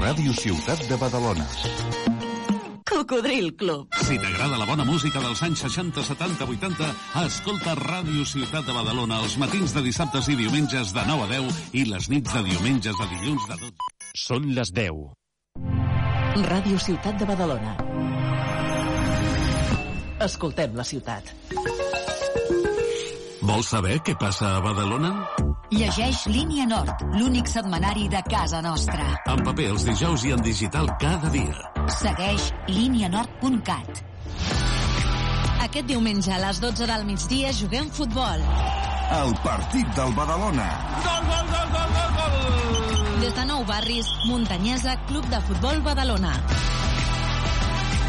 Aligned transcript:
Ràdio 0.00 0.32
Ciutat 0.32 0.80
de 0.88 0.96
Badalona. 0.96 1.44
Cocodril 2.88 3.50
Club. 3.60 3.92
Si 4.00 4.16
t'agrada 4.16 4.56
la 4.56 4.64
bona 4.64 4.86
música 4.88 5.20
dels 5.20 5.42
anys 5.44 5.60
60, 5.66 6.00
70, 6.06 6.46
80, 6.54 6.88
escolta 7.26 7.74
Ràdio 7.76 8.24
Ciutat 8.24 8.64
de 8.64 8.72
Badalona 8.72 9.18
els 9.20 9.36
matins 9.42 9.74
de 9.76 9.82
dissabtes 9.84 10.30
i 10.32 10.38
diumenges 10.40 10.94
de 10.96 11.04
9 11.04 11.26
a 11.26 11.28
10 11.34 11.60
i 11.76 11.84
les 11.90 12.08
nits 12.08 12.32
de 12.32 12.42
diumenges 12.48 12.96
de 12.96 13.10
dilluns 13.12 13.44
de 13.50 13.58
12. 13.66 13.92
Són 14.24 14.48
les 14.56 14.72
10. 14.72 15.04
Ràdio 16.48 16.80
Ciutat 16.80 17.20
de 17.20 17.28
Badalona. 17.28 17.76
Escoltem 20.24 20.80
la 20.80 20.88
ciutat. 20.94 21.28
Vols 23.44 23.68
saber 23.76 24.00
què 24.00 24.16
passa 24.16 24.56
a 24.56 24.64
Badalona? 24.64 25.12
Llegeix 25.70 26.24
Línia 26.26 26.64
Nord, 26.66 27.04
l'únic 27.14 27.46
setmanari 27.46 28.08
de 28.10 28.18
casa 28.26 28.58
nostra. 28.64 29.04
En 29.30 29.42
paper 29.46 29.68
els 29.70 29.84
dijous 29.86 30.24
i 30.26 30.32
en 30.34 30.40
digital 30.42 30.88
cada 30.98 31.30
dia. 31.30 31.68
Segueix 31.94 32.48
línianord.cat. 32.66 34.00
Aquest 35.62 35.86
diumenge 35.86 36.32
a 36.34 36.40
les 36.42 36.58
12 36.64 36.88
del 36.90 37.06
migdia 37.06 37.52
juguem 37.54 37.86
futbol. 37.94 38.42
El 39.20 39.30
partit 39.44 39.92
del 39.94 40.10
Badalona. 40.18 40.66
Gol, 41.06 41.28
gol, 41.28 41.46
gol, 41.52 41.70
gol, 41.76 41.94
gol, 41.94 42.18
gol! 42.18 43.22
Des 43.22 43.38
de 43.38 43.46
Nou 43.52 43.62
Barris, 43.68 44.10
Muntanyesa, 44.26 44.96
Club 45.06 45.28
de 45.30 45.40
Futbol 45.46 45.78
Badalona. 45.86 46.34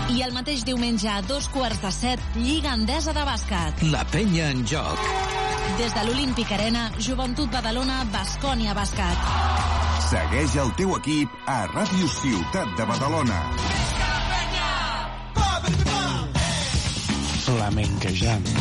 I 0.10 0.26
el 0.26 0.34
mateix 0.34 0.66
diumenge 0.66 1.14
a 1.14 1.22
dos 1.30 1.46
quarts 1.54 1.86
de 1.86 1.94
set, 1.94 2.26
Lliga 2.42 2.74
Endesa 2.74 3.14
de 3.14 3.28
Bàsquet. 3.30 3.86
La 3.94 4.02
penya 4.10 4.50
en 4.50 4.66
joc. 4.66 5.41
Des 5.78 5.94
de 5.94 6.06
l'Olímpic 6.06 6.52
Arena, 6.52 6.90
Joventut 7.00 7.50
Badalona, 7.52 8.04
Bascònia 8.12 8.74
Bàsquet. 8.76 9.28
Segueix 10.10 10.56
el 10.64 10.72
teu 10.78 10.92
equip 10.98 11.32
a 11.48 11.66
Ràdio 11.72 12.10
Ciutat 12.12 12.74
de 12.78 12.88
Badalona. 12.90 13.40
Flamenquejant. 17.46 18.52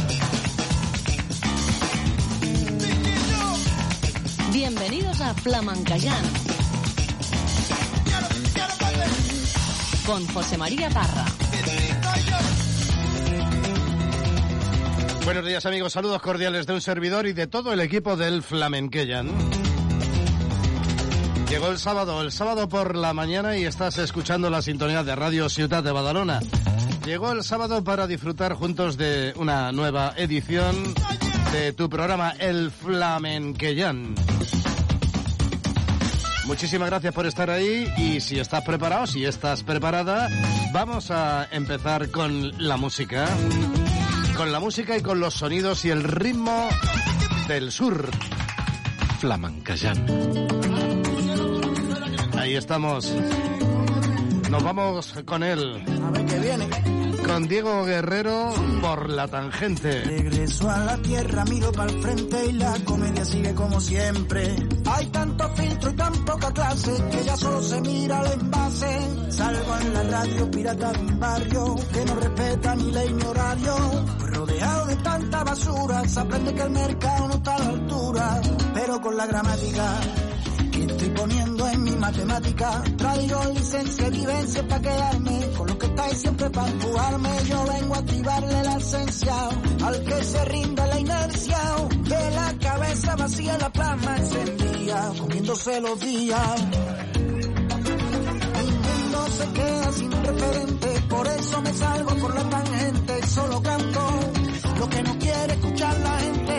Bienvenidos 4.52 5.20
a 5.20 5.34
Flamencayán. 5.34 6.24
Con 10.06 10.26
José 10.28 10.58
María 10.58 10.90
Parra. 10.90 11.49
Buenos 15.24 15.46
días 15.46 15.66
amigos, 15.66 15.92
saludos 15.92 16.22
cordiales 16.22 16.66
de 16.66 16.72
un 16.72 16.80
servidor 16.80 17.26
y 17.26 17.32
de 17.32 17.46
todo 17.46 17.72
el 17.72 17.80
equipo 17.80 18.16
del 18.16 18.42
Flamenqueyan. 18.42 19.30
Llegó 21.48 21.68
el 21.68 21.78
sábado, 21.78 22.22
el 22.22 22.32
sábado 22.32 22.68
por 22.68 22.96
la 22.96 23.12
mañana 23.12 23.56
y 23.56 23.64
estás 23.64 23.98
escuchando 23.98 24.50
la 24.50 24.62
sintonía 24.62 25.04
de 25.04 25.14
Radio 25.16 25.48
Ciudad 25.48 25.82
de 25.82 25.92
Badalona. 25.92 26.40
Llegó 27.04 27.32
el 27.32 27.42
sábado 27.44 27.82
para 27.82 28.06
disfrutar 28.06 28.54
juntos 28.54 28.96
de 28.96 29.32
una 29.36 29.72
nueva 29.72 30.14
edición 30.16 30.94
de 31.52 31.72
tu 31.72 31.90
programa 31.90 32.34
El 32.38 32.70
Flamenqueyan. 32.70 34.14
Muchísimas 36.46 36.88
gracias 36.88 37.14
por 37.14 37.26
estar 37.26 37.50
ahí 37.50 37.92
y 37.96 38.20
si 38.20 38.38
estás 38.38 38.64
preparado, 38.64 39.06
si 39.06 39.24
estás 39.24 39.62
preparada, 39.62 40.28
vamos 40.72 41.10
a 41.10 41.46
empezar 41.52 42.10
con 42.10 42.52
la 42.58 42.76
música. 42.76 43.28
Con 44.40 44.52
la 44.52 44.58
música 44.58 44.96
y 44.96 45.02
con 45.02 45.20
los 45.20 45.34
sonidos 45.34 45.84
y 45.84 45.90
el 45.90 46.02
ritmo 46.02 46.66
del 47.46 47.70
sur. 47.70 48.08
Flamenquejant. 49.18 50.10
Ahí 52.38 52.56
estamos. 52.56 53.12
Nos 54.50 54.62
vamos 54.64 55.14
con 55.26 55.42
él. 55.42 55.84
A 56.02 56.10
ver 56.12 56.24
qué 56.24 56.38
viene. 56.38 56.70
Con 57.22 57.48
Diego 57.48 57.84
Guerrero 57.84 58.54
por 58.80 59.10
la 59.10 59.28
tangente. 59.28 60.04
Regreso 60.04 60.70
a 60.70 60.78
la 60.86 60.96
tierra, 60.96 61.44
miro 61.44 61.70
para 61.70 61.92
el 61.92 62.00
frente 62.00 62.46
y 62.46 62.52
la 62.54 62.78
comedia 62.86 63.26
sigue 63.26 63.54
como 63.54 63.78
siempre. 63.78 64.56
Hay 64.92 65.06
tanto 65.06 65.48
filtro 65.50 65.90
y 65.90 65.94
tan 65.94 66.12
poca 66.24 66.52
clase 66.52 66.92
que 67.10 67.24
ya 67.24 67.36
solo 67.36 67.62
se 67.62 67.80
mira 67.80 68.22
el 68.22 68.40
envase. 68.40 69.30
Salgo 69.30 69.76
en 69.78 69.94
la 69.94 70.02
radio 70.02 70.50
pirata 70.50 70.92
de 70.92 70.98
un 70.98 71.20
barrio 71.20 71.76
que 71.92 72.04
no 72.04 72.14
respeta 72.16 72.74
ni 72.74 72.90
ley 72.90 73.12
ni 73.12 73.22
horario. 73.22 73.74
Rodeado 74.18 74.86
de 74.86 74.96
tanta 74.96 75.44
basura, 75.44 76.08
se 76.08 76.20
aprende 76.20 76.54
que 76.54 76.62
el 76.62 76.70
mercado 76.70 77.28
no 77.28 77.34
está 77.34 77.54
a 77.54 77.58
la 77.60 77.68
altura. 77.68 78.40
Pero 78.74 79.00
con 79.00 79.16
la 79.16 79.26
gramática 79.26 80.00
que 80.72 80.84
estoy 80.84 81.08
poniendo 81.10 81.68
en 81.68 81.82
mi 81.82 81.92
matemática. 81.92 82.82
Traigo 82.96 83.44
licencia 83.54 84.08
y 84.08 84.10
vivencia 84.10 84.66
para 84.66 84.82
quedarme. 84.82 85.50
Con 85.56 85.68
lo 85.68 85.78
estáis 86.00 86.20
siempre 86.20 86.50
para 86.50 86.70
empujarme. 86.70 87.30
Yo 87.48 87.64
vengo 87.66 87.94
a 87.94 87.98
activarle 87.98 88.62
la 88.64 88.76
esencia. 88.76 89.34
Al 89.84 90.04
que 90.04 90.24
se 90.24 90.44
rinda 90.46 90.86
la 90.86 90.98
inercia. 90.98 91.58
De 92.04 92.30
la 92.30 92.54
cabeza 92.58 93.16
vacía 93.16 93.58
la 93.58 93.70
plasma 93.70 94.16
encendía. 94.16 95.12
Comiéndose 95.18 95.80
los 95.80 96.00
días. 96.00 96.60
El 98.60 98.70
mundo 98.86 99.26
se 99.38 99.46
queda 99.52 99.92
sin 99.92 100.12
referente. 100.12 100.88
Por 101.08 101.26
eso 101.26 101.62
me 101.62 101.72
salgo 101.74 102.14
por 102.16 102.34
la 102.34 102.48
tangente. 102.48 103.26
Solo 103.26 103.62
canto 103.62 104.00
lo 104.78 104.88
que 104.88 105.02
no 105.02 105.18
quiere 105.18 105.52
escuchar 105.52 105.98
la 106.00 106.18
gente. 106.18 106.58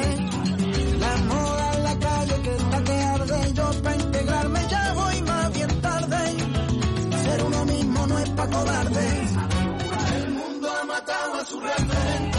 La 1.00 1.18
moda 1.18 1.74
en 1.76 1.84
la 1.84 2.00
calle 2.00 2.42
que 2.44 2.56
está 2.56 2.84
que 2.84 2.94
arde. 2.94 3.54
Yo 3.54 3.72
para 3.82 3.96
integrarme 3.96 4.60
ya 4.70 4.94
voy 4.94 5.22
más 5.24 5.54
bien 5.54 5.82
tarde. 5.82 6.18
Ser 7.24 7.44
uno 7.44 7.66
mismo 7.66 8.08
no 8.08 8.20
es 8.20 8.30
pa' 8.30 8.48
cobarde. 8.48 9.21
A 11.08 11.46
su 11.46 11.60
referente. 11.60 12.31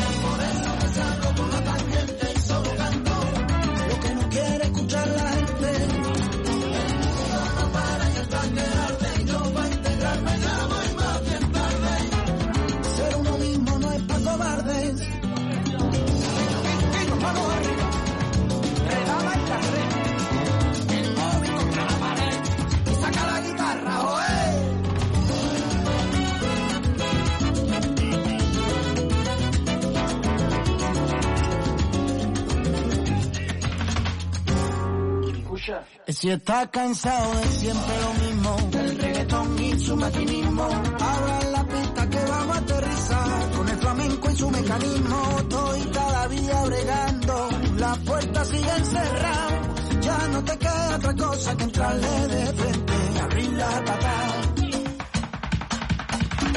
Si 36.08 36.30
está 36.30 36.68
cansado 36.70 37.34
de 37.36 37.46
siempre 37.46 37.94
lo 38.00 38.12
mismo, 38.24 38.56
del 38.70 38.98
reggaetón 38.98 39.58
y 39.62 39.78
su 39.78 39.96
maquinismo, 39.96 40.64
abra 40.64 41.50
la 41.52 41.64
pista 41.64 42.10
que 42.10 42.18
vamos 42.24 42.56
a 42.56 42.58
aterrizar 42.58 43.50
con 43.52 43.68
el 43.68 43.76
flamenco 43.78 44.30
y 44.30 44.36
su 44.36 44.50
mecanismo. 44.50 45.36
Estoy 45.38 45.80
todavía 45.92 46.64
bregando, 46.64 47.48
las 47.76 47.98
puertas 47.98 48.48
siguen 48.48 48.84
cerradas. 48.84 49.52
Ya 50.00 50.28
no 50.28 50.44
te 50.44 50.58
queda 50.58 50.96
otra 50.96 51.14
cosa 51.14 51.56
que 51.56 51.64
entrarle 51.64 52.26
de 52.26 52.46
frente, 52.52 52.92
abrir 53.22 53.52
la 53.52 53.84
patada. 53.84 54.42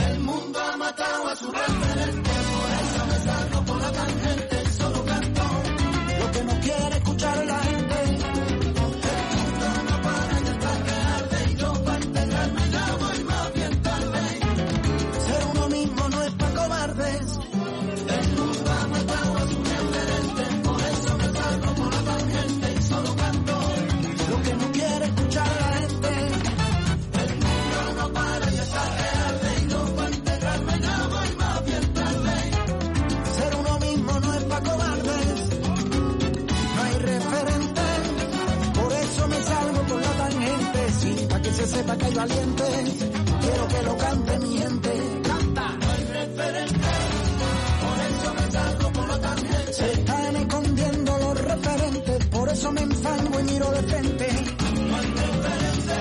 El 0.09 0.19
mundo 0.19 0.59
ha 0.59 0.78
matado 0.78 1.28
a 1.29 1.35
su 1.35 1.51
referente, 1.51 2.34
sepa 41.75 41.97
que 41.97 42.05
hay 42.05 42.13
valientes. 42.13 43.05
Quiero 43.41 43.67
que 43.67 43.81
lo 43.83 43.97
cante 43.97 44.39
mi 44.39 44.57
gente. 44.57 44.91
Canta. 45.27 45.66
No 45.81 45.91
hay 45.91 46.03
referente, 46.19 46.89
por 47.83 47.97
eso 48.09 48.33
me 48.37 48.51
salgo 48.51 48.91
por 48.93 49.07
la 49.09 49.19
tangente. 49.19 49.73
Se 49.73 49.91
están 49.91 50.35
escondiendo 50.37 51.17
los 51.17 51.41
referentes, 51.41 52.25
por 52.27 52.49
eso 52.49 52.72
me 52.72 52.81
enfango 52.81 53.39
y 53.39 53.43
miro 53.43 53.72
de 53.72 53.83
frente. 53.83 54.27
No 54.89 54.95
hay 54.97 55.09
referente, 55.23 55.97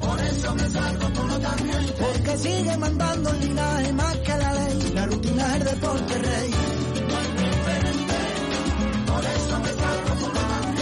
por 0.00 0.20
eso 0.20 0.54
me 0.54 0.70
salgo 0.70 1.06
por 1.16 1.26
la 1.32 1.38
tangente. 1.38 1.92
Porque 2.04 2.36
sigue 2.38 2.76
mandando 2.76 3.30
el 3.30 3.40
linaje 3.40 3.92
más 3.92 4.16
que 4.16 4.36
la 4.42 4.52
ley. 4.54 4.92
La 4.94 5.06
rutina 5.06 5.46
es 5.46 5.54
el 5.54 5.64
deporte 5.64 6.14
rey. 6.18 6.50
No 7.08 7.16
hay 7.20 7.28
referente, 7.46 8.18
por 9.06 9.24
eso 9.38 9.54
me 9.64 9.72
salgo 9.82 10.12
por 10.20 10.34
lo 10.34 10.40
tangente. 10.40 10.79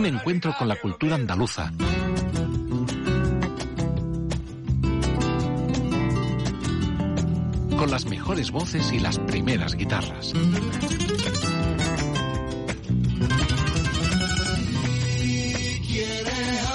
un 0.00 0.06
encuentro 0.06 0.54
con 0.58 0.66
la 0.66 0.80
cultura 0.80 1.14
andaluza. 1.14 1.70
Con 7.76 7.90
las 7.90 8.06
mejores 8.06 8.50
voces 8.50 8.90
y 8.92 8.98
las 8.98 9.18
primeras 9.18 9.74
guitarras. 9.74 10.28
Si 10.28 10.38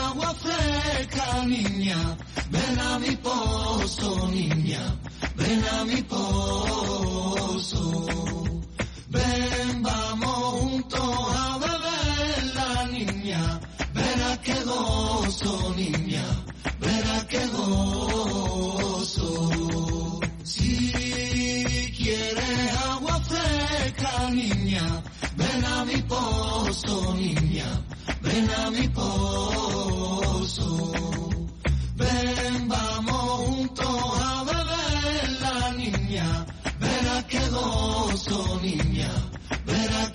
agua 0.06 0.36
fresca, 0.36 1.46
niña, 1.48 1.98
ven 2.52 2.80
a 2.80 3.00
mi 3.00 3.16
pozo, 3.16 4.30
niña, 4.30 5.00
ven 5.36 5.66
a 5.66 5.84
mi 5.86 6.04
pozo. 6.04 6.95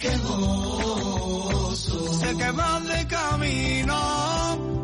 Sé 0.00 0.08
que 0.08 0.16
vas 2.52 2.88
de 2.88 3.06
camino, 3.06 3.94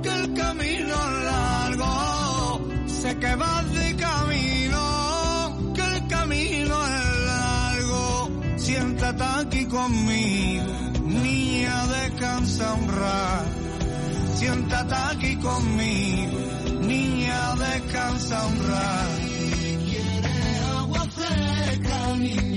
que 0.02 0.10
el 0.10 0.34
camino 0.34 0.94
es 0.94 1.24
largo. 1.24 2.60
Sé 2.86 3.18
que 3.18 3.34
vas 3.34 3.72
de 3.72 3.96
camino, 3.96 5.72
que 5.74 5.80
el 5.80 6.06
camino 6.08 6.86
es 6.86 7.16
largo. 7.32 8.30
Siéntate 8.58 9.24
aquí 9.40 9.64
conmigo, 9.64 10.66
niña, 11.02 11.86
descansa 11.86 12.74
un 12.74 12.88
rato. 12.88 13.50
Siéntate 14.34 14.94
aquí 14.94 15.36
conmigo, 15.36 16.38
niña, 16.82 17.56
descansa 17.56 18.46
un 18.48 18.69
rato. 18.69 19.22
Quiere 19.88 20.58
agua 20.76 21.06
fresca, 21.10 22.16
niña. 22.19 22.56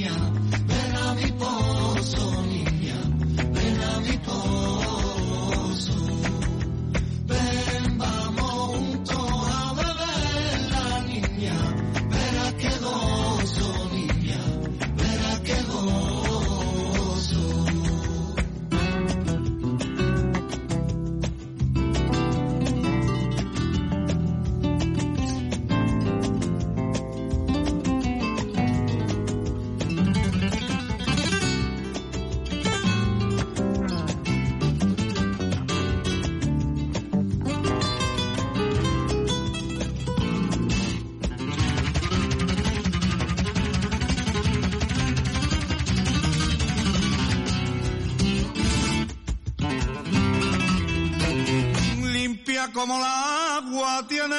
como 52.71 52.99
la 52.99 53.57
agua 53.57 54.03
tiene 54.07 54.38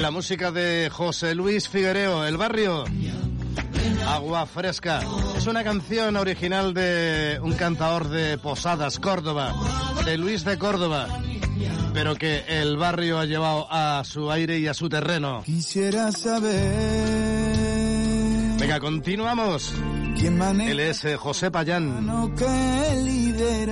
La 0.00 0.12
música 0.12 0.52
de 0.52 0.90
José 0.92 1.34
Luis 1.34 1.68
Figuereo, 1.68 2.24
El 2.24 2.36
Barrio. 2.36 2.84
Agua 4.06 4.46
Fresca. 4.46 5.02
Es 5.36 5.46
una 5.48 5.64
canción 5.64 6.16
original 6.16 6.72
de 6.72 7.40
un 7.42 7.54
cantador 7.54 8.08
de 8.08 8.38
Posadas, 8.38 9.00
Córdoba, 9.00 9.54
de 10.04 10.16
Luis 10.16 10.44
de 10.44 10.56
Córdoba, 10.56 11.08
pero 11.92 12.14
que 12.14 12.44
el 12.46 12.76
barrio 12.76 13.18
ha 13.18 13.24
llevado 13.24 13.66
a 13.70 14.04
su 14.04 14.30
aire 14.30 14.60
y 14.60 14.68
a 14.68 14.74
su 14.74 14.88
terreno. 14.88 15.42
Quisiera 15.44 16.12
saber 16.12 17.56
Venga, 18.58 18.78
continuamos. 18.78 19.74
Él 20.20 20.80
es 20.80 21.04
eh, 21.04 21.16
José 21.16 21.50
Payán 21.50 22.32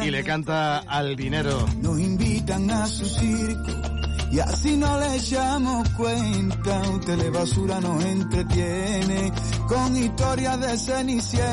y 0.03 0.11
le 0.11 0.25
canta 0.25 0.79
al 0.79 1.15
dinero. 1.15 1.67
Nos 1.81 2.01
invitan 2.01 2.71
a 2.71 2.87
su 2.87 3.05
circo 3.05 3.96
y 4.31 4.39
así 4.41 4.77
no 4.77 4.99
le 4.99 5.17
echamos 5.17 5.89
cuenta. 5.91 6.83
Telebasura 7.05 7.81
nos 7.81 8.05
entretiene 8.05 9.33
con 9.69 9.97
historias 9.97 10.61
de 10.61 10.79
cenicienta. 10.79 11.49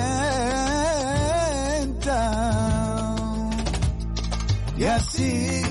Y 4.77 4.84
así 4.86 5.62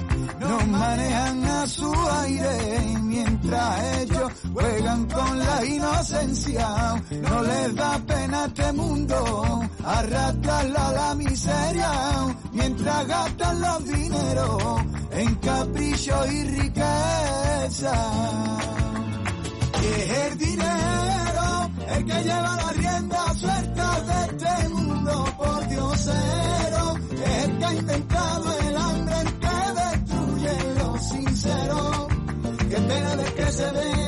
nos 0.41 0.67
manejan 0.69 1.45
a 1.45 1.67
su 1.67 1.93
aire 2.23 2.97
mientras 3.03 3.83
ellos 4.01 4.33
juegan 4.53 5.07
con 5.07 5.39
la 5.39 5.65
inocencia. 5.65 6.69
No 7.23 7.43
les 7.43 7.75
da 7.75 7.99
pena 8.07 8.45
este 8.47 8.73
mundo 8.73 9.63
arrastrarla 9.85 10.93
la 10.93 11.15
miseria 11.15 11.91
mientras 12.53 13.07
gastan 13.07 13.61
los 13.61 13.85
dineros 13.85 14.83
en 15.13 15.35
capricho 15.37 16.27
y 16.27 16.45
riqueza. 16.45 17.95
Y 19.83 19.87
es 20.01 20.11
el 20.11 20.39
dinero 20.39 21.71
el 21.95 22.05
que 22.05 22.23
lleva 22.23 22.57
la 22.57 22.73
rienda 22.73 23.35
suelta 23.35 24.01
de 24.01 24.25
este 24.27 24.69
mundo 24.69 25.25
por 25.37 25.69
diosero. 25.69 26.97
Es 27.25 27.45
el 27.45 27.59
que 27.59 27.65
ha 27.65 27.75
inventado 27.75 28.59
el 28.61 28.77
hambre, 28.77 29.02
sincero. 31.03 32.09
Qué 32.71 32.77
pena 32.77 33.17
de 33.17 33.25
que 33.35 33.53
se 33.53 33.71
vende 33.73 34.02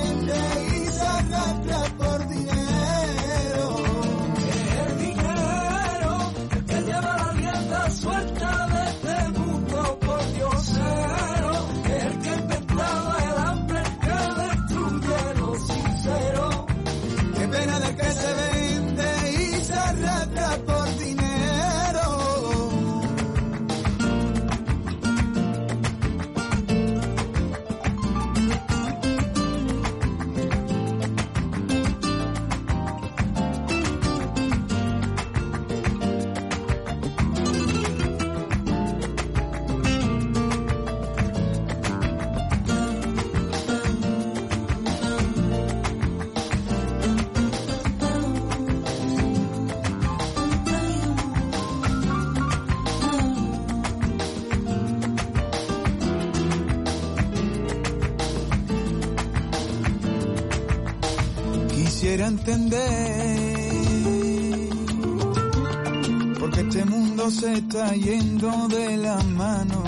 porque 66.39 66.61
este 66.61 66.85
mundo 66.85 67.31
se 67.31 67.55
está 67.55 67.95
yendo 67.95 68.69
de 68.69 68.97
la 68.97 69.17
mano. 69.23 69.83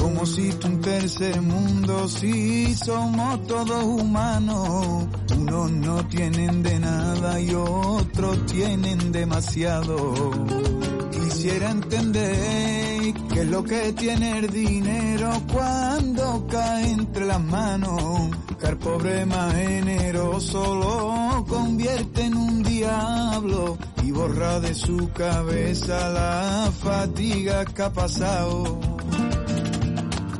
Como 0.00 0.24
si 0.24 0.50
un 0.64 0.80
tercer 0.80 1.42
mundo, 1.42 2.08
si 2.08 2.74
somos 2.74 3.46
todos 3.46 3.84
humanos. 3.84 5.06
Unos 5.36 5.70
no 5.72 6.06
tienen 6.06 6.62
de 6.62 6.78
nada 6.78 7.40
y 7.40 7.54
otros 7.54 8.46
tienen 8.46 9.12
demasiado. 9.12 10.30
Quisiera 11.10 11.70
entender 11.70 12.75
qué 13.36 13.42
es 13.42 13.48
lo 13.48 13.62
que 13.64 13.92
tiene 13.92 14.38
el 14.38 14.50
dinero 14.50 15.30
cuando 15.52 16.46
cae 16.50 16.90
entre 16.92 17.26
las 17.26 17.44
manos. 17.44 18.30
Que 18.58 18.66
el 18.68 18.78
pobre 18.78 19.26
más 19.26 19.52
generoso 19.54 20.74
lo 20.74 21.44
convierte 21.44 22.22
en 22.24 22.34
un 22.34 22.62
diablo 22.62 23.76
y 24.02 24.10
borra 24.10 24.58
de 24.60 24.74
su 24.74 25.10
cabeza 25.12 26.08
la 26.08 26.72
fatiga 26.82 27.66
que 27.66 27.82
ha 27.82 27.92
pasado. 27.92 28.80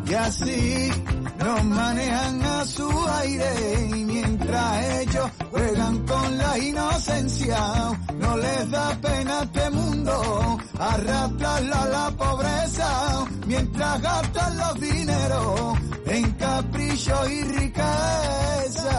Y 0.09 0.15
así 0.15 0.91
nos 1.39 1.65
manejan 1.65 2.43
a 2.43 2.65
su 2.65 2.89
aire 3.21 3.91
y 3.91 4.05
mientras 4.05 5.01
ellos 5.01 5.31
juegan 5.51 5.99
con 6.07 6.39
la 6.39 6.59
inocencia, 6.59 7.59
no 8.27 8.37
les 8.39 8.71
da 8.71 8.89
pena 9.01 9.43
este 9.43 9.71
mundo 9.71 10.59
arrastrarla 10.79 11.83
a 11.83 11.89
la 11.97 12.11
pobreza 12.23 12.91
mientras 13.47 14.03
gastan 14.03 14.59
los 14.59 14.75
dineros 14.81 15.79
en 16.07 16.25
capricho 16.33 17.17
y 17.29 17.43
riqueza. 17.59 18.99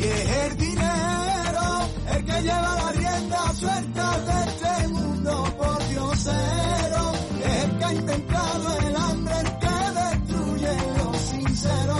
Y 0.00 0.04
es 0.04 0.30
el 0.44 0.56
dinero 0.58 1.66
el 2.12 2.24
que 2.24 2.42
lleva 2.46 2.70
la 2.82 2.92
rienda 2.92 3.54
suelta 3.54 4.06
de 4.28 4.36
este 4.48 4.88
mundo 4.88 5.32
por 5.58 5.88
diosero. 5.88 7.02
Es 7.44 7.64
el 7.64 7.78
que 7.78 7.84
ha 7.84 7.94
inventado 7.94 8.78
el 8.86 8.96
hambre, 8.96 9.34
el 9.44 9.50
que 9.62 9.76
destruye 10.00 10.74
lo 10.98 11.14
sincero. 11.30 11.98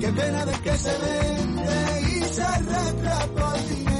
Qué 0.00 0.08
pena 0.12 0.44
de 0.46 0.52
que 0.64 0.78
se 0.78 0.94
vende 0.98 2.00
y 2.16 2.34
se 2.34 2.42
arregla 2.42 3.18
por 3.36 3.68
dinero. 3.68 3.95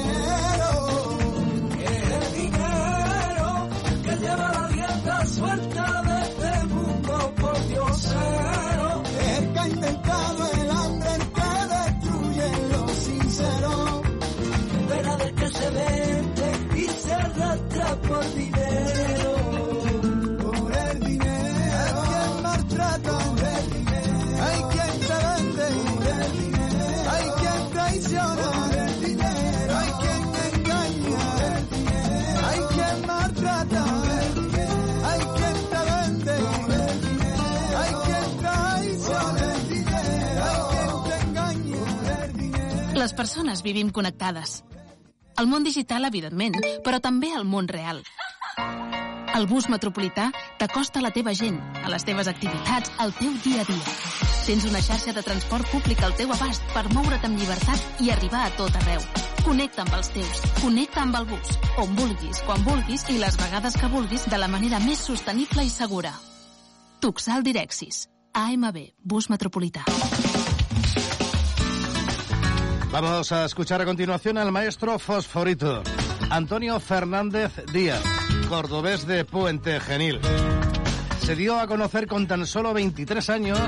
Les 43.07 43.13
persones 43.15 43.61
vivim 43.63 43.93
connectades. 43.95 44.65
El 45.39 45.47
món 45.47 45.63
digital, 45.63 46.09
evidentment, 46.09 46.57
però 46.83 46.99
també 46.99 47.29
el 47.39 47.45
món 47.47 47.69
real. 47.71 48.01
El 49.39 49.47
bus 49.47 49.69
metropolità 49.71 50.25
t'acosta 50.59 50.99
a 50.99 51.05
la 51.05 51.13
teva 51.15 51.31
gent, 51.39 51.61
a 51.85 51.93
les 51.93 52.03
teves 52.09 52.27
activitats, 52.27 52.91
al 52.99 53.15
teu 53.15 53.31
dia 53.45 53.63
a 53.63 53.67
dia. 53.69 53.95
Tens 54.49 54.67
una 54.67 54.83
xarxa 54.83 55.15
de 55.15 55.23
transport 55.23 55.71
públic 55.71 56.03
al 56.03 56.17
teu 56.19 56.35
abast 56.35 56.67
per 56.75 56.83
moure't 56.97 57.29
amb 57.29 57.39
llibertat 57.39 58.03
i 58.03 58.11
arribar 58.11 58.43
a 58.49 58.51
tot 58.59 58.75
arreu. 58.81 59.07
Connecta 59.45 59.87
amb 59.87 59.95
els 60.01 60.11
teus, 60.17 60.43
connecta 60.59 61.05
amb 61.05 61.21
el 61.21 61.29
bus, 61.31 61.55
on 61.85 61.95
vulguis, 62.01 62.43
quan 62.49 62.67
vulguis 62.67 63.07
i 63.15 63.21
les 63.23 63.39
vegades 63.39 63.79
que 63.79 63.93
vulguis 63.95 64.27
de 64.27 64.43
la 64.43 64.51
manera 64.51 64.83
més 64.83 65.07
sostenible 65.13 65.63
i 65.63 65.71
segura. 65.71 66.11
Tuxal 66.99 67.47
Direxis. 67.47 68.09
AMB, 68.35 68.83
bus 69.07 69.31
metropolità. 69.31 69.87
Vamos 72.91 73.33
a 73.33 73.45
escuchar 73.45 73.83
a 73.83 73.85
continuación 73.85 74.39
al 74.39 74.53
maestro 74.53 74.99
Fosforito, 74.99 75.83
Antonio 76.31 76.79
Fernández 76.81 77.53
Díaz. 77.73 78.03
cordobés 78.49 79.07
de 79.07 79.25
Puente 79.25 79.81
Genil. 79.81 80.21
Se 81.21 81.35
dio 81.35 81.59
a 81.59 81.67
conocer 81.67 82.07
con 82.07 82.27
tan 82.27 82.47
solo 82.47 82.73
23 82.73 83.31
años 83.31 83.59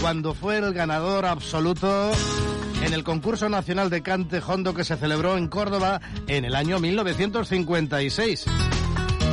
cuando 0.00 0.34
fue 0.34 0.58
el 0.58 0.72
ganador 0.72 1.26
absoluto 1.26 2.12
en 2.84 2.92
el 2.92 3.04
concurso 3.04 3.48
nacional 3.48 3.90
de 3.90 4.02
cante 4.02 4.40
hondo 4.46 4.74
que 4.74 4.84
se 4.84 4.96
celebró 4.96 5.36
en 5.36 5.48
Córdoba 5.48 6.00
en 6.26 6.44
el 6.44 6.54
año 6.54 6.78
1956. 6.78 8.44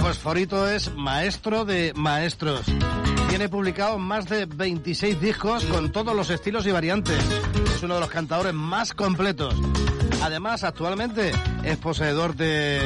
Fosforito 0.02 0.68
es 0.68 0.94
maestro 0.96 1.66
de 1.66 1.94
maestros. 1.96 2.66
Tiene 3.40 3.52
publicado 3.52 3.98
más 3.98 4.28
de 4.28 4.46
26 4.46 5.22
discos 5.22 5.64
con 5.64 5.94
todos 5.94 6.14
los 6.14 6.30
estilos 6.30 6.68
y 6.68 6.72
variantes. 6.72 7.24
Es 7.74 7.82
uno 7.82 7.94
de 7.94 8.02
los 8.02 8.10
cantadores 8.10 8.54
más 8.54 8.94
completos. 8.94 9.56
Además, 10.22 10.66
actualmente 10.66 11.32
es 11.64 11.78
poseedor 11.78 12.36
de 12.36 12.82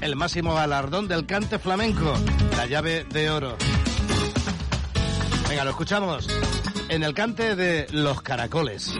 el 0.00 0.16
máximo 0.16 0.52
galardón 0.52 1.06
del 1.06 1.26
cante 1.26 1.60
flamenco, 1.60 2.12
la 2.56 2.66
llave 2.66 3.04
de 3.04 3.30
oro. 3.30 3.56
Venga, 5.48 5.62
lo 5.62 5.70
escuchamos 5.70 6.26
en 6.88 7.04
el 7.04 7.14
cante 7.14 7.54
de 7.54 7.86
Los 7.92 8.20
Caracoles. 8.20 8.92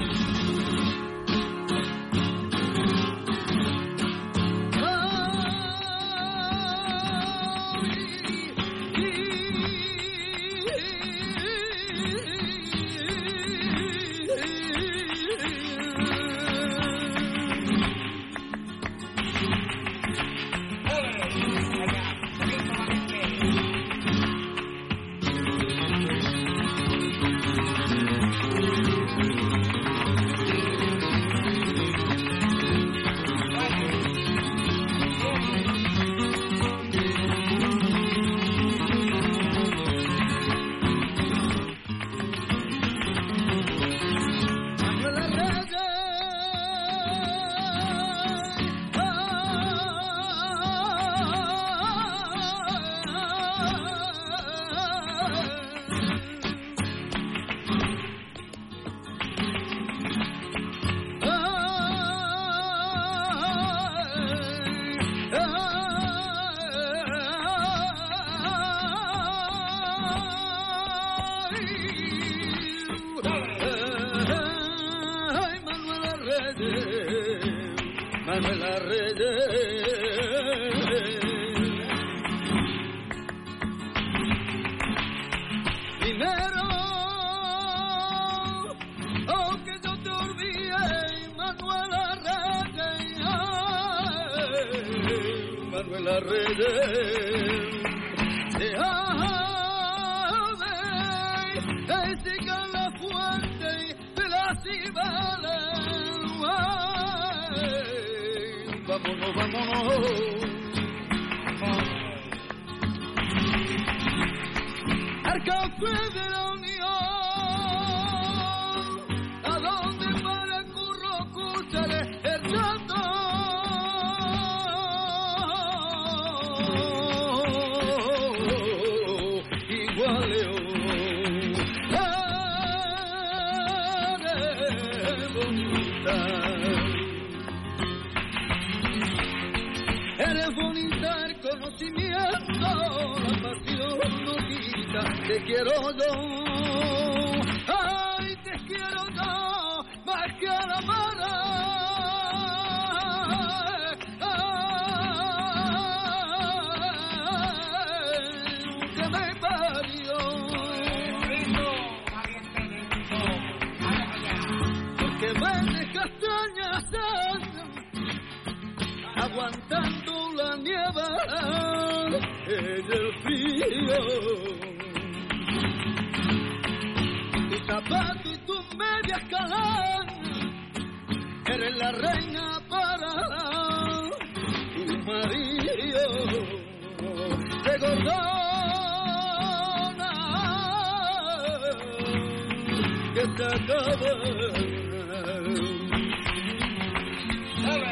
Te 193.26 193.45
acaba 193.45 193.95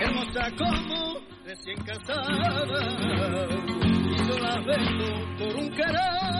hermosa 0.00 0.50
como 0.58 1.20
recién 1.44 1.78
casada, 1.84 2.84
y 3.64 4.16
yo 4.28 4.38
la 4.38 4.60
vendo 4.60 5.08
por 5.38 5.56
un 5.56 5.70
querer. 5.70 6.32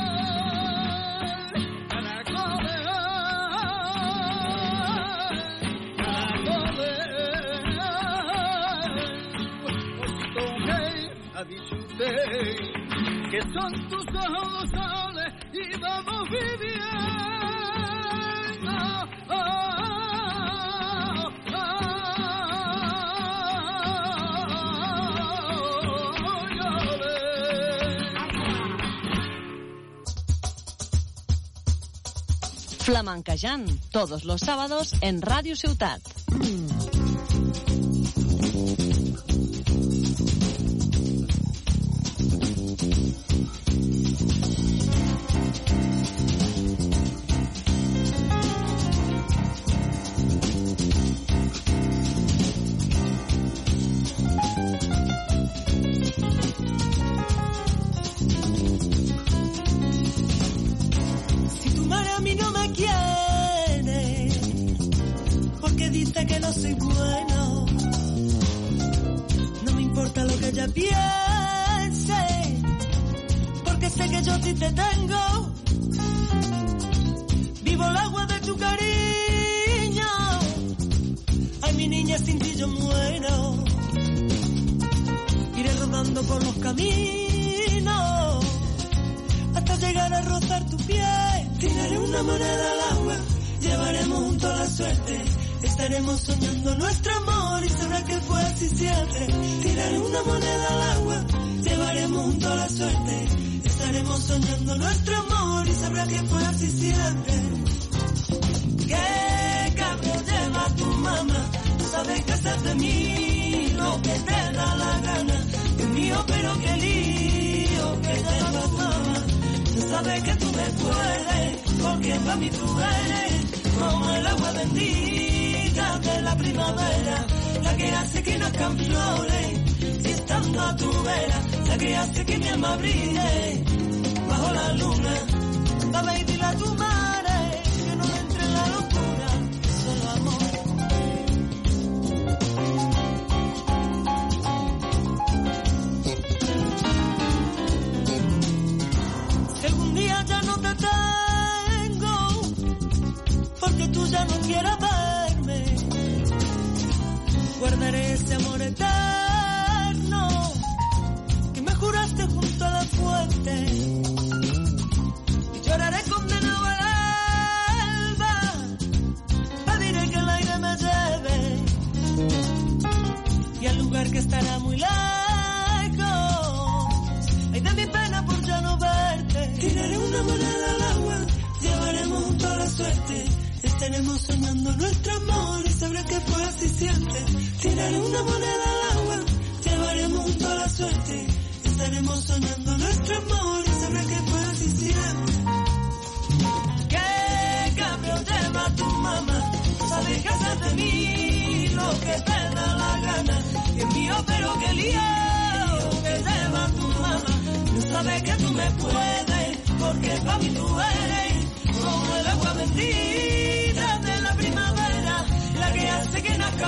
Caracoles, 1.89 2.83
caracoles, 5.97 7.03
osito 10.03 10.45
gay, 10.67 10.99
ha 11.35 11.45
dicho 11.45 11.75
usted 11.77 12.17
que 13.31 13.41
son 13.55 13.73
tus 13.89 14.07
ojos 14.15 14.71
soles 14.71 15.33
y 15.53 15.81
vamos 15.81 16.29
viviendo. 16.29 17.22
Flamencayán, 32.93 33.65
todos 33.91 34.27
los 34.27 34.43
sábados 34.43 34.93
en 35.01 35.23
Radio 35.23 35.57
Ciutat. 35.57 36.22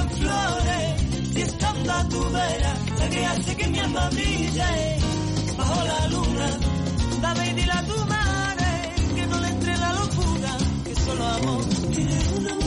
Nazcan 0.04 0.08
flores. 0.10 1.34
Y 1.34 1.40
estando 1.40 1.92
a 1.92 2.08
tu 2.08 2.30
vera, 2.30 2.74
la 2.98 3.08
que 3.08 3.26
hace 3.26 3.56
que 3.56 3.68
mi 3.68 3.78
alma 3.78 4.08
brille 4.10 4.98
bajo 5.56 5.84
la 5.84 6.08
luna. 6.08 6.58
Dame 7.22 7.50
y 7.50 7.54
dile 7.54 7.72
a 7.72 7.84
tu 7.84 7.98
madre 8.06 8.94
que 9.14 9.26
no 9.26 9.40
le 9.40 9.48
entre 9.48 9.76
la 9.76 9.92
locura, 9.92 10.56
que 10.84 10.94
solo 10.94 11.26
amor. 11.26 11.64
Tiene 11.92 12.18
una 12.38 12.63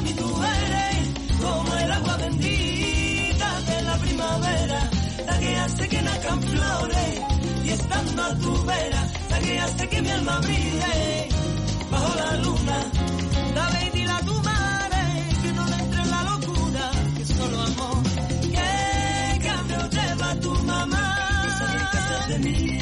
mí 0.00 0.12
tú 0.14 0.42
eres 0.42 0.96
como 1.42 1.76
el 1.76 1.92
agua 1.92 2.16
bendita 2.16 3.60
de 3.68 3.82
la 3.82 3.96
primavera, 3.98 4.90
la 5.26 5.38
que 5.38 5.56
hace 5.56 5.88
que 5.88 6.02
nazcan 6.02 6.42
flores 6.42 7.20
y 7.64 7.68
estando 7.70 8.22
a 8.22 8.34
tu 8.34 8.64
vera, 8.64 9.08
la 9.30 9.38
que 9.40 9.58
hace 9.60 9.88
que 9.88 10.02
mi 10.02 10.10
alma 10.10 10.38
brille 10.40 11.28
bajo 11.90 12.14
la 12.16 12.36
luna. 12.38 12.78
Dame 13.54 13.86
y 13.86 13.90
dile 13.98 14.12
a 14.12 14.20
tu 14.20 14.34
madre 14.34 15.02
que 15.42 15.52
no 15.52 15.66
le 15.66 15.76
entre 15.76 16.02
en 16.02 16.10
la 16.10 16.22
locura, 16.24 16.90
que 17.16 17.22
es 17.22 17.28
solo 17.28 17.60
amor. 17.62 18.02
¿Qué 18.56 19.40
cambio 19.46 19.90
lleva 19.90 20.34
tu 20.40 20.54
mamá? 20.64 21.02
Hacer 21.92 22.26
de 22.28 22.38
mí, 22.38 22.75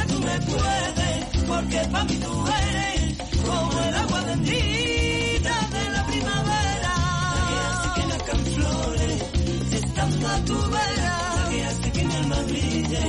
Que 0.00 0.06
tú 0.12 0.18
me 0.20 0.40
puedes, 0.40 1.44
porque 1.46 1.78
para 1.90 2.04
mí 2.04 2.14
tú 2.16 2.46
eres 2.46 3.16
como 3.44 3.80
el 3.82 3.94
agua 3.94 4.20
bendita 4.22 5.68
de 5.72 5.90
la 5.90 6.06
primavera. 6.06 6.94
La 7.34 7.42
que 7.48 7.56
hace 7.66 7.88
que 8.00 8.06
nazcan 8.08 8.40
flores, 8.54 9.18
estando 9.72 10.28
a 10.28 10.36
tu 10.44 10.58
vera. 10.70 11.14
La 11.36 11.48
que 11.50 11.64
hace 11.64 11.92
que 11.92 12.04
mi 12.04 12.14
alma 12.14 12.36
brille 12.46 13.04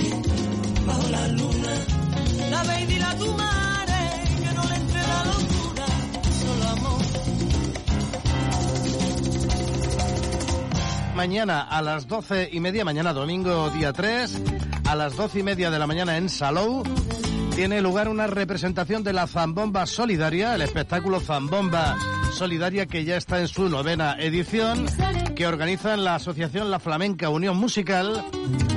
bajo 0.86 1.08
la 1.10 1.28
luna. 1.30 1.74
Dame 2.52 2.82
y 2.82 2.86
dile 2.88 3.04
a 3.06 3.18
tu 3.18 3.28
madre 3.34 4.00
que 4.44 4.54
no 4.54 4.64
le 4.70 4.76
entre 4.76 5.02
la 5.02 5.26
locura, 5.26 5.86
solo 6.42 6.70
amor. 6.70 7.02
Mañana 11.16 11.62
a 11.62 11.82
las 11.82 12.08
doce 12.08 12.50
y 12.52 12.60
media, 12.60 12.84
mañana 12.84 13.14
domingo 13.14 13.70
día 13.70 13.94
3, 13.94 14.42
a 14.92 14.96
las 14.96 15.16
doce 15.16 15.40
y 15.40 15.44
media 15.44 15.72
de 15.72 15.80
la 15.80 15.88
mañana 15.88 16.18
en 16.18 16.28
Salou, 16.28 16.84
tiene 17.56 17.82
lugar 17.82 18.10
una 18.10 18.28
representación 18.28 19.06
de 19.06 19.14
la 19.14 19.26
Zambomba 19.26 19.86
Solidaria, 19.86 20.54
el 20.54 20.62
espectáculo 20.64 21.22
Zambomba 21.22 21.96
Solidaria 22.34 22.88
que 22.88 23.06
ya 23.06 23.16
está 23.16 23.40
en 23.40 23.48
su 23.48 23.70
novena 23.70 24.18
edición, 24.20 24.86
que 25.34 25.48
organizan 25.48 26.04
la 26.04 26.16
Asociación 26.16 26.70
La 26.70 26.82
Flamenca 26.82 27.30
Unión 27.30 27.56
Musical 27.56 28.26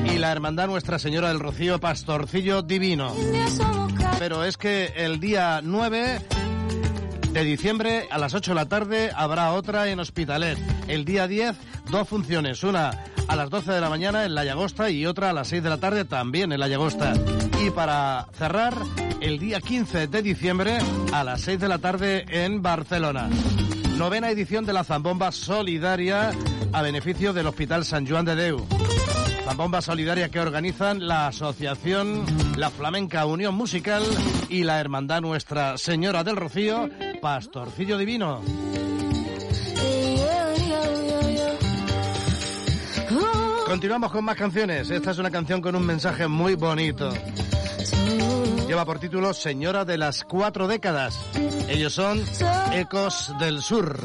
y 0.04 0.18
la 0.18 0.30
Hermandad 0.30 0.68
Nuestra 0.68 1.00
Señora 1.00 1.30
del 1.30 1.40
Rocío 1.40 1.80
Pastorcillo 1.80 2.62
Divino. 2.62 3.12
Pero 4.20 4.44
es 4.44 4.56
que 4.56 4.92
el 4.94 5.18
día 5.18 5.62
9 5.64 6.20
de 7.32 7.42
diciembre 7.42 8.06
a 8.12 8.18
las 8.18 8.34
8 8.34 8.52
de 8.52 8.54
la 8.54 8.68
tarde 8.68 9.10
habrá 9.16 9.52
otra 9.52 9.88
en 9.88 9.98
Hospitalet. 9.98 10.58
El 10.86 11.04
día 11.04 11.26
10, 11.26 11.56
dos 11.90 12.08
funciones. 12.08 12.62
Una 12.62 12.92
a 13.28 13.36
las 13.36 13.50
12 13.50 13.72
de 13.72 13.80
la 13.80 13.88
mañana 13.88 14.24
en 14.24 14.34
La 14.34 14.44
Llagosta 14.44 14.90
y 14.90 15.06
otra 15.06 15.30
a 15.30 15.32
las 15.32 15.48
6 15.48 15.62
de 15.62 15.68
la 15.70 15.78
tarde 15.78 16.04
también 16.04 16.52
en 16.52 16.60
La 16.60 16.68
Llagosta. 16.68 17.14
Y 17.64 17.70
para 17.70 18.26
cerrar, 18.32 18.74
el 19.20 19.38
día 19.38 19.60
15 19.60 20.06
de 20.06 20.22
diciembre 20.22 20.78
a 21.12 21.24
las 21.24 21.40
6 21.42 21.60
de 21.60 21.68
la 21.68 21.78
tarde 21.78 22.24
en 22.28 22.62
Barcelona. 22.62 23.28
Novena 23.96 24.30
edición 24.30 24.64
de 24.64 24.72
la 24.72 24.84
Zambomba 24.84 25.32
Solidaria 25.32 26.32
a 26.72 26.82
beneficio 26.82 27.32
del 27.32 27.46
Hospital 27.46 27.84
San 27.84 28.06
Juan 28.06 28.24
de 28.24 28.34
Deu. 28.34 28.66
Zambomba 29.44 29.82
solidaria 29.82 30.30
que 30.30 30.40
organizan 30.40 31.06
la 31.06 31.26
Asociación 31.26 32.24
La 32.56 32.70
Flamenca 32.70 33.26
Unión 33.26 33.54
Musical 33.54 34.02
y 34.48 34.64
la 34.64 34.80
Hermandad 34.80 35.20
Nuestra 35.20 35.76
Señora 35.76 36.24
del 36.24 36.36
Rocío, 36.36 36.88
Pastorcillo 37.20 37.98
Divino. 37.98 38.40
Continuamos 43.74 44.12
con 44.12 44.24
más 44.24 44.36
canciones. 44.36 44.88
Esta 44.88 45.10
es 45.10 45.18
una 45.18 45.32
canción 45.32 45.60
con 45.60 45.74
un 45.74 45.84
mensaje 45.84 46.28
muy 46.28 46.54
bonito. 46.54 47.12
Lleva 48.68 48.84
por 48.84 49.00
título 49.00 49.34
Señora 49.34 49.84
de 49.84 49.98
las 49.98 50.22
Cuatro 50.22 50.68
Décadas. 50.68 51.18
Ellos 51.68 51.92
son 51.92 52.22
Ecos 52.72 53.34
del 53.40 53.60
Sur. 53.60 53.98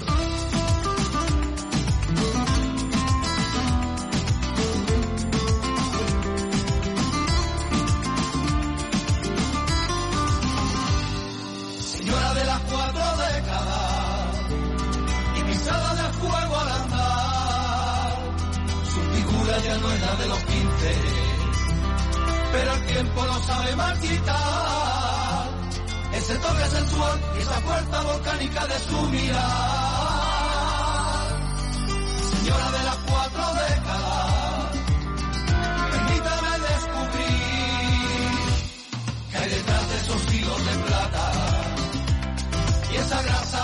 Sabe 23.49 23.75
marchitar. 23.75 25.47
Ese 26.13 26.35
toque 26.45 26.65
sensual 26.77 27.19
y 27.35 27.41
esa 27.41 27.57
fuerza 27.67 28.01
volcánica 28.01 28.67
de 28.67 28.79
su 28.87 29.01
mirar. 29.13 30.29
Señora 32.31 32.67
de 32.77 32.83
las 32.89 32.99
cuatro 33.09 33.43
décadas, 33.63 34.71
permítame 35.91 36.51
descubrir 36.71 37.39
que 39.31 39.37
hay 39.37 39.49
detrás 39.55 39.83
de 39.89 39.95
esos 40.03 40.21
kilos 40.31 40.59
de 40.67 40.75
plata 40.87 41.25
y 42.91 42.95
esa 43.03 43.21
grasa 43.21 43.63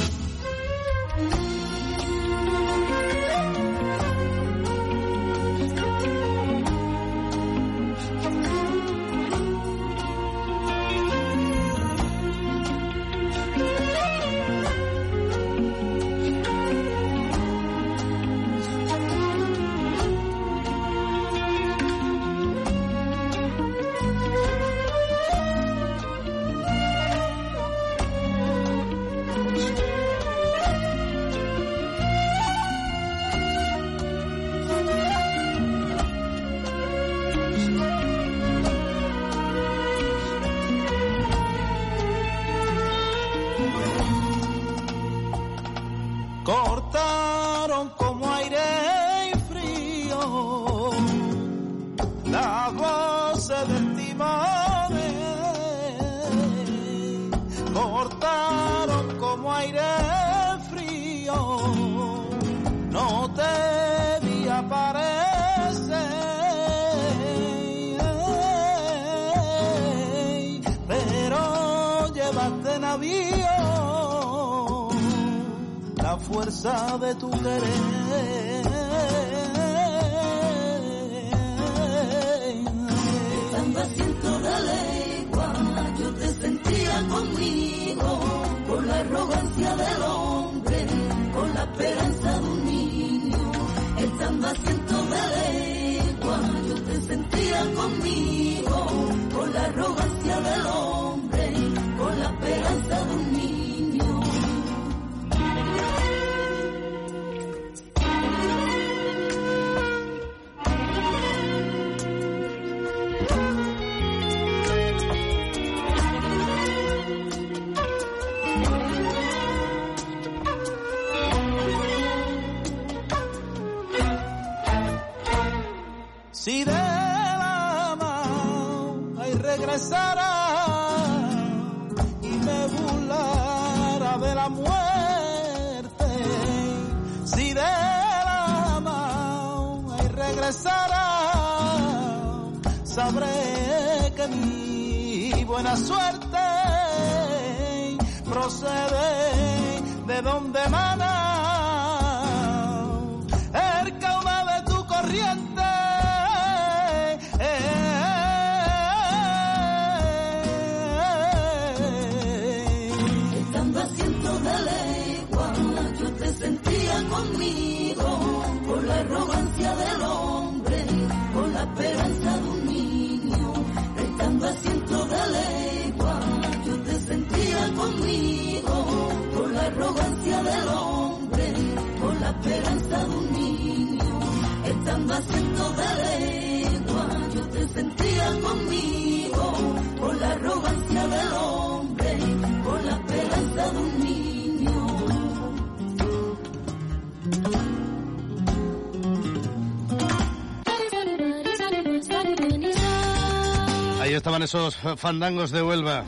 esos 204.41 204.77
fandangos 204.97 205.51
de 205.51 205.61
Huelva. 205.61 206.03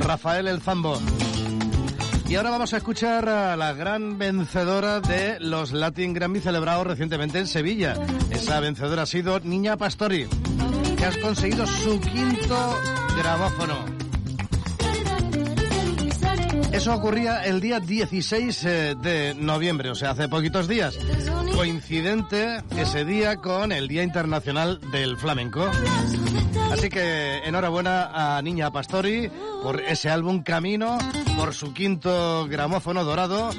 Rafael 0.00 0.48
el 0.48 0.60
Zambo. 0.60 1.00
Y 2.28 2.36
ahora 2.36 2.50
vamos 2.50 2.72
a 2.72 2.78
escuchar 2.78 3.28
a 3.28 3.56
la 3.56 3.72
gran 3.74 4.18
vencedora 4.18 5.00
de 5.00 5.38
los 5.40 5.72
Latin 5.72 6.14
Grammy 6.14 6.40
celebrados 6.40 6.86
recientemente 6.86 7.38
en 7.38 7.46
Sevilla. 7.46 7.94
Esa 8.30 8.60
vencedora 8.60 9.02
ha 9.02 9.06
sido 9.06 9.40
Niña 9.40 9.76
Pastori, 9.76 10.26
que 10.96 11.04
ha 11.04 11.20
conseguido 11.20 11.66
su 11.66 12.00
quinto 12.00 12.78
grabófono. 13.18 13.84
Eso 16.72 16.92
ocurría 16.92 17.44
el 17.44 17.60
día 17.60 17.78
16 17.78 18.64
eh, 18.64 18.94
de 19.00 19.34
noviembre, 19.34 19.90
o 19.90 19.94
sea, 19.94 20.10
hace 20.10 20.28
poquitos 20.28 20.66
días. 20.66 20.98
Coincidente 21.54 22.62
ese 22.76 23.04
día 23.04 23.36
con 23.36 23.70
el 23.70 23.86
Día 23.86 24.02
Internacional 24.02 24.80
del 24.90 25.16
Flamenco. 25.16 25.70
Así 26.74 26.88
que 26.88 27.36
enhorabuena 27.44 28.36
a 28.36 28.42
Niña 28.42 28.72
Pastori 28.72 29.30
por 29.62 29.80
ese 29.80 30.10
álbum 30.10 30.42
Camino, 30.42 30.98
por 31.36 31.54
su 31.54 31.72
quinto 31.72 32.48
gramófono 32.48 33.04
dorado 33.04 33.50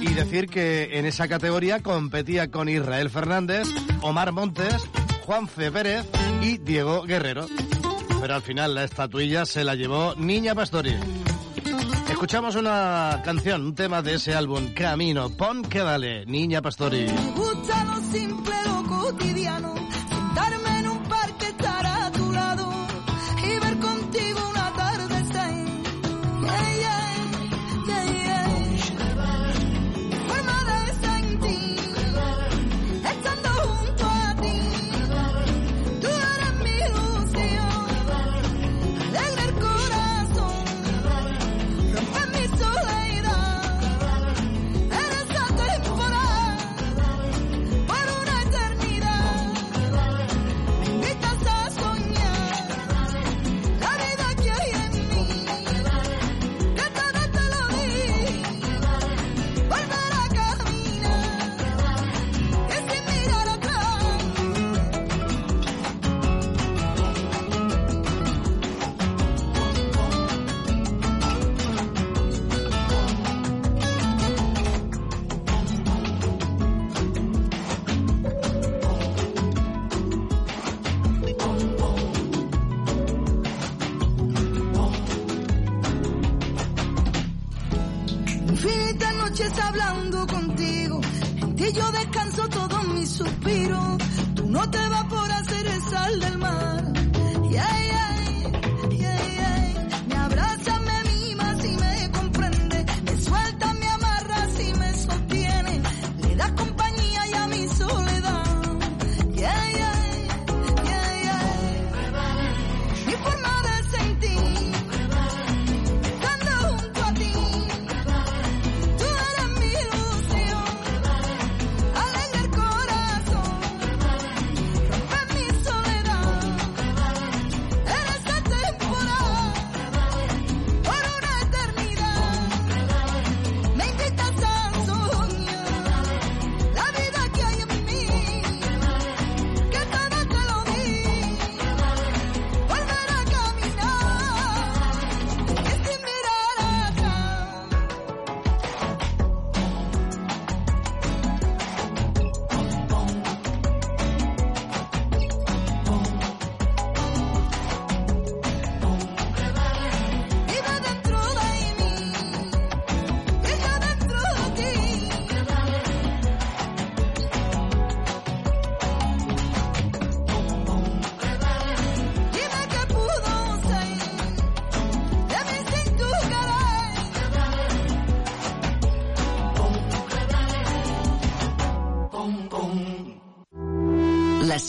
y 0.00 0.12
decir 0.14 0.48
que 0.48 0.98
en 0.98 1.06
esa 1.06 1.28
categoría 1.28 1.80
competía 1.80 2.50
con 2.50 2.68
Israel 2.68 3.08
Fernández, 3.08 3.68
Omar 4.02 4.32
Montes, 4.32 4.84
Juan 5.24 5.46
Fe 5.46 5.70
Pérez 5.70 6.06
y 6.42 6.58
Diego 6.58 7.04
Guerrero. 7.04 7.46
Pero 8.20 8.34
al 8.34 8.42
final 8.42 8.74
la 8.74 8.82
estatuilla 8.82 9.46
se 9.46 9.62
la 9.62 9.76
llevó 9.76 10.16
Niña 10.16 10.56
Pastori. 10.56 10.96
Escuchamos 12.10 12.56
una 12.56 13.22
canción, 13.24 13.62
un 13.64 13.74
tema 13.76 14.02
de 14.02 14.14
ese 14.14 14.34
álbum, 14.34 14.74
Camino, 14.74 15.30
pon 15.30 15.62
que 15.62 15.82
vale, 15.82 16.26
Niña 16.26 16.60
Pastori. 16.60 17.06
Me 17.06 17.30
gusta 17.30 17.84
lo 17.84 18.00
simple. 18.10 18.55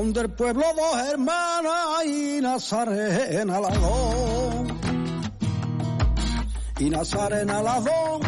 Son 0.00 0.14
del 0.14 0.30
pueblo 0.30 0.64
dos 0.74 1.08
hermanas 1.12 2.06
y 2.06 2.40
Nazarena 2.40 3.60
las 3.60 3.80
dos. 3.82 4.54
Y 6.78 6.88
Nazarena 6.88 7.60
las 7.60 7.84
dos. 7.84 8.20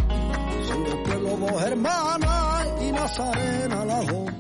Son 0.69 0.85
del 0.85 1.03
pueblo 1.03 1.37
dos 1.39 1.63
hermanas 1.63 2.67
y 2.79 2.93
Nazarena 2.93 3.85
las 3.87 4.07
dos. 4.07 4.31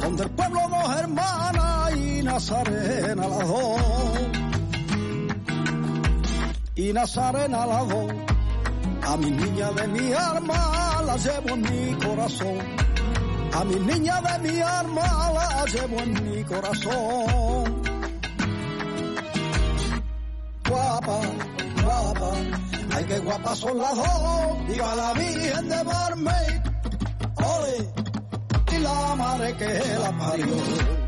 Son 0.00 0.16
del 0.16 0.30
pueblo 0.30 0.60
dos 0.70 0.96
hermanas 0.96 1.96
y 1.96 2.22
Nazarena 2.22 3.26
las 3.26 3.48
dos. 3.48 3.80
Y 6.76 6.92
Nazarena 6.92 7.66
las 7.66 7.88
dos. 7.88 8.12
A 9.02 9.16
mi 9.16 9.30
niña 9.32 9.72
de 9.72 9.88
mi 9.88 10.12
alma 10.12 11.02
la 11.04 11.16
llevo 11.16 11.48
en 11.48 11.62
mi 11.62 11.94
corazón. 11.94 12.93
A 13.54 13.62
mi 13.64 13.76
niña 13.76 14.20
de 14.20 14.38
mi 14.44 14.60
alma 14.60 15.30
la 15.32 15.64
llevo 15.66 16.00
en 16.00 16.12
mi 16.30 16.42
corazón. 16.42 17.82
Guapa, 20.68 21.20
guapa, 21.84 22.30
ay 22.94 23.04
qué 23.04 23.18
guapas 23.20 23.58
son 23.58 23.78
las 23.78 23.94
dos. 23.94 24.66
Viva 24.68 24.94
la 24.96 25.12
Virgen 25.14 25.68
de 25.68 25.82
Barmey, 25.84 26.62
ole, 27.36 27.76
y 28.72 28.78
la 28.78 29.14
madre 29.14 29.56
que 29.56 29.98
la 30.02 30.10
parió. 30.18 31.03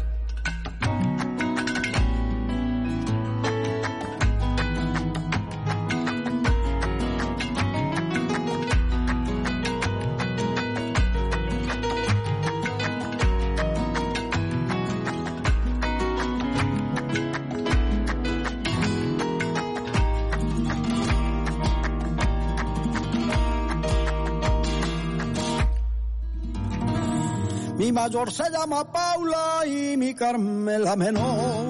Mayor 28.07 28.33
se 28.33 28.49
llama 28.53 28.85
Paula 28.85 29.67
y 29.67 29.97
mi 29.97 30.15
Carmen 30.15 30.85
la 30.85 30.95
menor. 30.95 31.67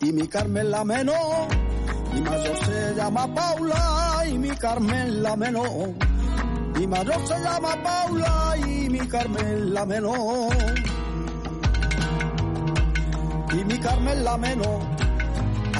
Y 0.00 0.12
mi 0.12 0.26
Carmen 0.26 0.72
la 0.72 0.84
menor. 0.84 1.46
Mi 2.12 2.20
mayor 2.20 2.56
se 2.64 2.94
llama 2.96 3.32
Paula 3.32 4.24
y 4.28 4.38
mi 4.38 4.50
Carmen 4.56 5.22
la 5.22 5.36
menor. 5.36 5.94
Mi 6.74 6.84
mayor 6.88 7.26
se 7.28 7.38
llama 7.38 7.80
Paula 7.84 8.54
y 8.66 8.88
mi 8.90 9.06
Carmen 9.06 9.72
la 9.72 9.86
menor. 9.86 10.52
Y 13.52 13.64
mi 13.64 13.78
Carmen 13.78 14.24
la 14.24 14.36
menor. 14.36 14.80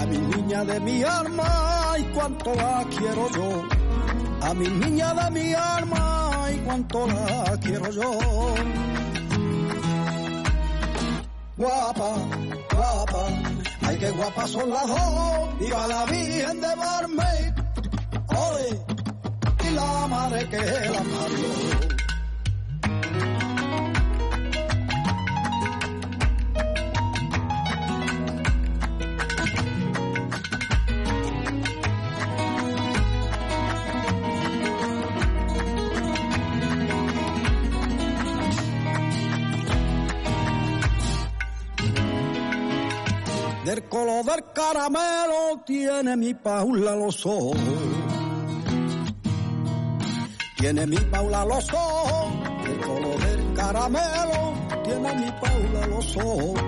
A 0.01 0.07
mi 0.07 0.19
niña 0.19 0.65
de 0.65 0.79
mi 0.79 1.03
alma 1.03 1.97
y 1.99 2.05
cuánto 2.15 2.55
la 2.55 2.85
quiero 2.97 3.29
yo. 3.31 3.63
A 4.43 4.55
mi 4.55 4.69
niña 4.69 5.13
de 5.13 5.31
mi 5.33 5.55
alma 5.55 6.16
cuánto 6.67 7.07
la 7.07 7.57
quiero 7.63 7.91
yo. 7.91 8.11
Guapa, 11.57 12.11
guapa, 12.75 13.23
ay 13.83 13.97
qué 13.99 14.11
guapas 14.11 14.51
son 14.51 14.69
las 14.71 14.87
dos. 14.87 15.59
Viva 15.61 15.87
la 15.87 16.05
Virgen 16.07 16.61
de 16.61 16.75
Barmey, 16.75 17.55
ole, 18.27 18.81
y 19.65 19.71
la 19.75 20.07
madre 20.09 20.49
que 20.49 20.57
la 20.59 21.03
parió. 21.13 21.57
Color 43.97 44.25
del 44.27 44.45
caramelo 44.53 45.63
tiene 45.65 46.17
mi 46.17 46.35
Paula 46.35 46.95
los 46.97 47.25
ojos. 47.25 47.57
Tiene 50.59 50.87
mi 50.87 50.99
Paula 50.99 51.45
los 51.47 51.73
ojos. 51.73 52.33
Del 52.65 52.81
color 52.81 53.19
del 53.19 53.55
caramelo 53.55 54.53
tiene 54.85 55.15
mi 55.15 55.31
Paula 55.41 55.87
los 55.87 56.17
ojos. 56.17 56.61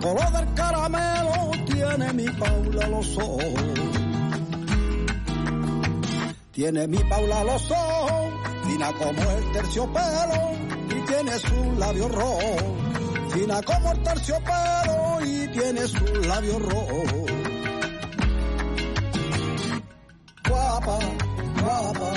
Color 0.00 0.32
del 0.32 0.54
caramelo 0.54 1.50
tiene 1.64 2.12
mi 2.12 2.28
Paula 2.30 2.88
los 2.88 3.16
ojos. 3.16 3.42
Tiene 6.52 6.86
mi 6.86 6.98
Paula 6.98 7.44
los 7.44 7.70
ojos, 7.70 8.22
fina 8.66 8.92
como 8.92 9.30
el 9.30 9.52
terciopelo 9.52 10.40
y 10.90 11.00
tiene 11.06 11.38
sus 11.38 11.78
labios 11.78 12.12
rojos 12.12 12.62
fina 13.36 13.60
como 13.62 13.92
el 13.92 14.02
terciopelo 14.02 15.05
tiene 15.58 15.88
sus 15.88 16.26
labios 16.26 16.62
rojos. 16.62 17.10
Guapa, 20.48 20.98
guapa, 21.62 22.12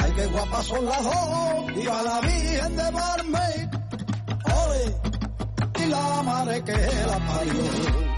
ay 0.00 0.12
qué 0.16 0.26
guapas 0.26 0.66
son 0.66 0.84
las 0.84 1.04
dos, 1.04 1.66
viva 1.74 2.02
la 2.02 2.20
Virgen 2.20 2.76
de 2.76 2.90
Barmey, 2.90 3.70
ole, 4.66 5.82
y 5.82 5.86
la 5.86 6.22
madre 6.22 6.62
que 6.64 6.72
la 6.72 7.18
parió. 7.26 8.13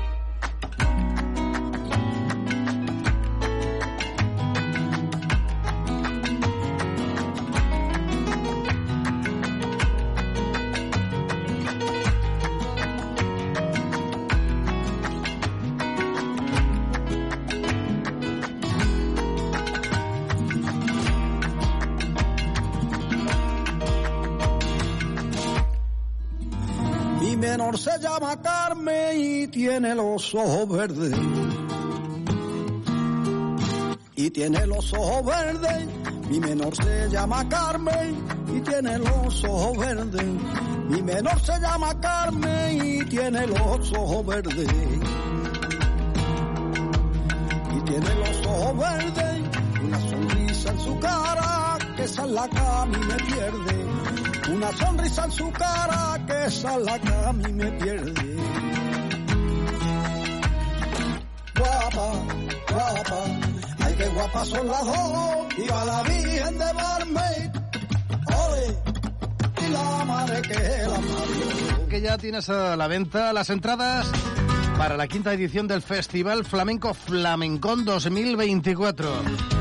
Menor 27.56 27.78
se 27.78 27.98
llama 28.00 28.36
Carmen 28.42 29.16
y 29.18 29.46
tiene 29.46 29.94
los 29.94 30.34
ojos 30.34 30.68
verdes. 30.68 31.16
Y 34.14 34.30
tiene 34.30 34.66
los 34.66 34.92
ojos 34.92 35.24
verdes. 35.24 35.86
Mi 36.28 36.38
menor 36.38 36.76
se 36.76 37.08
llama 37.08 37.48
Carmen 37.48 38.14
y 38.54 38.60
tiene 38.60 38.98
los 38.98 39.42
ojos 39.44 39.78
verdes. 39.78 40.26
Mi 40.90 41.00
menor 41.00 41.40
se 41.40 41.58
llama 41.58 41.98
Carmen 41.98 42.84
y 42.84 43.04
tiene 43.06 43.46
los 43.46 43.92
ojos 43.94 44.26
verdes. 44.26 44.68
Y 47.74 47.80
tiene 47.80 48.14
los 48.16 48.46
ojos 48.48 48.78
verdes. 48.78 49.42
Una 49.82 50.00
sonrisa 50.10 50.70
en 50.72 50.80
su 50.80 51.00
cara 51.00 51.78
que 51.96 52.04
esa 52.04 52.24
es 52.26 52.30
la 52.32 52.48
que 52.50 52.58
a 52.58 52.84
mí 52.84 52.98
me 52.98 53.14
pierde. 53.14 53.85
Una 54.52 54.72
sonrisa 54.72 55.24
en 55.24 55.32
su 55.32 55.50
cara 55.50 56.20
que 56.26 56.44
esa 56.46 56.76
es 56.76 56.82
la 56.84 56.98
que 56.98 57.14
a 57.14 57.32
mí 57.32 57.52
me 57.52 57.72
pierde. 57.72 58.36
Guapa, 61.58 62.12
guapa, 62.70 63.24
ay 63.80 63.94
qué 63.96 64.06
guapa 64.08 64.44
son 64.44 64.66
las 64.68 64.84
dos, 64.84 65.56
viva 65.56 65.84
la 65.84 66.02
Virgen 66.02 66.58
de 66.58 66.72
Barmey, 66.72 67.50
ole, 68.26 69.66
y 69.66 69.70
la 69.72 70.04
madre 70.04 70.42
que 70.42 70.54
la 70.54 70.94
parió. 70.94 71.88
Que 71.88 72.00
ya 72.00 72.18
tienes 72.18 72.48
a 72.48 72.76
la 72.76 72.86
venta 72.86 73.32
las 73.32 73.50
entradas 73.50 74.06
para 74.78 74.96
la 74.96 75.08
quinta 75.08 75.32
edición 75.32 75.66
del 75.66 75.82
Festival 75.82 76.44
Flamenco 76.44 76.94
Flamencón 76.94 77.84
2024. 77.84 79.55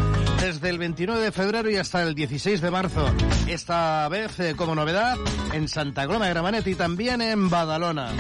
Desde 0.45 0.69
el 0.69 0.77
29 0.77 1.23
de 1.23 1.31
febrero 1.31 1.71
y 1.71 1.77
hasta 1.77 2.03
el 2.03 2.13
16 2.13 2.61
de 2.61 2.69
marzo. 2.69 3.11
Esta 3.47 4.07
vez, 4.09 4.39
eh, 4.39 4.53
como 4.55 4.75
novedad, 4.75 5.17
en 5.53 5.67
Santa 5.67 6.05
Coloma 6.05 6.25
de 6.25 6.33
Gramanet 6.33 6.67
y 6.67 6.75
también 6.75 7.19
en 7.23 7.49
Badalona. 7.49 8.11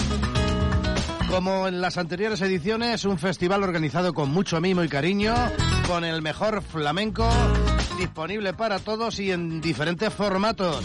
Como 1.29 1.67
en 1.67 1.81
las 1.81 1.99
anteriores 1.99 2.41
ediciones, 2.41 3.05
un 3.05 3.19
festival 3.19 3.61
organizado 3.61 4.15
con 4.15 4.31
mucho 4.31 4.59
mimo 4.59 4.83
y 4.83 4.89
cariño, 4.89 5.35
con 5.85 6.03
el 6.03 6.23
mejor 6.23 6.63
flamenco, 6.63 7.29
disponible 7.99 8.53
para 8.53 8.79
todos 8.79 9.19
y 9.19 9.31
en 9.31 9.61
diferentes 9.61 10.11
formatos. 10.11 10.83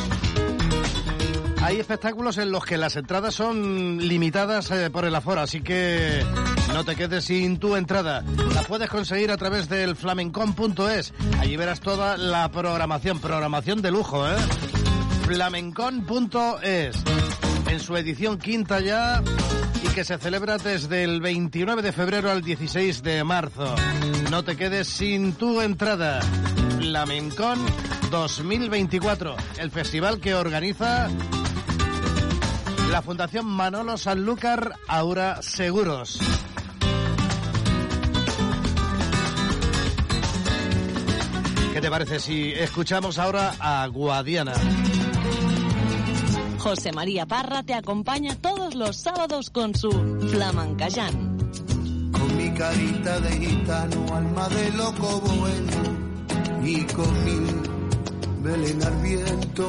Hay 1.62 1.80
espectáculos 1.80 2.36
en 2.36 2.52
los 2.52 2.66
que 2.66 2.76
las 2.76 2.96
entradas 2.96 3.34
son 3.34 3.96
limitadas 3.96 4.70
eh, 4.72 4.90
por 4.90 5.06
el 5.06 5.14
aforo, 5.14 5.40
así 5.40 5.62
que 5.62 6.22
no 6.72 6.84
te 6.84 6.96
quedes 6.96 7.24
sin 7.24 7.58
tu 7.58 7.76
entrada. 7.76 8.24
La 8.54 8.62
puedes 8.62 8.88
conseguir 8.88 9.30
a 9.30 9.36
través 9.36 9.68
del 9.68 9.96
flamencon.es. 9.96 11.12
Allí 11.38 11.56
verás 11.56 11.80
toda 11.80 12.16
la 12.16 12.50
programación, 12.50 13.18
programación 13.18 13.82
de 13.82 13.90
lujo, 13.90 14.28
¿eh? 14.28 14.36
flamencon.es. 15.26 16.96
En 17.68 17.80
su 17.80 17.96
edición 17.96 18.38
quinta 18.38 18.80
ya 18.80 19.22
y 19.82 19.88
que 19.88 20.04
se 20.04 20.18
celebra 20.18 20.58
desde 20.58 21.04
el 21.04 21.20
29 21.20 21.82
de 21.82 21.92
febrero 21.92 22.30
al 22.30 22.42
16 22.42 23.02
de 23.02 23.24
marzo. 23.24 23.74
No 24.30 24.42
te 24.42 24.56
quedes 24.56 24.88
sin 24.88 25.34
tu 25.34 25.60
entrada. 25.60 26.20
Flamencon 26.78 27.58
2024, 28.10 29.36
el 29.58 29.70
festival 29.70 30.20
que 30.20 30.34
organiza 30.34 31.08
la 32.90 33.02
Fundación 33.02 33.46
Manolo 33.46 33.96
Sanlúcar 33.96 34.74
Aura 34.88 35.42
Seguros. 35.42 36.18
¿Qué 41.72 41.80
te 41.80 41.88
parece 41.88 42.18
si 42.18 42.50
escuchamos 42.52 43.18
ahora 43.18 43.54
a 43.60 43.86
Guadiana? 43.86 44.54
José 46.58 46.92
María 46.92 47.26
Parra 47.26 47.62
te 47.62 47.74
acompaña 47.74 48.34
todos 48.34 48.74
los 48.74 48.96
sábados 48.96 49.50
con 49.50 49.74
su 49.74 49.90
Flamancayán. 50.30 51.38
Con 52.12 52.36
mi 52.36 52.50
carita 52.54 53.20
de 53.20 53.30
gitano, 53.46 54.14
alma 54.14 54.48
de 54.48 54.70
loco 54.72 55.20
bueno, 55.20 56.64
y 56.64 56.82
con 56.86 57.24
mi 57.24 57.40
Belén 58.42 58.82
al 58.82 58.96
viento. 59.02 59.68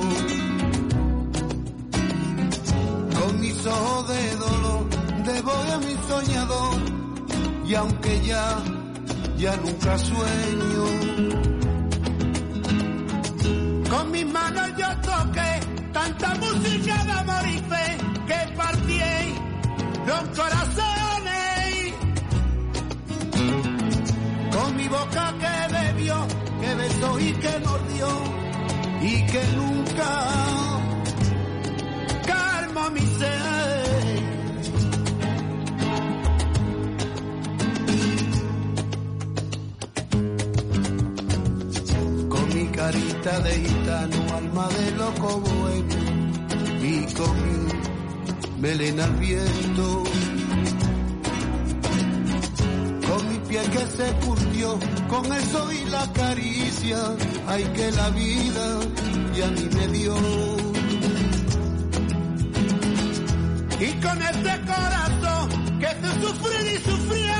Con 3.20 3.39
mis 3.39 3.66
ojos 3.66 4.10
de 4.10 4.36
dolor, 4.36 4.89
de 5.26 5.41
voy 5.43 5.72
a 5.72 5.78
mi 5.78 5.95
soñador, 6.08 6.82
y 7.68 7.76
aunque 7.76 8.22
ya, 8.26 8.64
ya 9.38 9.56
nunca 9.58 9.97
sueño. 9.99 11.51
Con 14.02 14.10
mis 14.10 14.26
manos 14.26 14.68
yo 14.80 14.88
toqué 15.02 15.60
tanta 15.93 16.34
música 16.34 17.06
de 17.06 17.12
amor 17.12 17.47
y 17.47 17.58
fe 17.70 17.97
que 18.26 18.56
partí 18.58 18.99
los 20.08 20.24
corazones. 20.39 21.93
Con 24.56 24.76
mi 24.76 24.88
boca 24.88 25.36
que 25.41 25.74
bebió, 25.74 26.28
que 26.62 26.76
besó 26.76 27.20
y 27.20 27.32
que 27.34 27.60
mordió 27.60 28.08
y 29.04 29.26
que 29.28 29.43
nunca 29.56 30.61
carita 42.92 43.39
de 43.39 43.52
gitano, 43.52 44.36
alma 44.36 44.68
de 44.68 44.92
loco 44.92 45.39
bueno 45.39 45.96
y 46.84 47.14
con 47.14 47.34
mi 47.44 48.62
melena 48.62 49.06
al 49.06 49.14
viento. 49.14 50.04
Con 53.08 53.30
mi 53.30 53.38
piel 53.48 53.70
que 53.70 53.86
se 53.98 54.14
curtió, 54.26 54.80
con 55.10 55.32
el 55.32 55.44
sol 55.44 55.74
y 55.74 55.89
la 55.89 56.12
caricia, 56.12 56.98
ay 57.48 57.64
que 57.76 57.92
la 57.92 58.10
vida 58.10 58.80
ya 59.36 59.48
mí 59.48 59.70
me 59.74 59.88
dio. 59.88 60.16
Y 63.80 63.92
con 64.04 64.22
este 64.22 64.54
corazón 64.72 65.80
que 65.80 65.92
se 66.02 66.12
sufrió 66.26 66.60
y 66.62 66.78
sufrió 66.89 67.39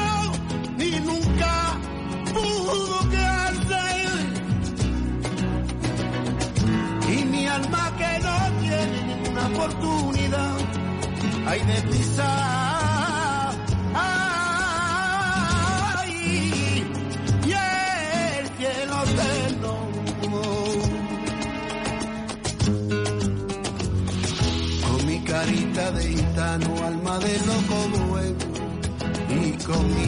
y 0.80 1.00
nunca 1.02 1.78
pudo 2.34 3.10
quedarse. 3.10 3.41
Alma 7.56 7.84
que 7.98 8.12
no 8.26 8.36
tiene 8.62 8.98
ninguna 9.10 9.44
oportunidad, 9.48 10.56
hay 11.48 11.62
de 11.62 11.78
pisar. 11.90 13.52
Ay, 13.94 16.14
y 17.46 17.48
el 17.52 18.46
cielo 18.58 18.96
eterno. 19.04 19.72
Con 24.88 25.00
mi 25.08 25.18
carita 25.24 25.92
de 25.92 26.04
gitano, 26.08 26.70
alma 26.86 27.20
de 27.20 27.34
loco 27.50 27.78
bueno, 28.10 28.46
y 29.42 29.44
con 29.64 29.84
mi 29.96 30.08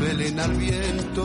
Belén 0.00 0.38
al 0.40 0.52
viento. 0.52 1.24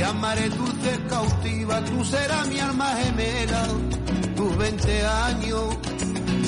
Llamaré 0.00 0.48
dulce 0.48 0.98
cautiva, 1.10 1.84
tú 1.84 2.02
serás 2.06 2.48
mi 2.48 2.58
alma 2.58 2.88
gemela, 3.02 3.66
tus 4.34 4.56
20 4.56 5.06
años 5.06 5.76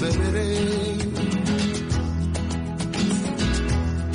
beberé. 0.01 0.57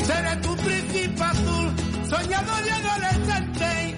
Seré 0.07 0.35
tu 0.37 0.55
príncipe 0.55 1.21
azul, 1.21 1.69
soñador 2.09 2.61
y 2.65 2.69
adolescente, 2.79 3.95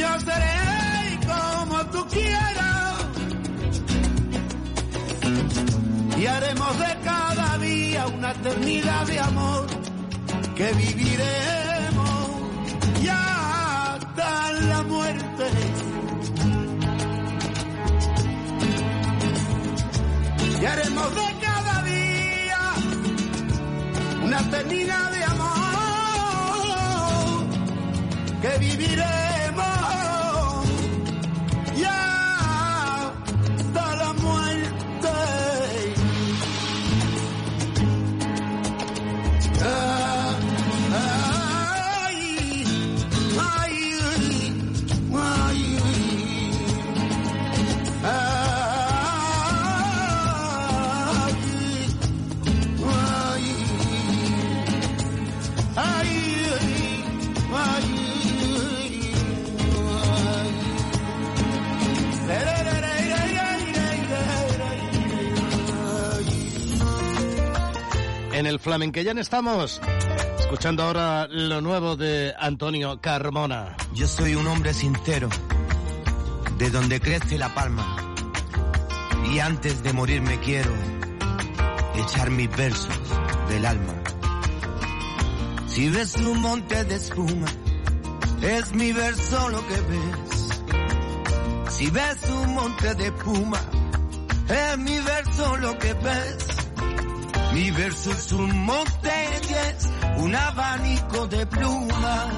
yo 0.00 0.08
seré 0.18 1.20
como 1.30 1.86
tú 1.92 2.04
quieras. 2.08 2.94
Y 6.18 6.26
haremos 6.26 6.78
de 6.80 6.98
cada 7.04 7.58
día 7.58 8.06
una 8.08 8.32
eternidad 8.32 9.06
de 9.06 9.20
amor 9.20 9.66
que 10.56 10.72
viviremos 10.72 11.61
Y 20.60 20.64
haremos 20.64 21.14
de 21.14 21.38
cada 21.40 21.82
día 21.82 22.58
una 24.24 24.40
eternidad 24.40 25.10
de 25.10 25.24
amor 25.24 25.48
que 28.42 28.58
viviremos 28.58 29.31
En 68.42 68.48
el 68.48 68.58
Flamenquellán 68.58 69.18
estamos 69.18 69.80
escuchando 70.40 70.82
ahora 70.82 71.28
lo 71.30 71.60
nuevo 71.60 71.94
de 71.94 72.34
Antonio 72.36 73.00
Carmona. 73.00 73.76
Yo 73.94 74.08
soy 74.08 74.34
un 74.34 74.48
hombre 74.48 74.74
sincero, 74.74 75.28
de 76.58 76.68
donde 76.70 76.98
crece 76.98 77.38
la 77.38 77.54
palma. 77.54 78.16
Y 79.32 79.38
antes 79.38 79.84
de 79.84 79.92
morir 79.92 80.22
me 80.22 80.40
quiero 80.40 80.72
echar 81.94 82.30
mis 82.30 82.50
versos 82.56 82.98
del 83.48 83.64
alma. 83.64 83.94
Si 85.68 85.88
ves 85.88 86.16
un 86.16 86.40
monte 86.40 86.82
de 86.84 86.96
espuma 86.96 87.46
Es 88.40 88.72
mi 88.74 88.90
verso 88.90 89.50
lo 89.50 89.64
que 89.68 89.80
ves. 89.82 90.48
Si 91.70 91.90
ves 91.90 92.28
un 92.28 92.54
monte 92.54 92.92
de 92.96 93.06
espuma, 93.06 93.60
es 94.48 94.78
mi 94.78 94.98
verso 94.98 95.56
lo 95.58 95.78
que 95.78 95.94
ves. 95.94 96.51
Mi 97.52 97.70
verso 97.70 98.10
es 98.12 98.32
un 98.32 98.64
monte 98.64 99.12
y 99.48 100.20
un 100.20 100.34
abanico 100.34 101.26
de 101.26 101.46
plumas. 101.46 102.34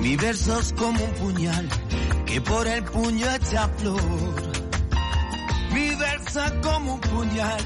Mi 0.00 0.16
verso 0.16 0.58
es 0.58 0.72
como 0.72 1.04
un 1.04 1.10
puñal 1.12 1.68
que 2.26 2.40
por 2.40 2.66
el 2.66 2.82
puño 2.84 3.26
echa 3.30 3.68
flor. 3.76 4.34
Mi 5.72 5.94
verso 5.94 6.44
es 6.44 6.52
como 6.62 6.94
un 6.94 7.00
puñal 7.00 7.60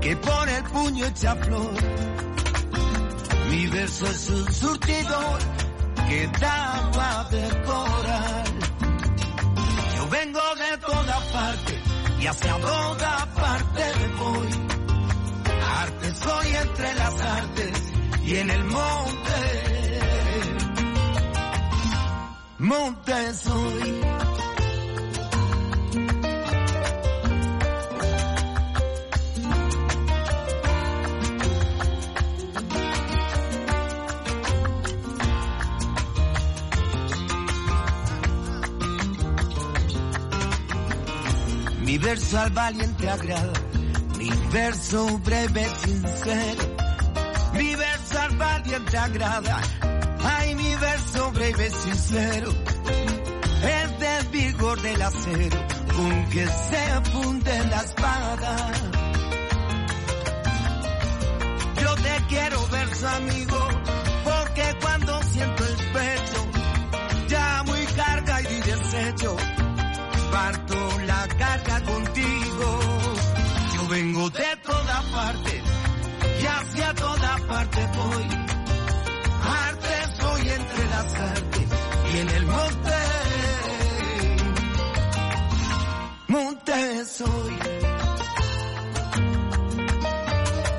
que 0.00 0.16
por 0.16 0.48
el 0.48 0.62
puño 0.64 1.06
echa 1.06 1.34
flor. 1.36 1.74
Mi 3.50 3.66
verso 3.66 4.06
es 4.06 4.30
un 4.30 4.52
surtidor 4.52 5.38
que 6.08 6.30
da 6.40 6.76
agua 6.76 7.28
de 7.30 7.48
coral. 7.62 8.59
Vengo 10.10 10.40
de 10.56 10.76
toda 10.78 11.20
parte 11.32 11.82
y 12.18 12.26
hacia 12.26 12.56
toda 12.58 13.26
parte 13.34 13.82
me 14.00 14.08
voy. 14.16 14.48
Arte 15.78 16.14
soy 16.14 16.56
entre 16.56 16.94
las 16.94 17.20
artes 17.20 17.92
y 18.24 18.36
en 18.36 18.50
el 18.50 18.64
monte. 18.64 20.00
Monte 22.58 23.34
soy. 23.34 24.29
Verso 42.00 42.38
al 42.38 42.50
valiente 42.50 43.08
agrada, 43.08 43.52
mi 44.18 44.30
verso 44.50 45.18
breve 45.18 45.66
sincero. 45.84 46.76
Mi 47.54 47.74
verso 47.74 48.18
al 48.18 48.36
valiente 48.36 48.96
agrada, 48.96 49.60
ay 50.24 50.54
mi 50.54 50.74
verso 50.76 51.30
breve 51.32 51.70
sincero. 51.70 52.52
Es 53.62 53.98
del 54.00 54.26
vigor 54.28 54.80
del 54.80 55.02
acero 55.02 55.58
con 55.96 56.24
que 56.30 56.46
se 56.46 57.10
funde 57.12 57.66
la 57.66 57.80
espada. 57.80 58.72
Yo 61.82 61.94
te 61.96 62.24
quiero 62.28 62.66
verso 62.68 63.08
amigo, 63.08 63.68
parte 77.50 77.80
voy. 77.96 78.26
Arte 79.42 79.96
soy 80.20 80.48
entre 80.48 80.84
las 80.94 81.14
artes 81.14 81.68
y 82.12 82.18
en 82.18 82.28
el 82.28 82.46
monte. 82.46 82.96
Monte 86.28 87.04
soy. 87.04 87.58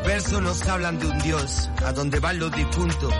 Versos 0.05 0.41
nos 0.41 0.67
hablan 0.67 0.97
de 0.99 1.07
un 1.07 1.19
Dios 1.19 1.69
a 1.85 1.91
donde 1.91 2.19
van 2.19 2.39
los 2.39 2.51
difuntos. 2.53 3.13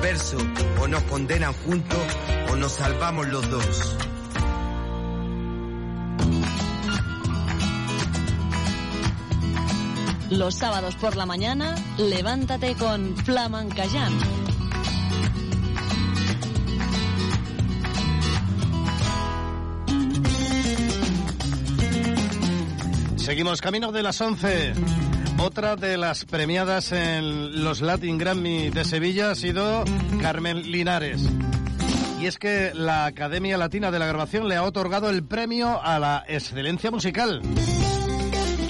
Verso 0.00 0.38
o 0.80 0.86
nos 0.86 1.02
condenan 1.04 1.52
juntos 1.64 2.06
o 2.50 2.56
nos 2.56 2.72
salvamos 2.72 3.26
los 3.28 3.50
dos. 3.50 3.96
Los 10.30 10.56
sábados 10.56 10.96
por 10.96 11.14
la 11.14 11.24
mañana, 11.24 11.74
levántate 11.98 12.74
con 12.74 13.16
Flamancayán. 13.16 14.12
Seguimos 23.16 23.60
camino 23.60 23.92
de 23.92 24.02
las 24.02 24.20
11. 24.20 24.72
Otra 25.38 25.76
de 25.76 25.96
las 25.96 26.24
premiadas 26.24 26.90
en 26.92 27.62
los 27.62 27.80
Latin 27.80 28.18
Grammy 28.18 28.70
de 28.70 28.84
Sevilla 28.84 29.30
ha 29.30 29.34
sido 29.34 29.84
Carmen 30.20 30.62
Linares. 30.70 31.22
Y 32.20 32.26
es 32.26 32.38
que 32.38 32.72
la 32.74 33.06
Academia 33.06 33.58
Latina 33.58 33.90
de 33.90 33.98
la 33.98 34.06
Grabación 34.06 34.48
le 34.48 34.56
ha 34.56 34.64
otorgado 34.64 35.08
el 35.10 35.22
premio 35.22 35.80
a 35.82 35.98
la 35.98 36.24
excelencia 36.26 36.90
musical. 36.90 37.42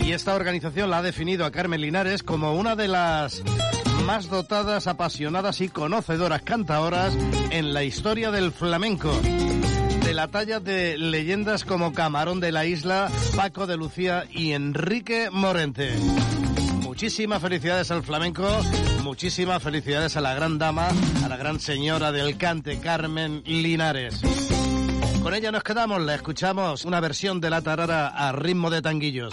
Y 0.07 0.13
esta 0.13 0.37
organización 0.37 0.89
la 0.89 0.99
ha 0.99 1.03
definido 1.03 1.45
a 1.45 1.51
Carmen 1.51 1.81
Linares 1.81 2.23
como 2.23 2.55
una 2.55 2.77
de 2.77 2.87
las 2.87 3.43
más 4.05 4.29
dotadas, 4.29 4.87
apasionadas 4.87 5.61
y 5.61 5.69
conocedoras 5.69 6.43
cantadoras 6.43 7.13
en 7.51 7.75
la 7.75 7.83
historia 7.83 8.31
del 8.31 8.53
flamenco. 8.53 9.11
De 10.05 10.15
la 10.15 10.29
talla 10.29 10.61
de 10.61 10.97
leyendas 10.97 11.65
como 11.65 11.93
Camarón 11.93 12.39
de 12.39 12.53
la 12.53 12.67
Isla, 12.67 13.11
Paco 13.35 13.67
de 13.67 13.77
Lucía 13.77 14.29
y 14.31 14.53
Enrique 14.53 15.29
Morente. 15.33 15.91
Muchísimas 16.83 17.43
felicidades 17.43 17.91
al 17.91 18.05
flamenco, 18.05 18.47
muchísimas 19.03 19.61
felicidades 19.61 20.17
a 20.17 20.21
la 20.21 20.35
gran 20.35 20.57
dama, 20.57 20.87
a 21.25 21.29
la 21.29 21.37
gran 21.37 21.59
señora 21.59 22.13
del 22.13 22.37
cante, 22.37 22.79
Carmen 22.79 23.43
Linares. 23.45 24.21
Con 25.21 25.35
ella 25.35 25.51
nos 25.51 25.65
quedamos, 25.65 26.01
la 26.01 26.15
escuchamos 26.15 26.85
una 26.85 27.01
versión 27.01 27.41
de 27.41 27.51
la 27.51 27.61
tarara 27.61 28.07
a 28.07 28.31
ritmo 28.31 28.71
de 28.71 28.83
tanguillos. 28.83 29.33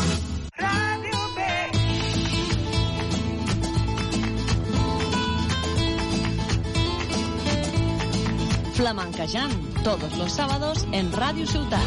Flamencayán, 8.81 9.51
todos 9.83 10.17
los 10.17 10.31
sábados 10.31 10.87
en 10.91 11.11
Radio 11.11 11.45
Ciutat. 11.45 11.79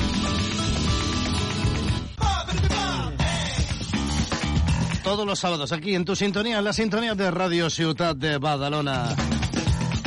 Todos 5.02 5.26
los 5.26 5.40
sábados 5.40 5.72
aquí 5.72 5.96
en 5.96 6.04
tu 6.04 6.14
sintonía, 6.14 6.58
en 6.58 6.64
la 6.64 6.72
sintonía 6.72 7.16
de 7.16 7.32
Radio 7.32 7.68
Ciutat 7.68 8.16
de 8.16 8.38
Badalona. 8.38 9.08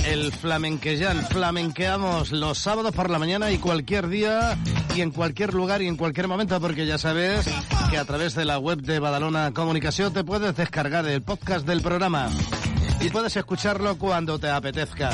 El 0.05 0.31
flamenqueyan, 0.31 1.27
flamenqueamos 1.27 2.31
los 2.31 2.57
sábados 2.57 2.95
por 2.95 3.09
la 3.09 3.19
mañana 3.19 3.51
y 3.51 3.57
cualquier 3.57 4.07
día 4.07 4.57
y 4.95 5.01
en 5.01 5.11
cualquier 5.11 5.53
lugar 5.53 5.81
y 5.81 5.87
en 5.87 5.97
cualquier 5.97 6.29
momento 6.29 6.61
porque 6.61 6.85
ya 6.85 6.97
sabes 6.97 7.49
que 7.89 7.97
a 7.97 8.05
través 8.05 8.33
de 8.33 8.45
la 8.45 8.59
web 8.59 8.79
de 8.79 8.99
Badalona 8.99 9.51
Comunicación 9.53 10.13
te 10.13 10.23
puedes 10.23 10.55
descargar 10.55 11.05
el 11.05 11.21
podcast 11.21 11.67
del 11.67 11.81
programa 11.81 12.29
y 13.01 13.09
puedes 13.09 13.35
escucharlo 13.35 13.97
cuando 13.97 14.39
te 14.39 14.49
apetezca. 14.49 15.09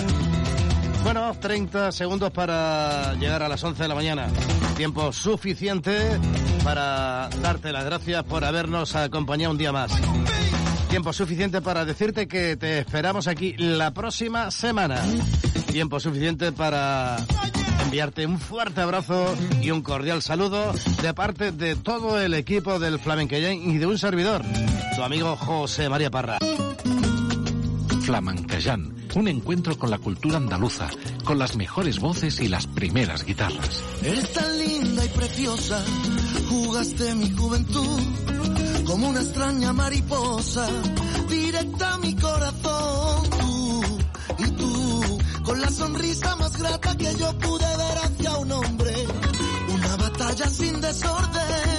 Bueno, 1.04 1.34
30 1.40 1.92
segundos 1.92 2.32
para 2.32 3.14
llegar 3.16 3.44
a 3.44 3.50
las 3.50 3.64
11 3.64 3.84
de 3.84 3.90
la 3.90 3.96
mañana. 3.96 4.28
Tiempo 4.76 5.12
suficiente 5.12 6.20
para 6.64 7.30
darte 7.42 7.72
las 7.72 7.86
gracias 7.86 8.24
por 8.24 8.44
habernos 8.44 8.96
acompañado 8.96 9.52
un 9.52 9.58
día 9.58 9.72
más. 9.72 9.92
Tiempo 10.90 11.12
suficiente 11.12 11.62
para 11.62 11.86
decirte 11.86 12.28
que 12.28 12.56
te 12.56 12.80
esperamos 12.80 13.28
aquí 13.28 13.56
la 13.58 13.92
próxima 13.92 14.50
semana. 14.52 15.02
Tiempo 15.72 16.00
suficiente 16.00 16.52
para 16.52 17.18
enviarte 17.84 18.26
un 18.26 18.40
fuerte 18.40 18.82
abrazo 18.82 19.36
y 19.62 19.72
un 19.72 19.82
cordial 19.82 20.22
saludo 20.22 20.74
de 21.02 21.14
parte 21.14 21.52
de 21.52 21.76
todo 21.76 22.20
el 22.20 22.34
equipo 22.34 22.80
del 22.80 23.00
Flamenquellán 23.00 23.56
y 23.56 23.78
de 23.78 23.86
un 23.86 23.98
servidor, 23.98 24.42
tu 24.96 25.04
amigo 25.04 25.36
José 25.36 25.90
María 25.90 26.10
Parra. 26.10 26.38
Flamencayán, 28.02 28.93
un 29.16 29.28
encuentro 29.28 29.78
con 29.78 29.90
la 29.90 29.98
cultura 29.98 30.38
andaluza, 30.38 30.90
con 31.24 31.38
las 31.40 31.56
mejores 31.56 32.00
voces 32.00 32.40
y 32.40 32.48
las 32.48 32.68
primeras 32.68 33.26
guitarras. 33.26 33.84
Eres 34.02 34.32
tan 34.34 34.58
linda 34.58 35.06
y 35.06 35.10
preciosa, 35.10 35.84
jugaste 36.50 37.16
mi 37.16 37.32
juventud 37.32 38.00
como 38.86 39.10
una 39.10 39.22
extraña 39.22 39.74
mariposa, 39.74 40.68
directa 41.30 41.94
a 41.94 41.98
mi 42.00 42.16
corazón. 42.16 43.30
Tú 43.40 43.84
y 44.40 44.52
tú, 44.52 45.20
con 45.44 45.62
la 45.62 45.70
sonrisa 45.70 46.36
más 46.36 46.58
grata 46.58 46.96
que 46.98 47.16
yo 47.16 47.38
pude 47.40 47.78
ver 47.78 47.98
hacia 47.98 48.38
un 48.38 48.52
hombre, 48.52 48.94
una 49.74 49.96
batalla 49.98 50.48
sin 50.48 50.82
desorden, 50.82 51.73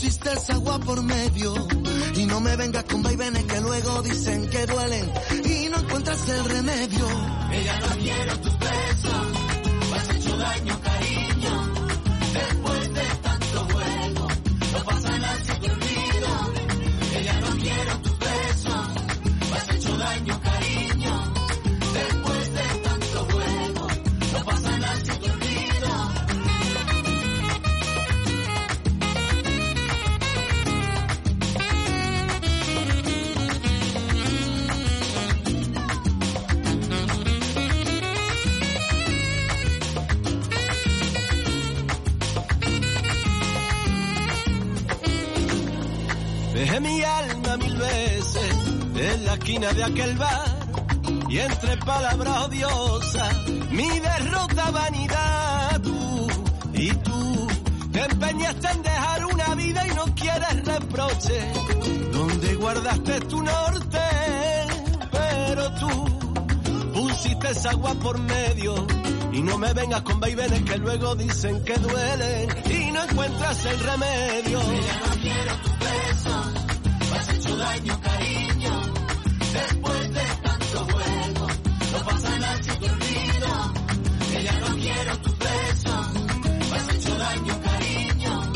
pusiste 0.00 0.32
esa 0.32 0.54
agua 0.54 0.78
por 0.78 1.02
medio. 1.02 1.54
Y 2.16 2.24
no 2.24 2.40
me 2.40 2.56
vengas 2.56 2.84
con 2.84 3.02
vaivenes 3.02 3.44
que 3.44 3.60
luego 3.60 4.02
dicen 4.02 4.48
que 4.48 4.66
duelen 4.66 5.12
y 5.44 5.68
no 5.68 5.78
encuentras 5.78 6.28
el 6.28 6.44
remedio. 6.44 7.06
Ella 7.52 7.80
no 7.80 7.96
quiero 7.98 8.40
tus 8.40 8.58
besos, 8.58 9.26
has 9.94 10.16
hecho 10.16 10.36
daño, 10.38 10.80
cariño. 10.80 11.29
Dejé 46.70 46.80
mi 46.82 47.02
alma 47.02 47.56
mil 47.56 47.76
veces 47.76 48.54
en 48.94 49.24
la 49.24 49.34
esquina 49.34 49.72
de 49.72 49.82
aquel 49.82 50.16
bar 50.16 50.56
y 51.28 51.38
entre 51.38 51.76
palabras 51.78 52.44
odiosas 52.46 53.48
mi 53.72 53.88
derrota 53.98 54.70
vanidad 54.70 55.80
tú 55.82 56.28
y 56.74 56.90
tú 56.90 57.48
te 57.90 58.04
empeñaste 58.04 58.68
en 58.68 58.82
dejar 58.82 59.26
una 59.26 59.54
vida 59.56 59.88
y 59.88 59.94
no 59.96 60.04
quieres 60.14 60.64
reproche 60.64 61.52
donde 62.12 62.54
guardaste 62.54 63.20
tu 63.22 63.42
norte 63.42 64.00
pero 65.10 65.72
tú 65.72 65.88
pusiste 66.94 67.50
esa 67.50 67.70
agua 67.70 67.94
por 67.94 68.16
medio 68.16 68.86
Y 69.32 69.42
no 69.42 69.58
me 69.58 69.72
vengas 69.72 70.02
con 70.02 70.20
vaivenes 70.20 70.62
que 70.62 70.76
luego 70.78 71.16
dicen 71.16 71.64
que 71.64 71.74
duelen 71.74 72.48
y 72.68 72.90
no 72.92 73.02
encuentras 73.04 73.64
el 73.64 73.78
remedio. 73.80 74.60
Hecho 77.50 77.56
daño, 77.56 78.00
cariño. 78.00 78.82
Después 79.52 80.14
de 80.14 80.26
tanto 80.42 80.78
juego, 80.92 81.46
no 81.92 82.04
pasa 82.04 82.38
nada 82.38 82.62
si 82.62 82.70
te 82.70 82.90
olvido. 82.90 83.72
No 84.60 84.76
quiero 84.76 85.18
tu 85.18 85.30
beso, 85.36 86.10
me 86.70 86.76
has 86.76 86.94
hecho 86.94 87.18
daño, 87.18 87.60
cariño. 87.62 88.52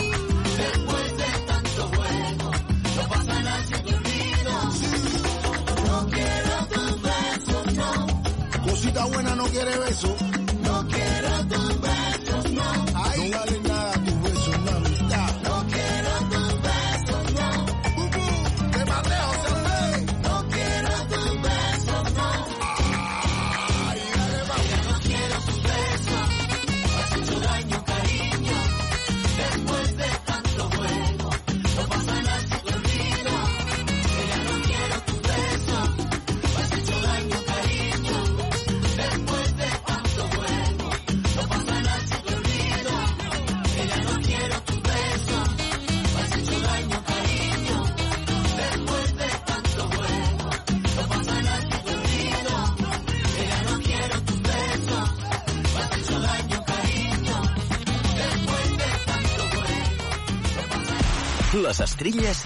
Después 0.56 1.16
de 1.16 1.30
tanto 1.46 1.88
juego, 1.88 2.50
no 2.96 3.08
pasa 3.08 3.42
nada 3.42 3.64
si 3.66 3.72
te. 3.72 3.94
No 5.88 6.06
quiero 6.10 6.66
tu 6.72 6.82
beso, 7.02 7.56
no. 7.74 8.70
Cosita 8.70 9.04
buena 9.06 9.34
no 9.34 9.44
quiere 9.44 9.78
beso. 9.78 10.33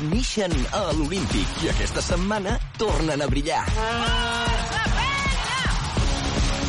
Nixen 0.07 0.53
a 0.73 0.89
l'Olímpic 0.95 1.63
i 1.65 1.71
aquesta 1.73 2.03
setmana 2.05 2.55
tornen 2.79 3.23
a 3.23 3.27
brillar. 3.27 3.65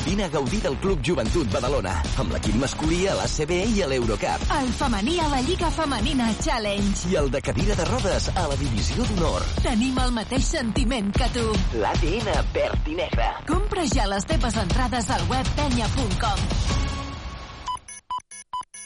Vine 0.10 0.24
a 0.26 0.30
gaudir 0.34 0.62
del 0.64 0.76
Club 0.82 1.04
Joventut 1.06 1.52
Badalona, 1.54 1.92
amb 2.18 2.34
l'equip 2.34 2.56
masculí 2.58 3.04
a 3.08 3.14
l'ACB 3.20 3.52
i 3.76 3.84
a 3.86 3.90
l'Eurocup. 3.92 4.46
El 4.56 4.72
femení 4.74 5.20
a 5.22 5.28
la 5.30 5.42
Lliga 5.46 5.70
Femenina 5.70 6.32
Challenge. 6.42 7.12
I 7.12 7.18
el 7.22 7.30
de 7.30 7.42
cadira 7.46 7.76
de 7.78 7.86
rodes 7.92 8.30
a 8.34 8.48
la 8.50 8.58
Divisió 8.58 9.06
d'Honor. 9.12 9.46
Tenim 9.62 10.00
el 10.02 10.16
mateix 10.18 10.50
sentiment 10.50 11.12
que 11.14 11.30
tu. 11.36 11.46
L'ADN 11.78 12.32
verd 12.56 12.90
i 12.90 12.98
negre. 12.98 13.30
Compra 13.48 13.86
ja 13.94 14.10
les 14.10 14.26
teves 14.26 14.58
entrades 14.64 15.12
al 15.14 15.28
web 15.30 15.54
penya.com. 15.60 16.46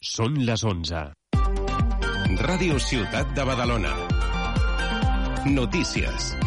Són 0.03 0.35
les 0.43 0.67
11. 0.67 1.05
Ràdio 2.43 2.75
Ciutat 2.81 3.31
de 3.37 3.47
Badalona. 3.47 4.12
Notícies. 5.45 6.37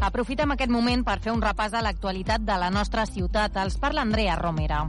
Aprofitem 0.00 0.52
aquest 0.54 0.70
moment 0.70 1.02
per 1.02 1.16
fer 1.24 1.32
un 1.34 1.42
repàs 1.42 1.72
de 1.74 1.80
l'actualitat 1.82 2.44
de 2.46 2.58
la 2.62 2.70
nostra 2.70 3.06
ciutat. 3.10 3.58
Els 3.58 3.74
parla 3.82 4.06
Andrea 4.06 4.36
Romera. 4.38 4.84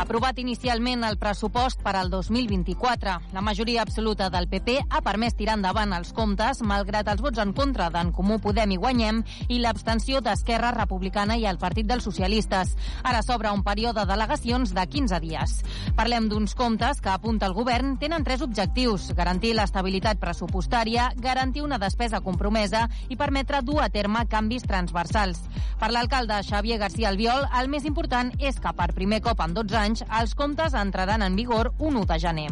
Aprovat 0.00 0.38
inicialment 0.40 1.02
el 1.04 1.18
pressupost 1.20 1.82
per 1.84 1.92
al 1.98 2.08
2024. 2.08 3.18
La 3.34 3.42
majoria 3.44 3.82
absoluta 3.82 4.30
del 4.32 4.46
PP 4.48 4.78
ha 4.88 5.02
permès 5.04 5.34
tirar 5.36 5.58
endavant 5.58 5.92
els 5.92 6.14
comptes, 6.16 6.62
malgrat 6.64 7.10
els 7.12 7.20
vots 7.20 7.42
en 7.42 7.52
contra 7.52 7.90
d'en 7.92 8.08
Comú 8.16 8.38
Podem 8.40 8.72
i 8.72 8.78
Guanyem 8.80 9.18
i 9.52 9.58
l'abstenció 9.60 10.22
d'Esquerra 10.24 10.70
Republicana 10.72 11.36
i 11.36 11.44
el 11.44 11.60
Partit 11.60 11.84
dels 11.90 12.06
Socialistes. 12.08 12.72
Ara 13.04 13.20
s'obre 13.20 13.52
un 13.52 13.60
període 13.66 14.06
d'al·legacions 14.08 14.72
de 14.72 14.86
15 14.94 15.20
dies. 15.20 15.58
Parlem 16.00 16.30
d'uns 16.32 16.56
comptes 16.56 17.04
que 17.04 17.12
apunta 17.12 17.50
el 17.50 17.58
govern 17.58 17.98
tenen 18.00 18.24
tres 18.24 18.40
objectius. 18.40 19.10
Garantir 19.12 19.52
l'estabilitat 19.52 20.16
pressupostària, 20.16 21.10
garantir 21.20 21.60
una 21.60 21.76
despesa 21.76 22.22
compromesa 22.24 22.86
i 23.10 23.20
permetre 23.20 23.60
dur 23.60 23.82
a 23.84 23.90
terme 23.92 24.24
canvis 24.32 24.64
transversals. 24.64 25.44
Per 25.76 25.92
l'alcalde 25.92 26.40
Xavier 26.48 26.80
García 26.80 27.12
Albiol, 27.12 27.44
el 27.60 27.68
més 27.68 27.84
important 27.84 28.32
és 28.40 28.56
que 28.56 28.72
per 28.72 28.94
primer 28.96 29.20
cop 29.20 29.44
en 29.44 29.52
12 29.60 29.76
anys 29.76 29.89
els 30.20 30.34
comptes 30.34 30.74
entraran 30.74 31.22
en 31.22 31.36
vigor 31.36 31.72
un 31.78 31.96
1 31.96 32.06
de 32.06 32.18
gener. 32.20 32.48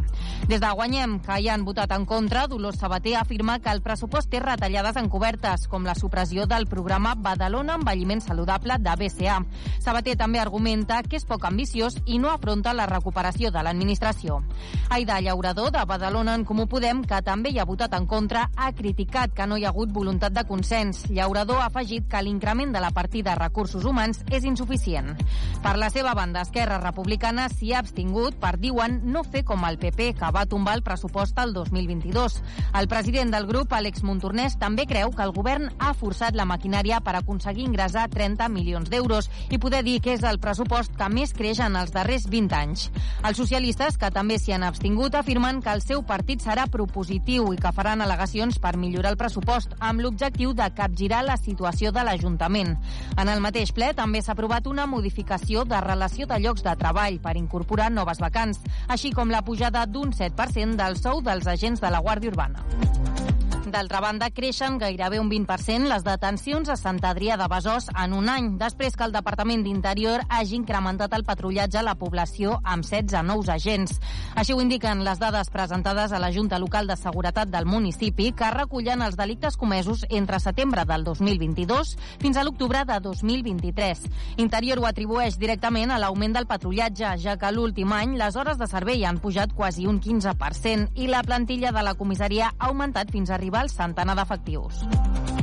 Des 0.48 0.60
de 0.60 0.70
Guanyem, 0.70 1.18
que 1.24 1.38
hi 1.40 1.48
han 1.48 1.64
votat 1.64 1.92
en 1.94 2.04
contra, 2.06 2.46
Dolors 2.48 2.78
Sabater 2.78 3.16
afirma 3.16 3.58
que 3.60 3.70
el 3.70 3.82
pressupost 3.82 4.30
té 4.30 4.40
retallades 4.42 4.96
encobertes, 4.96 5.68
com 5.68 5.86
la 5.86 5.94
supressió 5.94 6.46
del 6.46 6.66
programa 6.66 7.14
Badalona 7.14 7.76
Envelliment 7.78 8.22
Saludable 8.24 8.78
de 8.78 8.96
BCA. 8.98 9.38
Sabater 9.78 10.16
també 10.16 10.40
argumenta 10.40 11.02
que 11.02 11.16
és 11.20 11.26
poc 11.28 11.44
ambiciós 11.46 11.98
i 12.06 12.18
no 12.18 12.32
afronta 12.32 12.74
la 12.74 12.88
recuperació 12.90 13.52
de 13.54 13.62
l'administració. 13.62 14.42
Aida 14.90 15.20
Llaurador, 15.20 15.70
de 15.72 15.84
Badalona 15.84 16.34
en 16.34 16.44
Comú 16.44 16.66
Podem, 16.66 17.04
que 17.04 17.22
també 17.22 17.52
hi 17.52 17.58
ha 17.58 17.68
votat 17.68 17.94
en 17.94 18.06
contra, 18.06 18.48
ha 18.56 18.72
criticat 18.72 19.34
que 19.34 19.46
no 19.46 19.56
hi 19.56 19.64
ha 19.64 19.72
hagut 19.72 19.92
voluntat 19.92 20.32
de 20.32 20.44
consens. 20.48 21.04
Llaurador 21.10 21.62
ha 21.62 21.68
afegit 21.70 22.08
que 22.08 22.22
l'increment 22.22 22.72
de 22.74 22.82
la 22.82 22.90
partida 22.90 23.36
recursos 23.38 23.84
humans 23.84 24.24
és 24.30 24.44
insuficient. 24.44 25.14
Per 25.62 25.76
la 25.78 25.90
seva 25.90 26.14
banda, 26.14 26.42
Esquerra 26.42 26.80
Republicana 26.80 27.27
s'hi 27.52 27.74
ha 27.74 27.82
abstingut 27.82 28.38
per, 28.40 28.54
diuen, 28.56 29.02
no 29.12 29.20
fer 29.22 29.42
com 29.44 29.64
el 29.68 29.76
PP, 29.78 30.14
que 30.16 30.30
va 30.32 30.46
tombar 30.48 30.78
el 30.78 30.82
pressupost 30.82 31.36
al 31.38 31.52
2022. 31.52 32.38
El 32.80 32.88
president 32.88 33.34
del 33.34 33.46
grup, 33.46 33.74
Àlex 33.76 34.00
Montornès, 34.02 34.56
també 34.58 34.86
creu 34.88 35.12
que 35.12 35.22
el 35.26 35.34
govern 35.36 35.68
ha 35.78 35.92
forçat 35.92 36.36
la 36.38 36.46
maquinària 36.48 37.02
per 37.04 37.18
aconseguir 37.18 37.66
ingressar 37.68 38.06
30 38.08 38.48
milions 38.48 38.88
d'euros 38.88 39.28
i 39.50 39.58
poder 39.60 39.82
dir 39.84 39.98
que 40.00 40.14
és 40.16 40.24
el 40.24 40.40
pressupost 40.40 40.96
que 40.96 41.08
més 41.12 41.34
creix 41.36 41.60
en 41.60 41.76
els 41.76 41.92
darrers 41.92 42.28
20 42.32 42.56
anys. 42.56 42.86
Els 43.22 43.36
socialistes, 43.36 43.98
que 44.00 44.12
també 44.14 44.38
s'hi 44.38 44.56
han 44.56 44.64
abstingut, 44.64 45.14
afirmen 45.14 45.60
que 45.60 45.74
el 45.76 45.84
seu 45.84 46.02
partit 46.02 46.44
serà 46.44 46.64
propositiu 46.72 47.52
i 47.52 47.60
que 47.60 47.74
faran 47.76 48.00
al·legacions 48.04 48.60
per 48.62 48.76
millorar 48.76 49.12
el 49.12 49.20
pressupost, 49.20 49.76
amb 49.80 50.00
l'objectiu 50.00 50.54
de 50.56 50.70
capgirar 50.74 51.24
la 51.26 51.36
situació 51.36 51.92
de 51.92 52.04
l'Ajuntament. 52.08 52.76
En 53.18 53.28
el 53.28 53.44
mateix 53.44 53.72
ple 53.72 53.92
també 53.96 54.20
s'ha 54.22 54.34
aprovat 54.36 54.66
una 54.66 54.86
modificació 54.86 55.64
de 55.64 55.80
relació 55.80 56.26
de 56.28 56.38
llocs 56.42 56.64
de 56.64 56.74
treball 56.76 57.07
per 57.16 57.38
incorporar 57.40 57.88
noves 57.88 58.20
vacants, 58.20 58.60
així 58.92 59.14
com 59.16 59.32
la 59.32 59.40
pujada 59.40 59.86
d'un 59.88 60.12
7% 60.12 60.76
del 60.76 61.00
sou 61.00 61.24
dels 61.24 61.48
agents 61.48 61.80
de 61.80 61.96
la 61.96 62.04
Guàrdia 62.04 62.36
Urbana. 62.36 63.37
D'altra 63.68 64.00
banda, 64.00 64.30
creixen 64.32 64.78
gairebé 64.80 65.18
un 65.20 65.28
20% 65.28 65.90
les 65.90 66.04
detencions 66.06 66.70
a 66.72 66.76
Sant 66.78 67.02
Adrià 67.04 67.36
de 67.36 67.44
Besòs 67.52 67.90
en 67.92 68.14
un 68.16 68.30
any, 68.32 68.46
després 68.56 68.94
que 68.96 69.04
el 69.04 69.12
Departament 69.12 69.60
d'Interior 69.66 70.22
hagi 70.32 70.56
incrementat 70.56 71.12
el 71.12 71.24
patrullatge 71.26 71.76
a 71.80 71.84
la 71.84 71.96
població 72.00 72.54
amb 72.64 72.86
16 72.86 73.26
nous 73.28 73.50
agents. 73.52 73.98
Així 74.40 74.54
ho 74.54 74.62
indiquen 74.62 75.02
les 75.04 75.20
dades 75.20 75.50
presentades 75.52 76.14
a 76.14 76.20
la 76.22 76.30
Junta 76.32 76.60
Local 76.62 76.88
de 76.88 76.96
Seguretat 76.96 77.52
del 77.52 77.66
municipi, 77.68 78.30
que 78.32 78.48
recullen 78.54 79.02
els 79.04 79.18
delictes 79.20 79.58
comesos 79.60 80.06
entre 80.08 80.40
setembre 80.40 80.86
del 80.88 81.04
2022 81.04 81.96
fins 82.22 82.38
a 82.38 82.46
l'octubre 82.48 82.86
de 82.88 82.98
2023. 83.04 84.06
Interior 84.38 84.80
ho 84.80 84.88
atribueix 84.88 85.36
directament 85.36 85.92
a 85.92 86.00
l'augment 86.00 86.38
del 86.38 86.48
patrullatge, 86.48 87.12
ja 87.20 87.36
que 87.36 87.52
l'últim 87.52 87.92
any 87.92 88.16
les 88.16 88.36
hores 88.36 88.56
de 88.56 88.70
servei 88.70 89.04
han 89.04 89.20
pujat 89.20 89.52
quasi 89.52 89.84
un 89.86 90.00
15% 90.00 90.96
i 90.96 91.12
la 91.12 91.22
plantilla 91.26 91.74
de 91.74 91.84
la 91.84 91.96
comissaria 91.98 92.54
ha 92.56 92.72
augmentat 92.72 93.12
fins 93.12 93.28
a 93.28 93.36
arribar 93.36 93.57
al 93.58 93.70
centenar 93.74 94.14
d'efectius. 94.18 95.37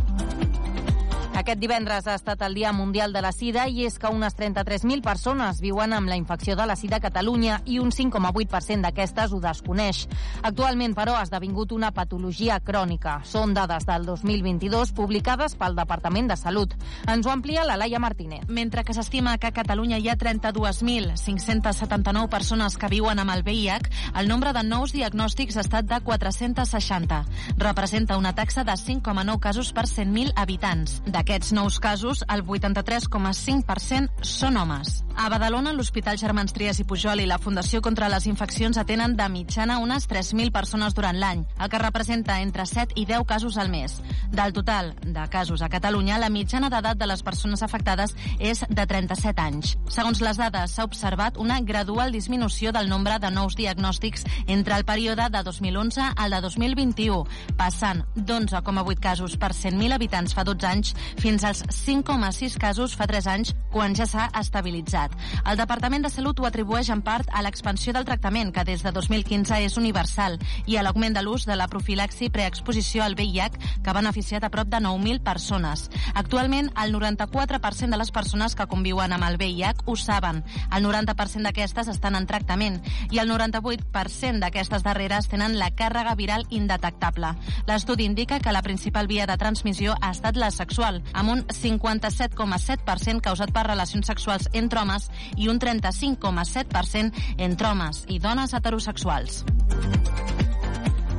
Aquest 1.36 1.60
divendres 1.60 2.06
ha 2.08 2.14
estat 2.16 2.40
el 2.46 2.54
Dia 2.56 2.70
Mundial 2.72 3.12
de 3.12 3.20
la 3.20 3.34
Sida 3.36 3.66
i 3.68 3.84
és 3.84 3.98
que 4.00 4.08
unes 4.08 4.38
33.000 4.40 5.04
persones 5.04 5.58
viuen 5.60 5.92
amb 5.92 6.08
la 6.08 6.16
infecció 6.16 6.56
de 6.56 6.64
la 6.64 6.78
sida 6.80 6.96
a 6.96 7.04
Catalunya 7.04 7.58
i 7.68 7.76
un 7.84 7.92
5,8% 7.92 8.80
d'aquestes 8.86 9.34
ho 9.36 9.42
desconeix. 9.44 10.06
Actualment, 10.48 10.96
però, 10.96 11.18
ha 11.20 11.26
esdevingut 11.28 11.76
una 11.76 11.92
patologia 11.92 12.62
crònica. 12.64 13.18
Són 13.28 13.52
dades 13.54 13.84
del 13.84 14.08
2022 14.08 14.94
publicades 14.96 15.58
pel 15.60 15.76
Departament 15.76 16.32
de 16.32 16.38
Salut. 16.40 16.72
Ens 17.04 17.28
ho 17.28 17.34
amplia 17.34 17.68
la 17.68 17.76
Laia 17.76 18.00
Martínez. 18.00 18.48
Mentre 18.48 18.86
que 18.88 18.96
s'estima 18.96 19.36
que 19.38 19.52
a 19.52 19.58
Catalunya 19.60 20.00
hi 20.00 20.08
ha 20.08 20.16
32.579 20.16 22.32
persones 22.32 22.80
que 22.80 22.92
viuen 22.96 23.20
amb 23.20 23.36
el 23.36 23.44
VIH, 23.44 23.92
el 24.22 24.32
nombre 24.32 24.56
de 24.56 24.64
nous 24.64 24.96
diagnòstics 24.96 25.60
ha 25.60 25.68
estat 25.68 25.92
de 25.92 26.00
460. 26.00 27.20
Representa 27.60 28.16
una 28.16 28.32
taxa 28.40 28.64
de 28.64 28.80
5,9 28.80 29.36
casos 29.44 29.76
per 29.76 29.84
100.000 29.84 30.32
habitants. 30.40 31.02
De 31.04 31.25
D'aquests 31.26 31.56
nous 31.58 31.80
casos, 31.82 32.20
el 32.30 32.44
83,5% 32.46 34.22
són 34.22 34.60
homes. 34.62 35.00
A 35.18 35.30
Badalona, 35.32 35.72
l'Hospital 35.74 36.20
Germans 36.20 36.52
Trias 36.54 36.78
i 36.78 36.84
Pujol 36.86 37.22
i 37.24 37.26
la 37.26 37.40
Fundació 37.42 37.80
contra 37.82 38.10
les 38.12 38.28
Infeccions 38.28 38.78
atenen 38.78 39.16
de 39.18 39.26
mitjana 39.32 39.80
unes 39.82 40.06
3.000 40.12 40.52
persones 40.54 40.94
durant 40.94 41.18
l'any, 41.18 41.42
el 41.58 41.72
que 41.72 41.80
representa 41.82 42.36
entre 42.44 42.68
7 42.70 42.94
i 43.00 43.08
10 43.10 43.24
casos 43.26 43.58
al 43.58 43.72
mes. 43.74 43.96
Del 44.30 44.54
total 44.54 44.92
de 45.02 45.24
casos 45.32 45.64
a 45.64 45.70
Catalunya, 45.72 46.20
la 46.22 46.30
mitjana 46.30 46.70
d'edat 46.70 47.00
de 47.00 47.08
les 47.10 47.24
persones 47.24 47.64
afectades 47.64 48.14
és 48.38 48.62
de 48.70 48.86
37 48.86 49.42
anys. 49.42 49.74
Segons 49.90 50.22
les 50.22 50.38
dades, 50.38 50.76
s'ha 50.78 50.86
observat 50.86 51.40
una 51.42 51.62
gradual 51.62 52.12
disminució 52.12 52.76
del 52.76 52.92
nombre 52.92 53.18
de 53.24 53.32
nous 53.32 53.56
diagnòstics 53.58 54.28
entre 54.46 54.78
el 54.78 54.86
període 54.86 55.32
de 55.32 55.44
2011 55.48 56.12
al 56.14 56.38
de 56.38 56.44
2021, 56.46 57.24
passant 57.58 58.04
d'11,8 58.14 59.00
casos 59.00 59.40
per 59.42 59.56
100.000 59.56 59.96
habitants 59.96 60.36
fa 60.36 60.46
12 60.46 60.70
anys 60.70 60.94
fins 61.18 61.44
als 61.44 61.64
5,6 61.68 62.58
casos 62.58 62.96
fa 62.96 63.08
3 63.08 63.28
anys, 63.28 63.54
quan 63.72 63.96
ja 63.96 64.06
s'ha 64.06 64.30
estabilitzat. 64.40 65.12
El 65.46 65.58
Departament 65.58 66.06
de 66.06 66.12
Salut 66.14 66.40
ho 66.40 66.48
atribueix 66.48 66.90
en 66.94 67.02
part 67.06 67.30
a 67.32 67.42
l'expansió 67.46 67.94
del 67.94 68.06
tractament, 68.06 68.54
que 68.54 68.64
des 68.64 68.84
de 68.84 68.92
2015 68.92 69.60
és 69.66 69.78
universal, 69.78 70.40
i 70.66 70.78
a 70.78 70.84
l'augment 70.84 71.16
de 71.16 71.24
l'ús 71.24 71.46
de 71.46 71.56
la 71.56 71.68
profilaxi 71.68 72.30
preexposició 72.30 73.04
al 73.04 73.16
VIH, 73.16 73.82
que 73.84 73.90
ha 73.90 73.98
beneficiat 73.98 74.44
a 74.44 74.52
prop 74.54 74.70
de 74.72 74.80
9.000 74.84 75.22
persones. 75.24 75.90
Actualment, 76.14 76.72
el 76.84 76.94
94% 76.94 77.90
de 77.92 77.98
les 77.98 78.12
persones 78.12 78.56
que 78.56 78.68
conviuen 78.68 79.14
amb 79.14 79.28
el 79.28 79.38
VIH 79.38 79.86
ho 79.86 79.96
saben. 79.96 80.44
El 80.72 80.86
90% 80.86 81.44
d'aquestes 81.48 81.90
estan 81.92 82.16
en 82.16 82.28
tractament 82.28 82.82
i 83.12 83.20
el 83.20 83.30
98% 83.30 84.40
d'aquestes 84.42 84.84
darreres 84.84 85.30
tenen 85.32 85.60
la 85.60 85.72
càrrega 85.76 86.16
viral 86.16 86.46
indetectable. 86.50 87.34
L'estudi 87.68 88.06
indica 88.06 88.40
que 88.40 88.54
la 88.54 88.64
principal 88.66 89.08
via 89.08 89.28
de 89.28 89.38
transmissió 89.38 89.96
ha 90.02 90.12
estat 90.12 90.38
la 90.38 90.52
sexual, 90.52 91.02
amb 91.14 91.36
un 91.36 91.44
57,7% 91.48 93.22
causat 93.26 93.54
per 93.56 93.68
relacions 93.68 94.08
sexuals 94.08 94.50
entre 94.54 94.82
homes 94.82 95.10
i 95.38 95.50
un 95.52 95.60
35,7% 95.60 97.26
entre 97.38 97.70
homes 97.72 98.06
i 98.08 98.20
dones 98.20 98.54
heterosexuals. 98.54 99.44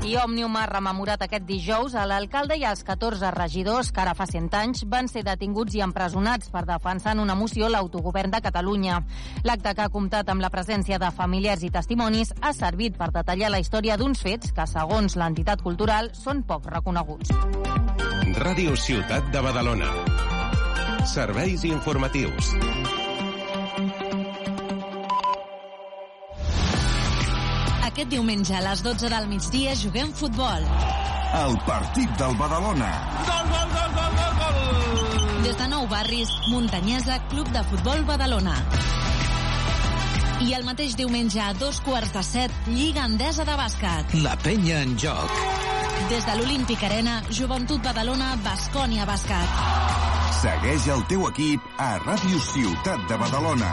I 0.07 0.13
Òmnium 0.23 0.55
ha 0.55 0.69
rememorat 0.71 1.25
aquest 1.25 1.43
dijous 1.49 1.97
a 1.99 2.05
l'alcalde 2.07 2.55
i 2.55 2.63
als 2.63 2.85
14 2.87 3.33
regidors 3.35 3.89
que 3.91 4.05
ara 4.05 4.13
fa 4.15 4.29
100 4.31 4.53
anys 4.55 4.85
van 4.87 5.09
ser 5.11 5.25
detinguts 5.27 5.75
i 5.75 5.83
empresonats 5.83 6.53
per 6.55 6.63
defensar 6.69 7.17
en 7.17 7.25
una 7.25 7.35
moció 7.35 7.67
l'autogovern 7.67 8.31
de 8.31 8.41
Catalunya. 8.45 9.01
L'acte 9.43 9.73
que 9.75 9.83
ha 9.83 9.91
comptat 9.91 10.31
amb 10.31 10.45
la 10.45 10.53
presència 10.55 11.01
de 11.03 11.11
familiars 11.11 11.65
i 11.67 11.73
testimonis 11.75 12.31
ha 12.41 12.53
servit 12.55 12.95
per 13.01 13.11
detallar 13.11 13.51
la 13.51 13.59
història 13.59 13.97
d'uns 13.99 14.23
fets 14.23 14.55
que, 14.55 14.69
segons 14.71 15.19
l'entitat 15.19 15.65
cultural, 15.67 16.13
són 16.15 16.45
poc 16.47 16.71
reconeguts. 16.71 17.35
Ràdio 18.39 18.79
Ciutat 18.79 19.35
de 19.35 19.43
Badalona. 19.43 19.91
Serveis 21.03 21.67
informatius. 21.67 22.55
Aquest 27.97 28.11
diumenge 28.13 28.53
a 28.53 28.59
les 28.61 28.83
12 28.85 29.09
del 29.09 29.25
migdia 29.31 29.71
juguem 29.73 30.11
futbol. 30.13 30.65
El 31.39 31.55
partit 31.65 32.11
del 32.21 32.35
Badalona. 32.37 32.91
Gol, 33.25 33.47
gol, 33.49 33.71
gol, 33.73 33.95
gol, 33.95 34.19
gol, 34.19 34.59
gol! 34.59 35.39
Des 35.47 35.57
de 35.57 35.69
Nou 35.73 35.87
Barris, 35.89 36.35
Muntanyesa, 36.51 37.17
Club 37.31 37.49
de 37.55 37.63
Futbol 37.71 38.05
Badalona. 38.05 38.59
I 40.45 40.53
el 40.59 40.69
mateix 40.69 40.93
diumenge 41.01 41.41
a 41.41 41.55
dos 41.57 41.81
quarts 41.89 42.13
de 42.13 42.27
set, 42.35 42.61
Lliga 42.69 43.09
Endesa 43.09 43.49
de 43.49 43.57
Bàsquet. 43.57 44.13
La 44.21 44.37
penya 44.45 44.83
en 44.85 44.93
joc. 45.01 45.41
Des 46.13 46.29
de 46.29 46.37
l'Olímpic 46.37 46.85
Arena, 46.91 47.23
Joventut 47.33 47.81
Badalona, 47.81 48.35
Bascònia 48.45 49.09
Bàsquet. 49.09 49.57
Segueix 50.43 50.93
el 50.93 51.09
teu 51.09 51.25
equip 51.33 51.77
a 51.81 51.95
Ràdio 52.05 52.45
Ciutat 52.53 53.09
de 53.09 53.25
Badalona. 53.25 53.73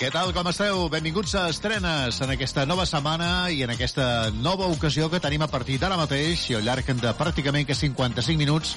Què 0.00 0.08
tal, 0.08 0.30
com 0.32 0.46
esteu? 0.48 0.86
Benvinguts 0.88 1.34
a 1.36 1.42
Estrenes 1.52 2.22
en 2.24 2.30
aquesta 2.32 2.62
nova 2.64 2.86
setmana 2.88 3.50
i 3.52 3.58
en 3.66 3.72
aquesta 3.74 4.30
nova 4.32 4.64
ocasió 4.72 5.10
que 5.12 5.18
tenim 5.20 5.42
a 5.44 5.48
partir 5.52 5.76
d'ara 5.76 5.98
mateix 6.00 6.46
i 6.48 6.56
al 6.56 6.64
llarg 6.64 6.88
de 7.02 7.10
pràcticament 7.18 7.66
que 7.68 7.76
55 7.76 8.40
minuts 8.40 8.70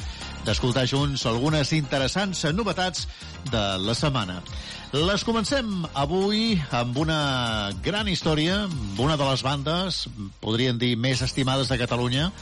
d'escoltar 0.43 0.84
junts 0.91 1.24
algunes 1.32 1.71
interessants 1.78 2.43
novetats 2.51 3.07
de 3.47 3.61
la 3.86 3.95
setmana. 3.95 4.41
Les 4.91 5.24
comencem 5.24 5.88
avui 5.93 6.57
amb 6.76 6.99
una 7.05 7.71
gran 7.88 8.11
història, 8.11 8.65
amb 8.67 8.99
una 8.99 9.15
de 9.15 9.30
les 9.30 9.47
bandes, 9.47 10.01
podríem 10.43 10.76
dir, 10.76 10.97
més 10.99 11.24
estimades 11.24 11.71
de 11.71 11.80
Catalunya, 11.80 12.34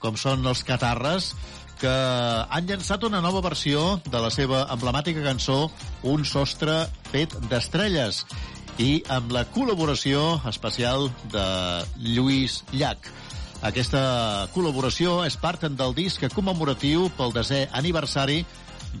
com 0.00 0.16
són 0.16 0.48
els 0.48 0.64
Catarres, 0.64 1.34
que 1.80 1.90
han 1.90 2.66
llançat 2.68 3.04
una 3.08 3.22
nova 3.24 3.40
versió 3.44 3.98
de 4.04 4.20
la 4.20 4.30
seva 4.32 4.66
emblemàtica 4.74 5.24
cançó 5.24 5.70
Un 6.04 6.26
sostre 6.28 6.84
fet 7.10 7.34
d'estrelles 7.48 8.24
i 8.80 9.02
amb 9.12 9.32
la 9.32 9.46
col·laboració 9.52 10.40
especial 10.48 11.08
de 11.32 11.46
Lluís 12.00 12.60
Llach. 12.72 13.10
Aquesta 13.66 14.48
col·laboració 14.54 15.20
és 15.26 15.36
part 15.40 15.66
del 15.68 15.96
disc 15.96 16.24
commemoratiu 16.36 17.10
pel 17.16 17.34
desè 17.36 17.66
aniversari 17.76 18.44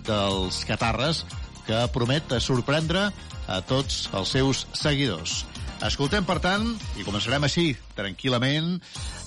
dels 0.06 0.64
Catarres 0.68 1.24
que 1.68 1.86
promet 1.94 2.36
sorprendre 2.44 3.08
a 3.48 3.60
tots 3.64 4.08
els 4.12 4.36
seus 4.36 4.66
seguidors. 4.76 5.44
Escoltem, 5.80 6.26
per 6.28 6.36
tant, 6.44 6.66
i 7.00 7.04
començarem 7.06 7.46
així, 7.46 7.70
tranquil·lament, 7.96 8.74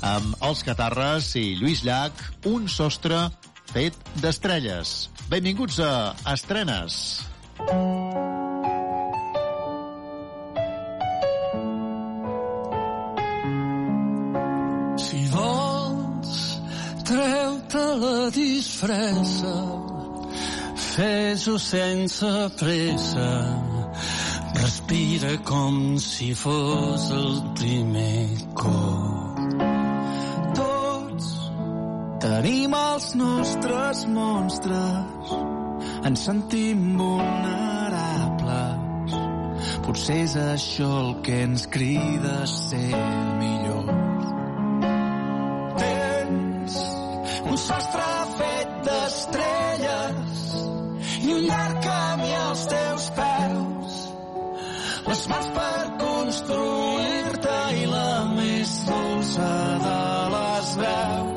amb 0.06 0.44
els 0.46 0.62
Catarres 0.68 1.32
i 1.40 1.56
Lluís 1.58 1.82
Llach, 1.82 2.20
un 2.46 2.68
sostre 2.70 3.26
fet 3.72 3.98
d'estrelles. 4.22 4.92
Benvinguts 5.32 5.80
a 5.82 6.14
Estrenes. 6.30 6.98
Si 15.02 15.22
vols, 15.34 16.38
treu-te 17.10 17.86
la 18.04 18.30
disfressa, 18.38 19.56
fes-ho 20.94 21.58
sense 21.58 22.34
pressa, 22.62 23.30
respira 24.54 25.38
com 25.40 25.98
si 25.98 26.36
fos 26.36 27.12
el 27.12 27.42
primer 27.58 28.28
cop. 28.54 29.40
Tots 30.58 31.28
tenim 32.24 32.74
els 32.78 33.16
nostres 33.20 34.06
monstres, 34.14 35.34
ens 36.06 36.20
sentim 36.30 36.80
vulnerables. 37.02 39.18
Potser 39.84 40.22
és 40.24 40.34
això 40.40 40.90
el 41.02 41.12
que 41.26 41.36
ens 41.48 41.64
crida 41.74 42.34
a 42.44 42.48
ser 42.48 42.92
millors. 43.42 44.26
Tens 45.82 46.74
un 47.50 47.58
sostre 47.68 48.10
fet 48.38 48.70
d'estrelles 48.88 50.32
i 51.24 51.26
un 51.36 51.42
llarg 51.50 51.78
camí 51.84 52.32
als 52.46 52.64
teus. 52.72 52.93
Les 55.14 55.28
mans 55.30 55.50
per 55.54 55.82
construir-te 56.02 57.58
i 57.78 57.84
la 57.86 58.14
més 58.34 58.72
dolça 58.88 59.50
de 59.84 60.00
les 60.34 60.72
veus. 60.80 61.34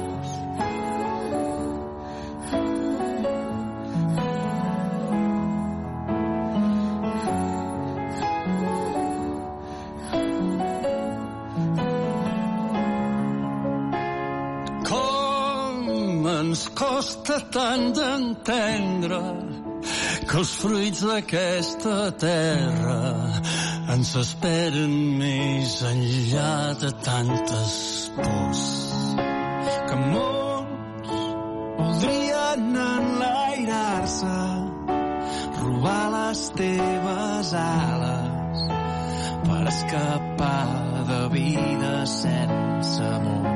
Ens 16.57 16.63
costa 16.79 17.37
tant 17.53 17.91
d'entendre 17.97 19.21
que 20.29 20.39
els 20.41 20.53
fruits 20.63 21.03
d'aquesta 21.05 21.97
terra 22.23 23.01
ens 23.97 24.11
esperen 24.21 24.95
més 25.17 25.75
enllà 25.89 26.51
de 26.83 26.91
tantes 27.07 27.77
pors 28.17 28.65
que 29.89 29.97
molts 30.03 31.23
voldrien 31.79 32.77
enlairar-se 32.83 34.37
robar 35.63 36.05
les 36.19 36.47
teves 36.61 37.57
ales 37.65 38.65
per 39.49 39.63
escapar 39.75 40.63
de 41.13 41.21
vida 41.41 41.99
sense 42.21 43.13
amor. 43.17 43.56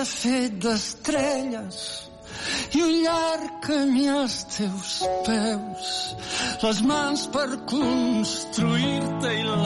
refet 0.00 0.54
d'estrelles 0.64 1.80
i 2.78 2.80
un 2.86 2.94
llarg 3.04 3.58
camí 3.66 4.06
als 4.08 4.36
teus 4.54 4.94
peus. 5.26 5.90
Les 6.62 6.80
mans 6.88 7.26
per 7.34 7.48
construir-te 7.74 9.34
i 9.42 9.44
la 9.50 9.58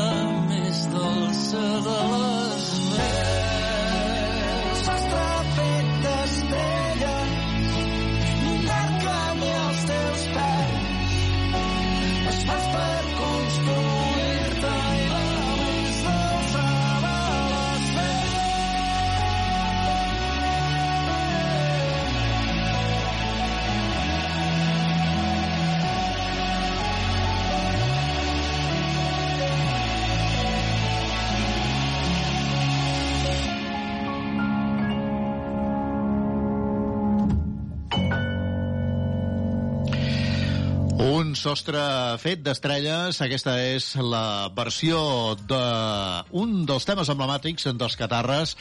sostre 41.44 41.80
fet 42.22 42.40
d'estrelles. 42.44 43.18
Aquesta 43.20 43.58
és 43.60 43.90
la 44.00 44.48
versió 44.56 44.98
d'un 45.36 46.54
de 46.64 46.70
dels 46.70 46.86
temes 46.88 47.10
emblemàtics 47.12 47.68
dels 47.76 47.96
Catarres 48.00 48.54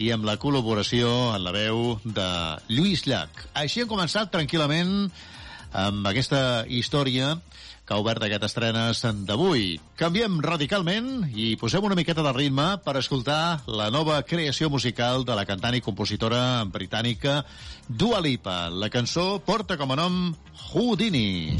i 0.00 0.08
amb 0.14 0.24
la 0.24 0.38
col·laboració 0.40 1.10
en 1.34 1.44
la 1.44 1.52
veu 1.52 1.98
de 2.04 2.28
Lluís 2.72 3.04
Llach. 3.08 3.44
Així 3.52 3.82
hem 3.82 3.90
començat 3.90 4.32
tranquil·lament 4.32 5.10
amb 5.76 6.08
aquesta 6.08 6.64
història 6.66 7.34
que 7.90 7.96
ha 7.96 8.02
obert 8.04 8.22
aquest 8.22 8.44
estrenes 8.46 9.00
d'avui. 9.26 9.72
Canviem 9.98 10.36
radicalment 10.44 11.24
i 11.34 11.56
posem 11.58 11.82
una 11.82 11.96
miqueta 11.98 12.22
de 12.22 12.30
ritme 12.36 12.68
per 12.84 12.94
escoltar 13.00 13.64
la 13.66 13.88
nova 13.90 14.20
creació 14.22 14.70
musical 14.70 15.26
de 15.26 15.34
la 15.34 15.42
cantant 15.48 15.74
i 15.74 15.82
compositora 15.82 16.62
britànica 16.70 17.40
Dua 17.88 18.22
Lipa. 18.22 18.68
La 18.70 18.94
cançó 18.94 19.40
porta 19.42 19.74
com 19.80 19.90
a 19.90 19.98
nom 19.98 20.20
Houdini. 20.70 21.58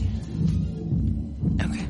Okay. 1.58 1.89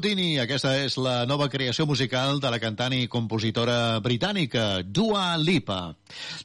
Houdini, 0.00 0.38
aquesta 0.40 0.70
és 0.80 0.94
la 0.96 1.26
nova 1.28 1.50
creació 1.52 1.84
musical 1.84 2.38
de 2.40 2.48
la 2.48 2.56
cantant 2.56 2.94
i 2.96 3.08
compositora 3.12 3.98
britànica 4.00 4.80
Dua 4.80 5.34
Lipa. 5.36 5.90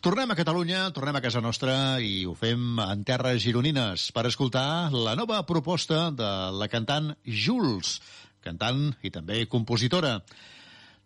Tornem 0.04 0.34
a 0.34 0.36
Catalunya, 0.36 0.82
tornem 0.92 1.16
a 1.16 1.22
casa 1.24 1.40
nostra 1.40 1.78
i 2.04 2.26
ho 2.28 2.34
fem 2.36 2.82
en 2.84 3.08
terres 3.08 3.40
gironines 3.46 4.10
per 4.12 4.26
escoltar 4.28 4.92
la 4.92 5.16
nova 5.16 5.40
proposta 5.48 6.10
de 6.12 6.34
la 6.52 6.68
cantant 6.68 7.14
Jules, 7.24 7.96
cantant 8.44 8.90
i 9.08 9.16
també 9.16 9.46
compositora. 9.48 10.18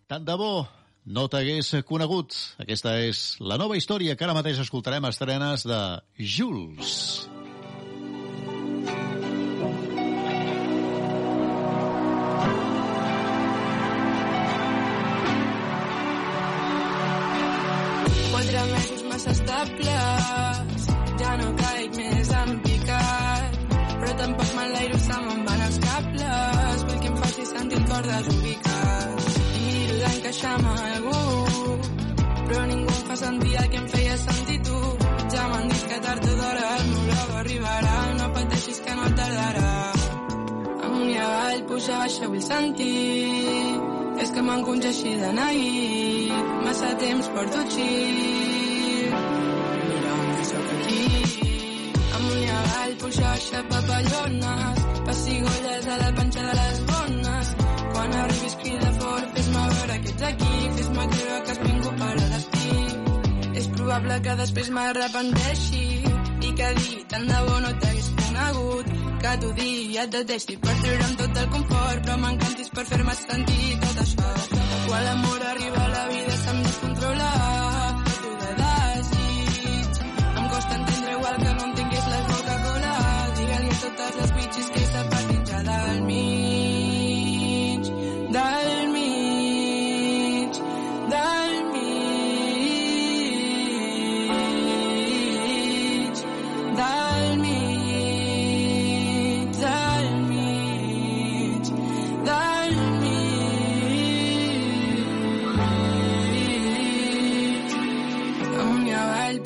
Tant 0.10 0.26
de 0.26 0.42
bo 0.42 0.54
no 1.06 1.30
t'hagués 1.30 1.76
conegut. 1.86 2.34
Aquesta 2.66 2.98
és 2.98 3.36
la 3.46 3.62
nova 3.62 3.78
història 3.78 4.18
que 4.18 4.26
ara 4.26 4.34
mateix 4.34 4.66
escoltarem 4.66 5.06
estrenes 5.06 5.70
de 5.70 5.84
Jules. 6.18 6.98
Quatre 6.98 7.29
amb 30.54 30.68
algú, 30.74 31.20
però 32.48 32.62
ningú 32.70 32.94
em 32.96 33.04
fa 33.10 33.16
sentir 33.22 33.56
el 33.62 33.70
que 33.72 33.80
em 33.82 33.88
feia 33.94 34.16
sentir 34.24 34.60
tu. 34.68 34.80
Ja 35.34 35.46
m'han 35.52 35.68
dit 35.72 35.84
que 35.92 36.00
tard 36.06 36.26
o 36.32 36.36
d'hora 36.40 36.70
el 36.78 36.88
meu 36.92 37.04
love 37.12 37.36
arribarà, 37.42 37.98
no 38.20 38.30
pateixis 38.38 38.80
que 38.86 38.96
no 39.00 39.06
tardarà. 39.20 39.74
Amunt 40.88 41.12
i 41.14 41.18
avall, 41.26 41.64
puja, 41.72 42.00
baixa, 42.04 42.30
vull 42.34 42.46
sentir. 42.48 43.90
És 44.24 44.34
que 44.36 44.42
m'encongeixi 44.48 45.16
de 45.22 45.32
nit. 45.40 46.34
Massa 46.66 46.90
temps 47.04 47.30
porto 47.36 47.62
xic 47.76 49.14
mira'm, 49.90 50.28
sóc 50.52 50.74
aquí. 50.76 51.04
Amunt 52.18 52.42
i 52.42 52.50
avall, 52.58 52.96
puja, 53.04 53.28
baixa, 53.30 53.64
papallones. 53.74 54.88
Pessigolles 55.10 55.88
a 55.94 56.00
la 56.04 56.10
panxa 56.18 56.48
de 56.50 56.58
les 56.62 56.82
bones. 56.92 57.54
Quan 57.94 58.20
arribis 58.24 58.56
crida 58.64 58.92
veure 59.90 60.02
que 60.04 60.10
ets 60.10 60.24
aquí 60.24 60.70
fes-me 60.78 61.06
creure 61.14 61.44
que 61.44 61.52
has 61.52 61.60
vingut 61.64 61.96
per 62.00 62.12
a 62.12 62.28
destí. 62.34 62.74
És 63.60 63.68
probable 63.76 64.18
que 64.26 64.36
després 64.42 64.70
m'arrepenteixi 64.76 65.86
i 66.48 66.52
que 66.60 66.70
dir 66.80 67.06
tant 67.14 67.28
de 67.32 67.40
bo 67.48 67.60
no 67.66 67.72
t'hagués 67.84 68.10
conegut 68.22 68.92
que 69.24 69.36
t'ho 69.42 69.54
digui 69.62 69.86
i 69.94 70.02
et 70.04 70.12
detesti 70.18 70.58
per 70.66 70.76
treure'm 70.82 71.16
tot 71.22 71.40
el 71.44 71.50
confort 71.56 72.04
però 72.06 72.18
m'encantis 72.26 72.74
per 72.76 72.86
fer-me 72.92 73.16
sentir 73.24 73.80
tot 73.86 74.04
això. 74.06 74.36
Quan 74.90 75.08
l'amor 75.08 75.48
arriba 75.54 75.88
a 75.88 75.96
la 75.96 76.06
vida 76.14 76.38
se'm 76.44 76.62
descontrola 76.68 77.59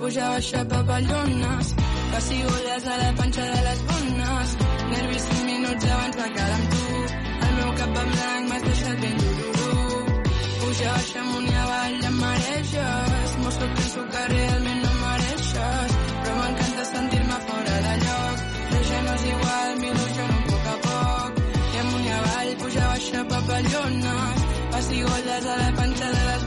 i 0.03 0.05
avall 0.05 0.11
puja 0.11 0.27
baixa 0.29 0.65
papallones 0.65 1.67
pessigolles 2.11 2.85
a 2.87 2.95
la 2.97 3.11
panxa 3.17 3.41
de 3.41 3.61
les 3.67 3.79
bones 3.89 4.49
nervis 4.91 5.23
cinc 5.27 5.45
minuts 5.45 5.85
abans 5.85 6.15
de 6.15 6.27
quedar 6.35 6.53
amb 6.57 6.69
tu. 6.73 6.85
El 7.45 7.53
meu 7.57 7.71
cap 7.79 7.97
en 8.01 8.09
blanc 8.11 8.43
m'has 8.49 8.63
deixat 8.67 8.97
ben 9.01 9.17
dururú 9.21 10.03
puja 10.59 10.89
baixa 10.95 11.19
amunt 11.19 11.47
i 11.47 11.55
avall 11.63 12.05
em 12.09 12.15
mareges. 12.23 13.29
Mostro 13.43 13.67
que 13.67 13.75
penso 13.75 14.01
que 14.11 14.21
realment 14.33 14.81
no 14.83 14.91
mereixes 15.03 15.91
però 16.21 16.35
m'encanta 16.39 16.83
sentir-me 16.93 17.37
fora 17.47 17.75
de 17.85 17.93
lloc. 18.03 18.37
Però 18.69 18.81
ja 18.89 18.99
no 19.05 19.13
és 19.17 19.25
igual 19.33 19.69
m'il·lusiono 19.81 20.37
a 20.39 20.45
poc 20.49 20.65
a 20.73 20.77
poc. 20.87 21.31
I 21.75 21.77
amunt 21.83 22.05
i 22.09 22.13
avall 22.19 22.55
puja 22.63 22.83
baixa 22.91 23.19
papallones 23.35 24.39
pessigolles 24.73 25.45
a 25.53 25.55
la 25.63 25.71
panxa 25.79 26.07
de 26.17 26.23
les 26.29 26.42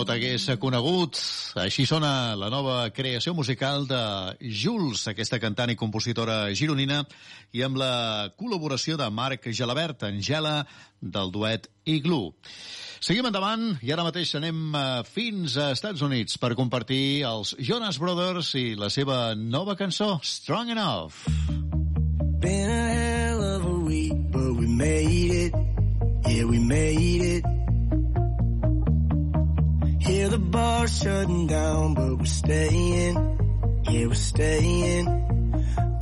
no 0.00 0.06
t'hagués 0.06 0.48
conegut 0.62 1.18
Així 1.58 1.82
sona 1.88 2.36
la 2.38 2.50
nova 2.52 2.84
creació 2.94 3.34
musical 3.34 3.86
de 3.90 4.00
Jules, 4.38 5.02
aquesta 5.10 5.40
cantant 5.42 5.72
i 5.72 5.78
compositora 5.78 6.52
gironina, 6.54 7.00
i 7.52 7.64
amb 7.66 7.80
la 7.80 8.30
col·laboració 8.38 8.98
de 9.00 9.08
Marc 9.10 9.48
Gelabert, 9.50 10.04
Angela, 10.06 10.60
del 11.00 11.32
duet 11.34 11.66
Igloo. 11.90 12.30
Seguim 13.00 13.26
endavant 13.26 13.78
i 13.82 13.90
ara 13.90 14.04
mateix 14.04 14.34
anem 14.36 14.74
eh, 14.76 14.82
fins 15.08 15.56
a 15.56 15.70
Estats 15.74 16.04
Units 16.04 16.36
per 16.38 16.52
compartir 16.54 17.24
els 17.24 17.54
Jonas 17.58 17.98
Brothers 17.98 18.52
i 18.60 18.74
la 18.78 18.90
seva 18.92 19.34
nova 19.34 19.74
cançó, 19.74 20.18
Strong 20.22 20.74
Enough. 20.76 21.24
Been 22.40 22.70
a 22.70 22.84
hell 22.92 23.42
of 23.56 23.64
a 23.64 23.78
week, 23.88 24.12
but 24.30 24.52
we 24.54 24.66
made 24.66 25.48
it. 25.48 25.54
Yeah, 26.28 26.44
we 26.44 26.58
made 26.58 27.24
it. 27.24 27.69
Hear 30.10 30.28
the 30.28 30.38
bar 30.38 30.88
shutting 30.88 31.46
down, 31.46 31.94
but 31.94 32.18
we're 32.18 32.24
staying. 32.24 33.14
Yeah, 33.88 34.06
we're 34.06 34.14
staying. 34.14 35.06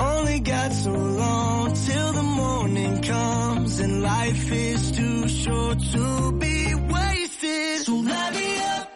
Only 0.01 0.40
got 0.40 0.72
so 0.72 0.93
long 0.93 1.74
till 1.74 2.12
the 2.14 2.22
morning 2.22 3.02
comes, 3.02 3.80
and 3.80 4.02
life 4.02 4.51
is 4.51 4.93
too 4.93 5.28
short 5.28 5.78
to 5.93 6.32
be 6.32 6.74
wasted. 6.74 7.80
So 7.85 7.97
light 7.97 8.35
me 8.35 8.59
up, 8.74 8.90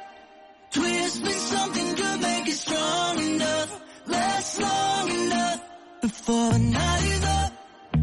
twist 0.71 1.25
me 1.25 1.33
something 1.33 1.95
good, 1.95 2.21
make 2.23 2.49
it 2.49 2.57
strong 2.67 3.19
enough, 3.19 3.83
last 4.07 4.61
long 4.63 5.11
enough 5.11 5.61
before 6.01 6.53
the 6.53 6.59
night 6.59 7.05
is 7.05 7.25
up. 7.25 7.53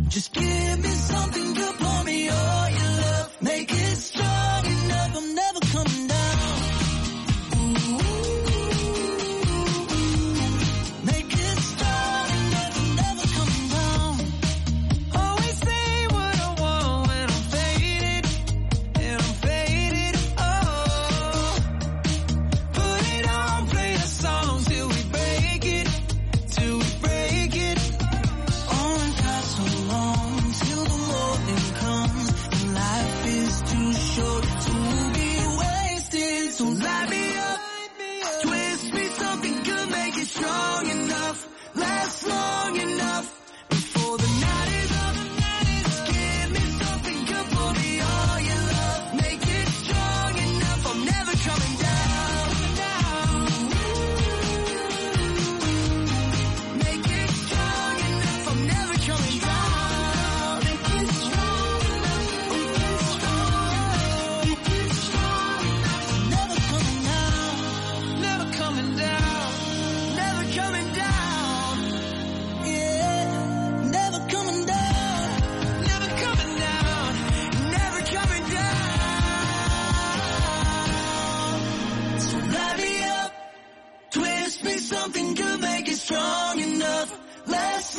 Just 0.10 0.34
give 0.34 0.80
me 0.80 0.90
something 0.90 1.54
good, 1.56 1.76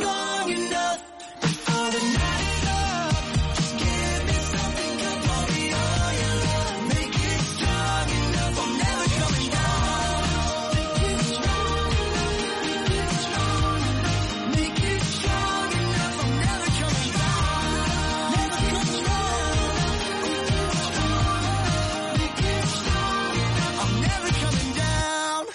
Lord. 0.05 0.40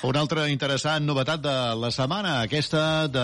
Una 0.06 0.22
altra 0.22 0.44
interessant 0.54 1.08
novetat 1.08 1.42
de 1.42 1.54
la 1.82 1.90
setmana, 1.90 2.36
aquesta 2.44 3.08
de 3.10 3.24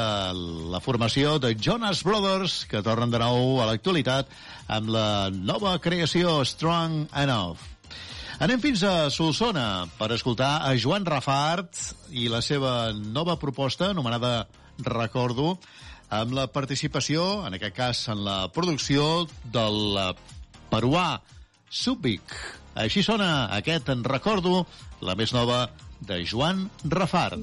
la 0.74 0.80
formació 0.82 1.36
de 1.38 1.52
Jonas 1.54 2.00
Brothers, 2.02 2.56
que 2.66 2.82
tornen 2.82 3.12
de 3.14 3.20
nou 3.22 3.60
a 3.62 3.68
l'actualitat 3.70 4.32
amb 4.66 4.90
la 4.96 5.30
nova 5.30 5.76
creació 5.84 6.40
Strong 6.42 7.04
Enough. 7.22 7.62
Anem 8.42 8.64
fins 8.64 8.82
a 8.82 9.12
Solsona 9.14 9.66
per 10.00 10.08
escoltar 10.16 10.64
a 10.66 10.72
Joan 10.74 11.06
Rafart 11.06 11.84
i 12.18 12.26
la 12.34 12.42
seva 12.42 12.90
nova 12.98 13.38
proposta 13.38 13.92
anomenada 13.92 14.48
Recordo, 14.82 15.60
amb 16.10 16.34
la 16.34 16.48
participació, 16.50 17.46
en 17.46 17.60
aquest 17.60 17.78
cas 17.78 18.04
en 18.10 18.26
la 18.26 18.40
producció 18.50 19.28
del 19.54 20.02
peruà 20.74 21.22
Subic. 21.70 22.34
Així 22.74 23.06
sona 23.06 23.52
aquest 23.62 23.94
en 23.94 24.02
Recordo, 24.08 24.66
la 25.06 25.14
més 25.20 25.38
nova 25.38 25.68
de 26.02 26.26
Joan 26.26 26.70
Rafart. 26.84 27.40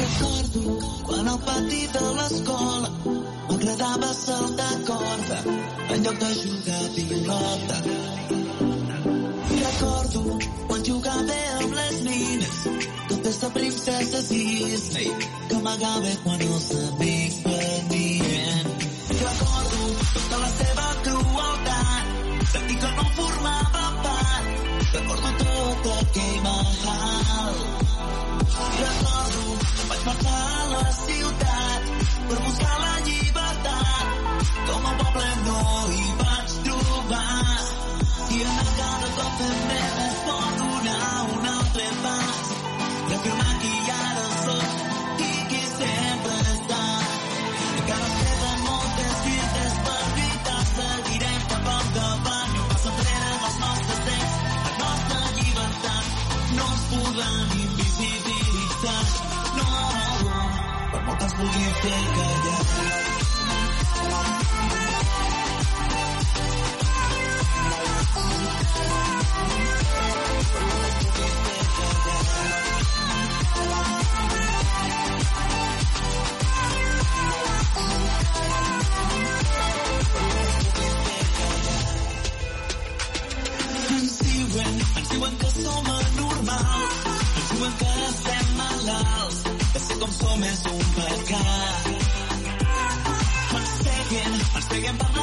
Recordo 0.00 0.78
quan 1.06 1.28
al 1.28 1.40
pati 1.44 1.82
de 1.94 2.04
l'escola 2.18 2.90
m'agradava 3.48 4.12
saltar 4.14 4.74
corda 4.88 5.40
en 5.94 6.04
lloc 6.04 6.18
de 6.24 6.30
jugar 6.40 6.82
a 6.84 6.92
pilota. 6.96 7.78
Recordo 9.64 10.38
quan 10.68 10.84
jugava 10.84 11.40
amb 11.60 11.74
les 11.80 12.00
nines, 12.08 12.56
totes 13.08 13.40
de 13.44 13.50
princeses 13.58 14.30
Disney, 14.32 15.10
que 15.48 15.60
amagava 15.60 16.14
quan 16.24 16.48
els 16.48 16.70
amics 16.84 17.42
venien. 17.44 18.17
Recordo 20.08 20.30
tota 20.30 20.38
la 20.40 20.48
seva 20.48 20.86
crueltat, 21.04 22.04
sentir 22.52 22.76
que 22.80 22.90
no 22.96 23.04
formava 23.16 23.84
part, 24.04 24.46
recordo 24.94 25.32
tot 25.42 25.88
aquell 25.94 26.38
mahal. 26.46 27.58
Recordo, 28.78 29.44
vaig 29.90 30.06
marxar 30.06 30.40
a 30.54 30.66
la 30.72 30.86
ciutat 31.00 31.92
per 32.30 32.38
buscar 32.46 32.78
la 32.86 32.94
llibertat. 33.10 34.06
Com 34.70 34.86
a 34.86 34.96
poble 35.02 35.28
no 35.44 35.60
hi 35.92 36.07
Until 61.38 61.46
when 85.22 85.34
kau 85.38 85.50
semua 85.54 85.98
normal 86.18 86.82
Until 87.30 87.58
when 87.62 87.72
kau 87.78 87.94
com 90.00 90.10
som 90.12 90.42
és 90.44 90.60
un 90.70 90.82
pecat. 90.96 91.88
Ens 93.58 93.72
peguen, 93.84 94.42
ens 94.60 94.68
peguen 94.74 95.00
parlar 95.02 95.17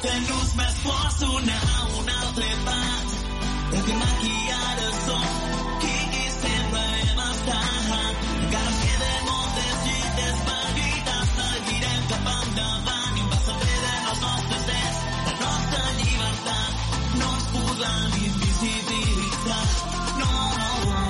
cop 0.00 0.08
fent-nos 0.08 0.54
més 0.56 0.76
forts, 0.82 1.16
donar 1.20 1.88
un 1.98 2.08
altre 2.08 2.48
pas, 2.64 3.08
reafirmar 3.72 4.12
qui 4.20 4.36
ara 4.56 4.92
som, 5.04 5.26
qui, 5.80 5.94
qui 6.12 6.24
sempre 6.36 6.84
hem 7.00 7.20
estat. 7.24 7.90
Encara 8.40 8.72
queden 8.82 9.26
moltes 9.26 9.74
lluites 9.86 10.40
per 10.46 10.62
lluitar, 10.78 11.20
seguirem 11.34 12.06
cap 12.12 12.30
endavant 12.36 13.18
i 13.18 13.26
un 13.26 13.28
pas 13.34 13.50
enrere 13.56 13.92
en 13.98 14.24
nostres 14.24 14.64
drets, 14.70 15.02
la 15.26 15.36
nostra 15.42 15.84
llibertat 15.98 16.72
no 17.20 17.34
ens 17.34 17.50
podran 17.58 18.16
invisibilitzar. 18.30 19.68
No, 20.22 20.32
no, 20.64 21.04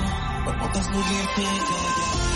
per 0.45 0.59
molt 0.59 0.71
que 0.71 0.83
ens 0.83 0.93
vulgui 0.97 1.25
fer 1.39 1.55
callar. 1.71 2.30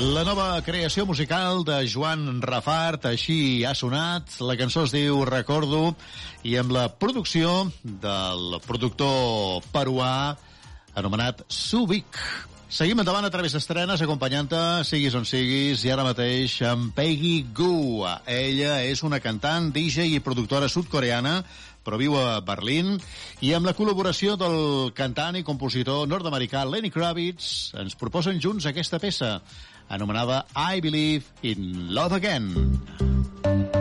La 0.00 0.22
nova 0.24 0.54
creació 0.64 1.04
musical 1.04 1.60
de 1.68 1.74
Joan 1.84 2.40
Rafart, 2.40 3.04
així 3.10 3.66
ha 3.68 3.74
sonat. 3.76 4.32
La 4.40 4.56
cançó 4.56 4.86
es 4.86 4.94
diu 4.94 5.26
Recordo 5.28 5.90
i 6.40 6.54
amb 6.56 6.72
la 6.72 6.86
producció 6.88 7.66
del 7.84 8.56
productor 8.64 9.60
peruà 9.74 10.38
anomenat 10.96 11.44
Subic. 11.52 12.16
Seguim 12.72 13.02
endavant 13.02 13.26
a 13.28 13.32
través 13.34 13.52
d'estrenes, 13.52 14.00
acompanyant-te, 14.00 14.60
siguis 14.88 15.18
on 15.18 15.26
siguis, 15.28 15.84
i 15.84 15.92
ara 15.92 16.06
mateix 16.06 16.54
amb 16.64 16.94
Peggy 16.96 17.50
Goo. 17.52 18.06
Ella 18.24 18.78
és 18.86 19.02
una 19.04 19.20
cantant, 19.20 19.68
DJ 19.74 20.14
i 20.14 20.22
productora 20.24 20.70
sud-coreana, 20.70 21.42
però 21.84 21.98
viu 22.00 22.14
a 22.16 22.38
Berlín, 22.46 22.94
i 23.44 23.52
amb 23.56 23.68
la 23.68 23.74
col·laboració 23.76 24.38
del 24.40 24.94
cantant 24.96 25.36
i 25.36 25.44
compositor 25.44 26.06
nord-americà 26.08 26.64
Lenny 26.68 26.92
Kravitz, 26.94 27.74
ens 27.80 27.98
proposen 28.00 28.40
junts 28.40 28.70
aquesta 28.70 29.00
peça, 29.02 29.40
anomenada 29.90 30.44
I 30.54 30.80
Believe 30.80 31.24
in 31.42 31.92
Love 31.92 32.12
Again. 32.12 33.79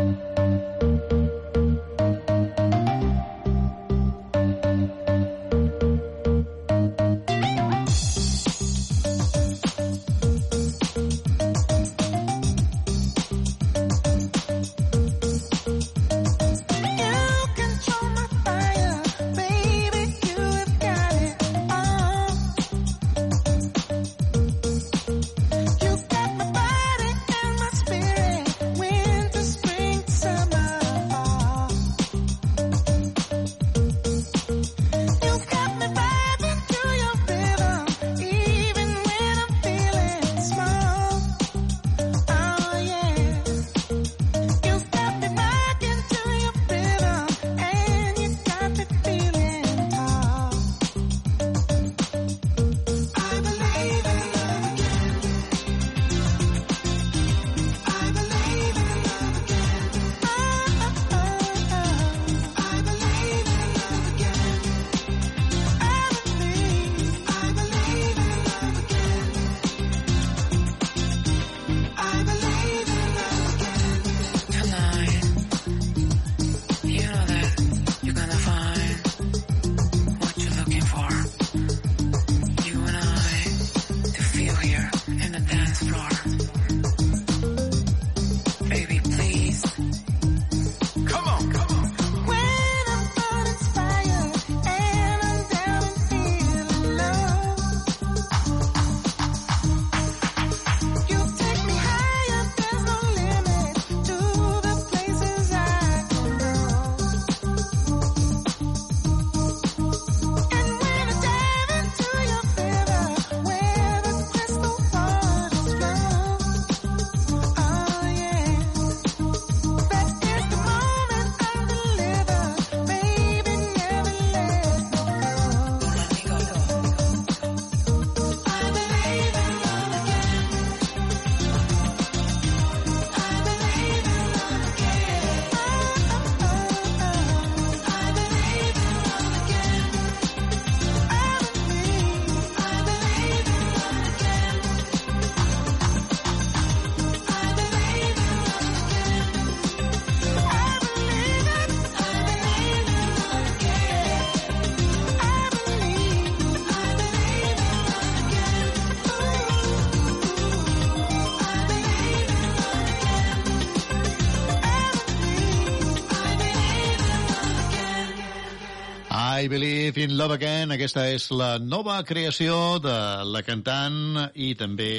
Love 170.20 170.36
Again. 170.36 170.74
Aquesta 170.76 171.06
és 171.14 171.30
la 171.32 171.54
nova 171.64 171.94
creació 172.04 172.76
de 172.84 172.96
la 173.24 173.40
cantant 173.48 174.18
i 174.36 174.50
també 174.60 174.90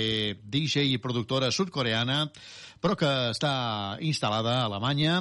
DJ 0.41 0.87
i 0.95 1.01
productora 1.03 1.51
sud-coreana, 1.53 2.23
però 2.81 2.97
que 2.97 3.11
està 3.29 3.51
instal·lada 4.01 4.55
a 4.55 4.71
Alemanya. 4.71 5.19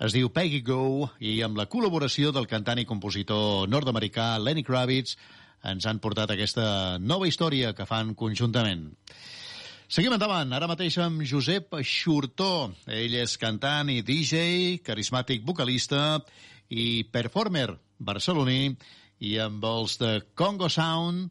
Es 0.00 0.16
diu 0.16 0.32
Peggy 0.32 0.62
Go 0.64 1.10
i 1.20 1.34
amb 1.44 1.60
la 1.60 1.68
col·laboració 1.68 2.32
del 2.32 2.48
cantant 2.48 2.80
i 2.80 2.88
compositor 2.88 3.68
nord-americà 3.68 4.38
Lenny 4.40 4.64
Kravitz 4.64 5.18
ens 5.68 5.84
han 5.84 6.00
portat 6.00 6.32
aquesta 6.32 6.96
nova 6.96 7.28
història 7.28 7.76
que 7.76 7.84
fan 7.84 8.16
conjuntament. 8.16 8.88
Seguim 9.84 10.16
endavant, 10.16 10.48
ara 10.56 10.70
mateix 10.70 10.96
amb 11.04 11.28
Josep 11.28 11.76
Xurtó. 11.84 12.70
Ell 12.88 13.20
és 13.20 13.36
cantant 13.36 13.92
i 13.92 14.00
DJ, 14.00 14.78
carismàtic 14.80 15.44
vocalista 15.44 16.22
i 16.72 17.04
performer 17.12 17.74
barceloní 18.00 18.76
i 19.18 19.36
amb 19.42 19.64
els 19.64 19.96
de 20.02 20.20
Congo 20.34 20.68
Sound 20.72 21.30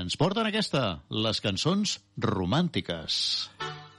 ens 0.00 0.16
porten 0.16 0.46
aquesta, 0.46 1.00
les 1.10 1.42
cançons 1.42 1.98
romàntiques. 2.22 3.20
Trobo 3.58 3.89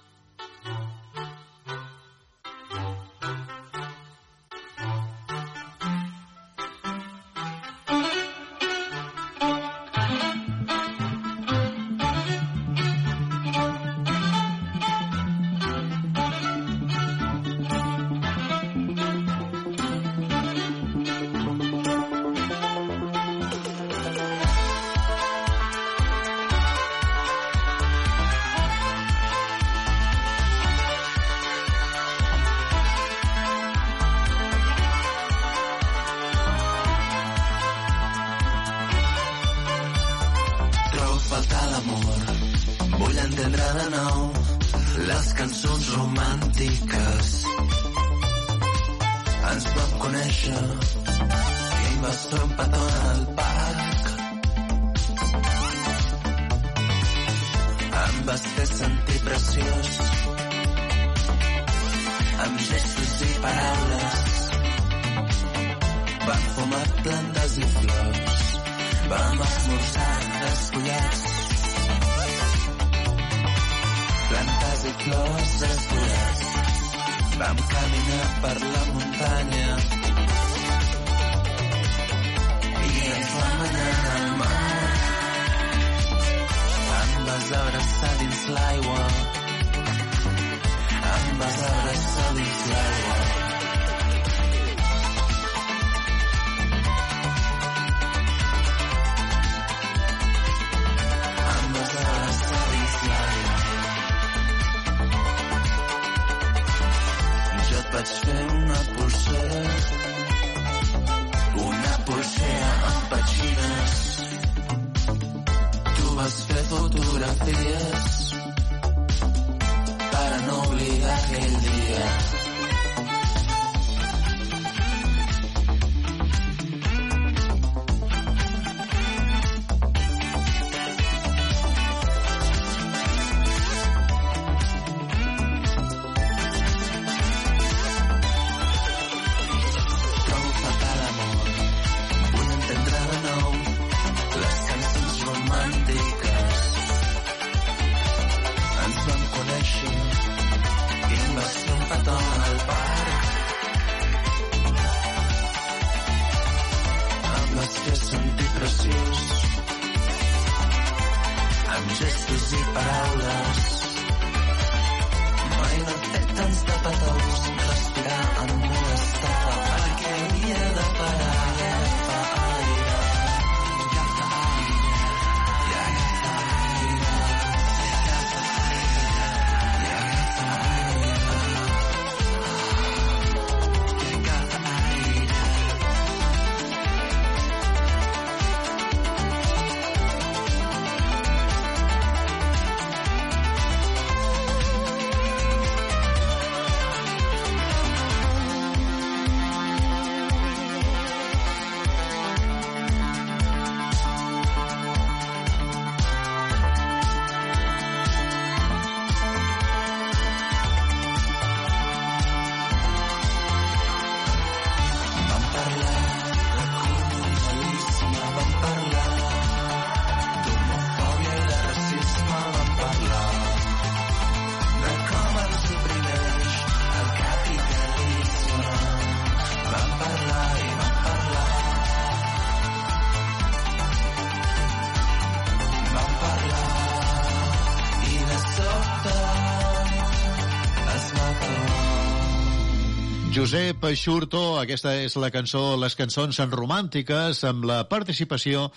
Josep 243.82 243.98
Xurto, 243.98 244.41
aquesta 244.62 244.91
és 245.02 245.16
la 245.18 245.32
cançó 245.34 245.74
Les 245.82 245.95
cançons 245.98 246.38
en 246.44 246.52
romàntiques 246.53 247.40
amb 247.49 247.64
la 247.66 247.80
participació 247.90 248.68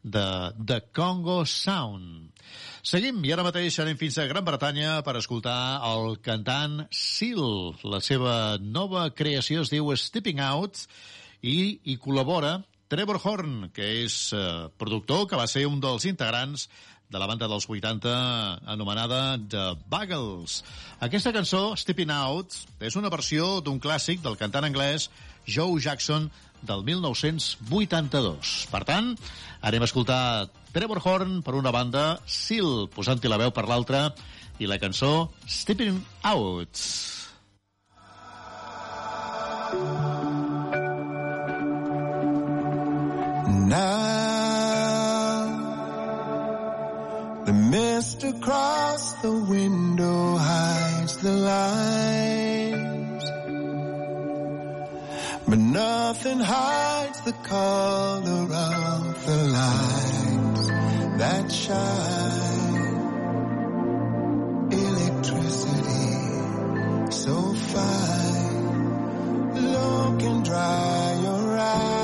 de 0.00 0.24
The 0.56 0.78
Congo 0.96 1.42
Sound. 1.44 2.30
Seguim 2.80 3.18
i 3.28 3.34
ara 3.34 3.44
mateix 3.44 3.76
anem 3.82 3.98
fins 4.00 4.16
a 4.16 4.24
Gran 4.30 4.46
Bretanya 4.46 5.02
per 5.04 5.18
escoltar 5.20 5.84
el 5.90 6.16
cantant 6.24 6.86
Seal. 6.88 7.74
La 7.84 8.00
seva 8.00 8.56
nova 8.62 9.10
creació 9.12 9.66
es 9.66 9.74
diu 9.74 9.92
Stepping 9.92 10.40
Out 10.40 10.86
i 11.42 11.82
hi 11.84 11.98
col·labora 12.00 12.56
Trevor 12.88 13.20
Horn, 13.20 13.68
que 13.74 13.84
és 14.06 14.16
eh, 14.32 14.70
productor, 14.80 15.26
que 15.28 15.40
va 15.40 15.48
ser 15.50 15.66
un 15.68 15.76
dels 15.84 16.08
integrants 16.08 16.70
de 17.14 17.20
la 17.22 17.28
banda 17.30 17.46
dels 17.46 17.68
80 17.70 18.10
anomenada 18.66 19.38
The 19.38 19.76
Buggles. 19.86 20.64
Aquesta 20.98 21.32
cançó, 21.32 21.76
Stepping 21.78 22.10
Out, 22.10 22.56
és 22.82 22.96
una 22.98 23.12
versió 23.12 23.60
d'un 23.62 23.78
clàssic 23.78 24.24
del 24.24 24.34
cantant 24.40 24.66
anglès 24.66 25.06
Joe 25.46 25.78
Jackson 25.78 26.26
del 26.66 26.82
1982. 26.82 28.54
Per 28.72 28.82
tant, 28.88 29.12
anem 29.62 29.84
a 29.84 29.88
escoltar 29.88 30.50
Trevor 30.74 30.98
Horn 31.04 31.38
per 31.46 31.54
una 31.54 31.70
banda, 31.70 32.18
Seal 32.26 32.88
posant-hi 32.90 33.30
la 33.30 33.38
veu 33.38 33.54
per 33.54 33.68
l'altra, 33.70 34.08
i 34.58 34.66
la 34.66 34.80
cançó 34.82 35.30
Stepping 35.46 36.02
Out. 36.26 36.82
Now, 43.64 44.33
mist 47.70 48.24
across 48.24 49.12
the 49.22 49.32
window 49.32 50.36
hides 50.36 51.16
the 51.18 51.32
lines, 51.32 53.24
but 55.48 55.58
nothing 55.58 56.40
hides 56.40 57.20
the 57.22 57.32
color 57.32 58.42
of 58.52 59.26
the 59.26 59.36
lights 59.58 60.68
that 61.18 61.50
shine. 61.50 62.72
Electricity 64.70 66.04
so 67.10 67.54
fine, 67.72 69.54
look 69.72 70.22
and 70.22 70.44
dry 70.44 71.18
your 71.22 71.58
eyes. 71.58 72.03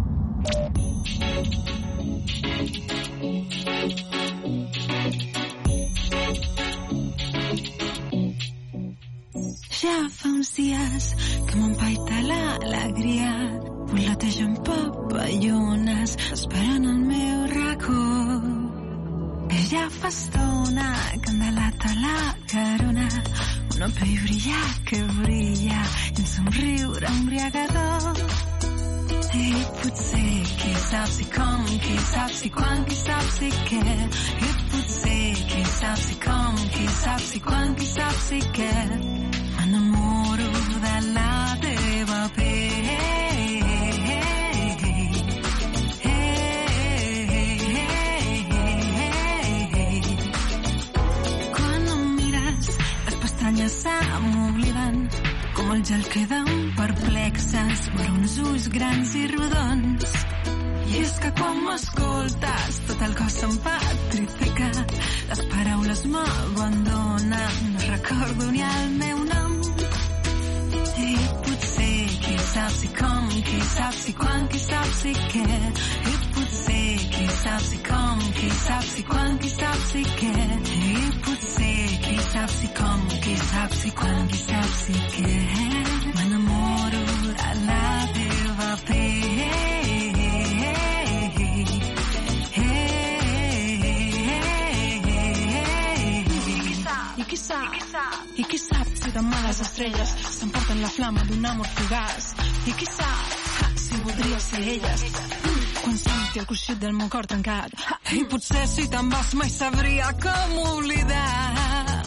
I 102.61 102.71
qui 102.77 102.85
sap 102.85 103.77
si 103.81 103.95
voldria 104.05 104.39
ser 104.39 104.59
mm, 104.61 105.61
quan 105.81 105.97
senti 105.97 106.39
el 106.41 106.45
coixit 106.45 106.77
del 106.83 106.93
meu 106.93 107.09
cor 107.09 107.25
trencat. 107.25 107.73
Ha, 107.87 107.97
I 108.13 108.21
potser 108.29 108.67
si 108.69 108.85
te'n 108.91 109.09
vas 109.09 109.33
mai 109.39 109.49
sabria 109.49 110.11
com 110.21 110.57
oblidar. 110.75 112.05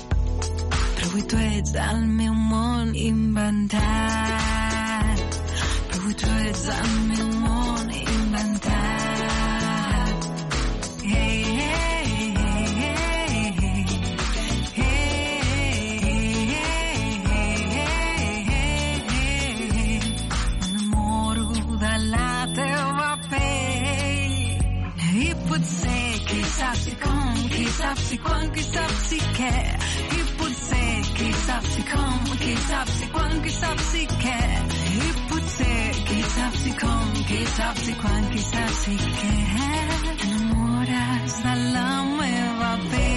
Però 0.95 1.07
avui 1.11 1.25
tu 1.27 1.37
ets 1.43 1.75
el 1.89 2.05
meu 2.21 2.35
món 2.53 2.95
inventat. 2.95 3.83
Però 5.91 5.99
avui 6.05 6.15
tu 6.23 6.31
ets 6.47 6.69
el 6.79 6.93
meu 7.11 7.34
sap 26.65 26.77
si 26.77 26.95
com, 26.97 27.35
qui 27.53 27.65
sap 27.77 27.99
si 27.99 28.17
quan, 28.25 28.45
qui 28.55 28.63
sap 28.63 28.93
si 29.07 29.19
què 29.37 29.51
i 30.17 30.21
potser 30.39 30.93
qui 31.19 31.33
sap 31.45 31.67
si 31.73 31.83
com, 31.91 32.31
qui 32.43 32.55
sap 32.69 32.93
si 32.97 33.09
quan, 33.17 33.35
qui 33.45 33.53
sap 33.57 33.83
si 33.89 34.05
què 34.23 34.39
i 34.95 35.11
potser 35.33 35.81
qui 36.09 36.21
sap 36.37 36.57
si 36.63 36.73
com, 36.85 37.11
qui 37.29 37.41
sap 37.57 37.83
si 37.87 37.97
quan, 38.01 38.31
qui 38.31 38.47
sap 38.47 38.73
si 38.79 38.97
què 39.19 39.35
t'enamores 40.23 41.37
de 41.49 41.59
la 41.75 41.91
meva 42.15 42.73
pell 42.89 43.14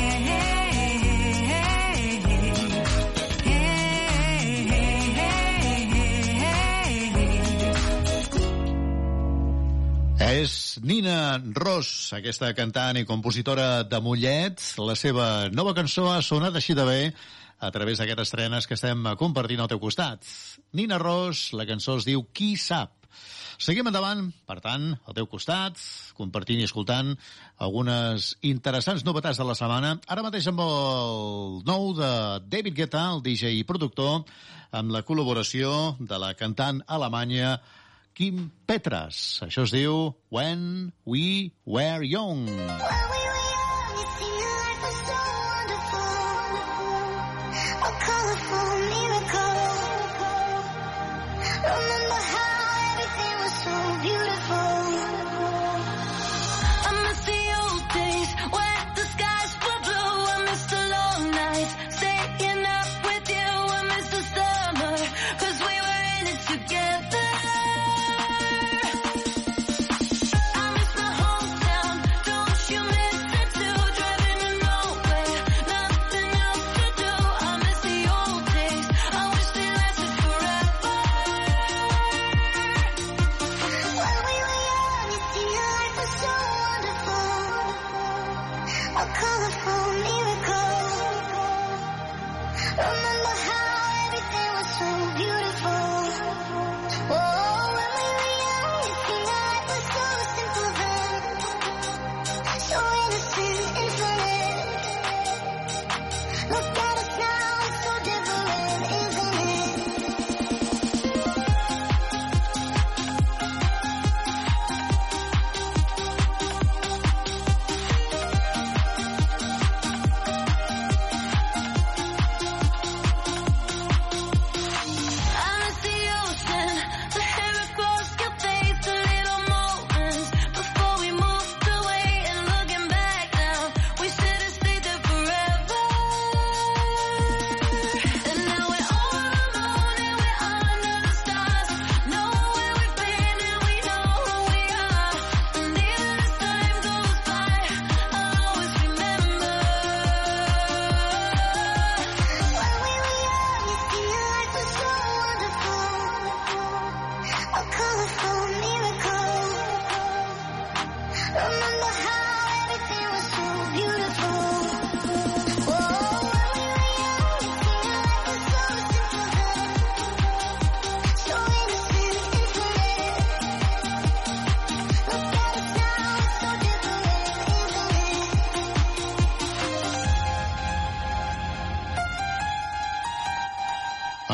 És 10.27 10.75
Nina 10.83 11.39
Ross, 11.55 12.11
aquesta 12.11 12.49
cantant 12.51 12.97
i 12.99 13.05
compositora 13.07 13.85
de 13.87 13.99
Mollet. 14.03 14.59
La 14.83 14.95
seva 14.99 15.47
nova 15.55 15.71
cançó 15.77 16.09
ha 16.11 16.19
sonat 16.25 16.57
així 16.59 16.75
de 16.75 16.83
bé 16.83 16.99
a 17.63 17.69
través 17.71 18.01
d'aquestes 18.01 18.27
estrenes 18.27 18.67
que 18.67 18.75
estem 18.75 19.07
compartint 19.21 19.63
al 19.63 19.69
teu 19.71 19.79
costat. 19.79 20.27
Nina 20.75 20.99
Ross, 20.99 21.53
la 21.55 21.65
cançó 21.69 21.95
es 22.01 22.09
diu 22.09 22.25
Qui 22.35 22.57
sap? 22.59 23.07
Seguim 23.57 23.87
endavant, 23.87 24.27
per 24.45 24.59
tant, 24.61 24.91
al 25.07 25.15
teu 25.15 25.31
costat, 25.31 25.79
compartint 26.19 26.59
i 26.59 26.67
escoltant 26.67 27.15
algunes 27.63 28.33
interessants 28.51 29.07
novetats 29.07 29.39
de 29.39 29.47
la 29.47 29.55
setmana. 29.57 29.95
Ara 30.11 30.27
mateix 30.27 30.51
amb 30.51 30.59
el 30.61 31.57
nou 31.71 31.93
de 31.97 32.11
David 32.51 32.75
Guetta, 32.83 33.07
el 33.15 33.23
DJ 33.23 33.55
i 33.55 33.65
productor, 33.65 34.27
amb 34.75 34.91
la 34.91 35.05
col·laboració 35.07 35.95
de 36.03 36.19
la 36.19 36.35
cantant 36.35 36.83
alemanya 36.85 37.55
Kim 38.17 38.47
Petras. 38.65 39.17
Això 39.45 39.67
es 39.67 39.73
diu 39.75 40.15
When 40.33 40.89
We 41.05 41.53
Were 41.69 42.01
Young. 42.01 42.47
Remember 42.49 43.46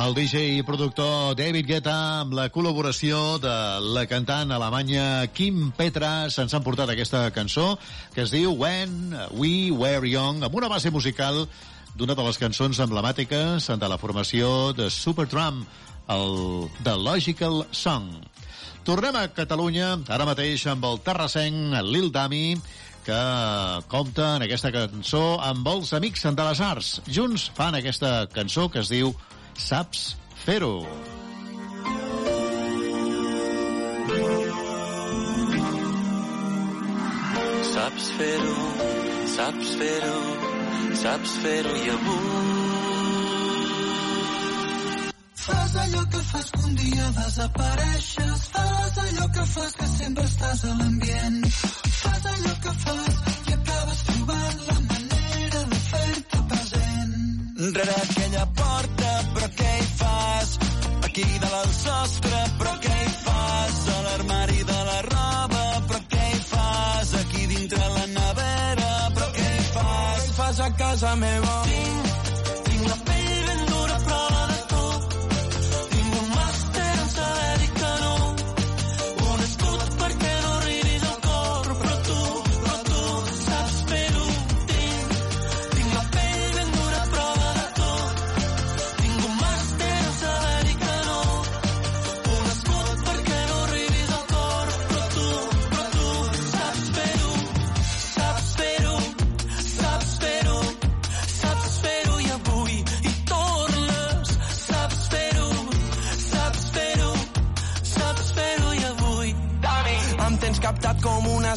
El 0.04 0.12
DJ 0.18 0.58
i 0.58 0.64
productor 0.68 1.32
David 1.40 1.64
Guetta 1.64 1.94
amb 2.20 2.34
la 2.36 2.50
col·laboració 2.52 3.38
de 3.40 3.54
la 3.96 4.02
cantant 4.10 4.52
alemanya 4.52 5.30
Kim 5.32 5.70
Petra 5.78 6.28
se'ns 6.34 6.52
han 6.52 6.66
portat 6.66 6.92
aquesta 6.92 7.22
cançó 7.32 7.78
que 8.12 8.26
es 8.26 8.34
diu 8.34 8.52
When 8.52 9.14
We 9.32 9.72
Were 9.72 10.10
Young 10.10 10.44
amb 10.44 10.60
una 10.60 10.68
base 10.68 10.92
musical 10.92 11.46
d'una 11.96 12.18
de 12.20 12.28
les 12.28 12.42
cançons 12.42 12.84
emblemàtiques 12.84 13.70
de 13.80 13.88
la 13.88 14.00
formació 14.02 14.74
de 14.76 14.90
Supertramp, 14.92 15.64
el 16.12 16.68
The 16.84 16.98
Logical 17.00 17.64
Song. 17.72 18.10
Tornem 18.84 19.16
a 19.16 19.30
Catalunya, 19.32 19.94
ara 20.12 20.28
mateix 20.28 20.66
amb 20.68 20.84
el 20.90 21.00
terrassenc 21.06 21.78
Lil 21.88 22.12
Dami, 22.12 22.58
que 23.08 23.22
compta 23.88 24.34
en 24.36 24.44
aquesta 24.50 24.74
cançó 24.76 25.38
amb 25.40 25.68
els 25.72 25.96
Amics 25.96 26.28
de 26.28 26.50
les 26.50 26.60
Arts. 26.60 26.98
Junts 27.08 27.54
fan 27.56 27.80
aquesta 27.80 28.26
cançó 28.36 28.68
que 28.68 28.84
es 28.84 28.92
diu 28.92 29.16
Saps 29.56 30.16
fer-ho. 30.46 30.86
Saps 37.74 38.10
fer-ho, 38.18 38.56
saps 39.36 39.70
fer-ho, 39.80 40.18
saps 41.04 41.32
fer-ho 41.44 41.76
i 41.76 41.90
avui. 41.96 42.74
Fas 45.44 45.76
allò 45.84 46.04
que 46.12 46.22
fas 46.32 46.52
que 46.52 46.60
un 46.66 46.76
dia 46.76 47.08
desapareixes, 47.18 48.44
fas 48.54 48.98
allò 49.06 49.26
que 49.36 49.46
fas 49.54 49.72
que 49.80 49.88
sempre 49.98 50.24
estàs 50.24 50.64
a 50.64 50.76
l'ambient, 50.80 51.42
fas 52.02 52.26
allò 52.34 52.54
que 52.64 52.74
fas 52.84 53.16
i 53.50 53.54
acabes 53.58 54.04
trobant 54.10 54.62
la 54.70 54.80
manera 54.92 55.64
de 55.74 55.80
fer-te 55.90 56.44
present. 56.54 57.18
Rere 57.76 57.96
aquella 58.06 58.46
porta, 58.62 59.03
Aquí 61.14 61.38
dalt 61.38 61.54
al 61.54 61.74
sostre, 61.78 62.38
però 62.58 62.72
què 62.82 62.94
hi 63.04 63.12
fas? 63.22 63.76
A 63.96 63.98
l'armari 64.06 64.64
de 64.70 64.80
la 64.88 64.96
roba, 65.06 65.62
però 65.92 66.00
què 66.10 66.24
hi 66.32 66.40
fas? 66.48 67.14
Aquí 67.22 67.46
dintre 67.54 67.92
la 68.00 68.08
nevera, 68.16 68.92
però 69.14 69.28
què 69.38 69.50
hi 69.52 69.68
fas? 69.76 70.24
Què 70.24 70.32
hi 70.32 70.38
fas 70.40 70.64
a 70.66 70.72
casa 70.82 71.14
meva? 71.22 71.53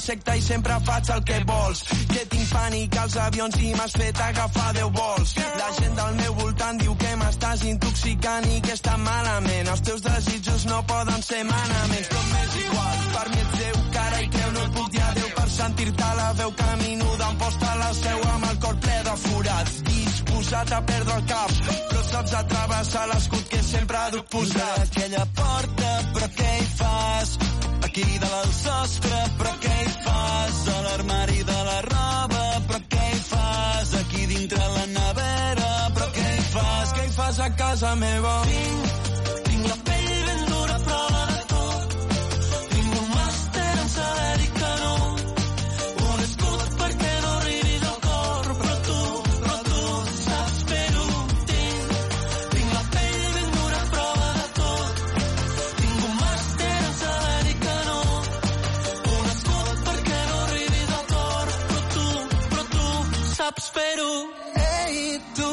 Secta 0.07 0.37
i 0.39 0.43
sempre 0.43 0.75
faig 0.87 1.09
el 1.11 1.23
que 1.27 1.39
vols. 1.49 1.81
Que 2.13 2.23
tinc 2.31 2.51
pànic 2.53 2.97
als 3.03 3.17
avions 3.25 3.57
i 3.59 3.73
m'has 3.75 3.95
fet 3.99 4.21
agafar 4.29 4.69
10 4.77 4.93
vols. 4.99 5.33
La 5.59 5.71
gent 5.79 5.97
del 5.99 6.19
meu 6.21 6.37
voltant 6.43 6.79
diu 6.83 6.95
que 7.01 7.15
m'estàs 7.23 7.65
intoxicant 7.71 8.47
i 8.53 8.61
que 8.67 8.75
està 8.77 8.95
malament. 9.03 9.71
Els 9.73 9.83
teus 9.89 10.05
desitjos 10.07 10.67
no 10.71 10.79
poden 10.93 11.27
ser 11.27 11.43
manaments. 11.49 12.11
Tot 12.13 12.29
m'és 12.35 12.59
igual, 12.63 13.03
per 13.17 13.27
mi 13.33 13.43
ets 13.43 13.57
Déu, 13.57 13.77
cara 13.97 14.23
i 14.23 14.31
creu, 14.37 14.51
no 14.55 14.65
et 14.67 14.73
puc 14.77 14.91
dir 14.95 15.03
adéu 15.09 15.29
per 15.41 15.49
sentir-te 15.57 16.11
la 16.21 16.31
veu 16.41 16.55
caminuda. 16.63 17.31
Em 17.31 17.39
posta 17.43 17.75
la 17.83 17.93
seu 18.03 18.27
amb 18.35 18.51
el 18.51 18.59
cor 18.67 18.81
ple 18.87 18.99
de 19.09 19.17
forats. 19.25 19.79
Disposat 19.91 20.77
a 20.77 20.83
perdre 20.93 21.19
el 21.19 21.27
cap, 21.33 21.57
però 21.75 22.05
saps 22.13 22.37
atravessar 22.45 23.07
l'escut 23.15 23.49
que 23.55 23.63
sempre 23.73 24.05
dut 24.15 24.31
posat. 24.37 24.83
aquella 24.87 25.27
porta, 25.41 25.95
però 26.15 26.31
què 26.39 26.53
hi 26.61 26.69
fas? 26.77 27.39
Dalt 27.97 28.25
al 28.29 28.51
sostre, 28.53 29.19
però 29.39 29.53
què 29.63 29.77
hi 29.81 29.93
fas? 30.05 30.59
A 30.69 30.81
l'armari 30.85 31.39
de 31.49 31.61
la 31.69 31.79
roba, 31.87 32.43
però 32.69 32.81
què 32.93 33.07
hi 33.15 33.23
fas? 33.31 33.95
Aquí 34.03 34.27
dintre 34.35 34.69
la 34.75 34.85
nevera, 34.99 35.73
però 35.97 36.11
què 36.19 36.29
hi 36.35 36.47
fas? 36.53 36.93
Què 36.93 37.09
hi 37.09 37.17
fas 37.17 37.41
a 37.41 37.51
casa 37.57 37.95
meva? 37.97 38.37
Tinc 38.53 39.06
saps 63.57 63.69
fer-ho. 63.71 64.13
Ei, 64.55 65.21
tu, 65.35 65.51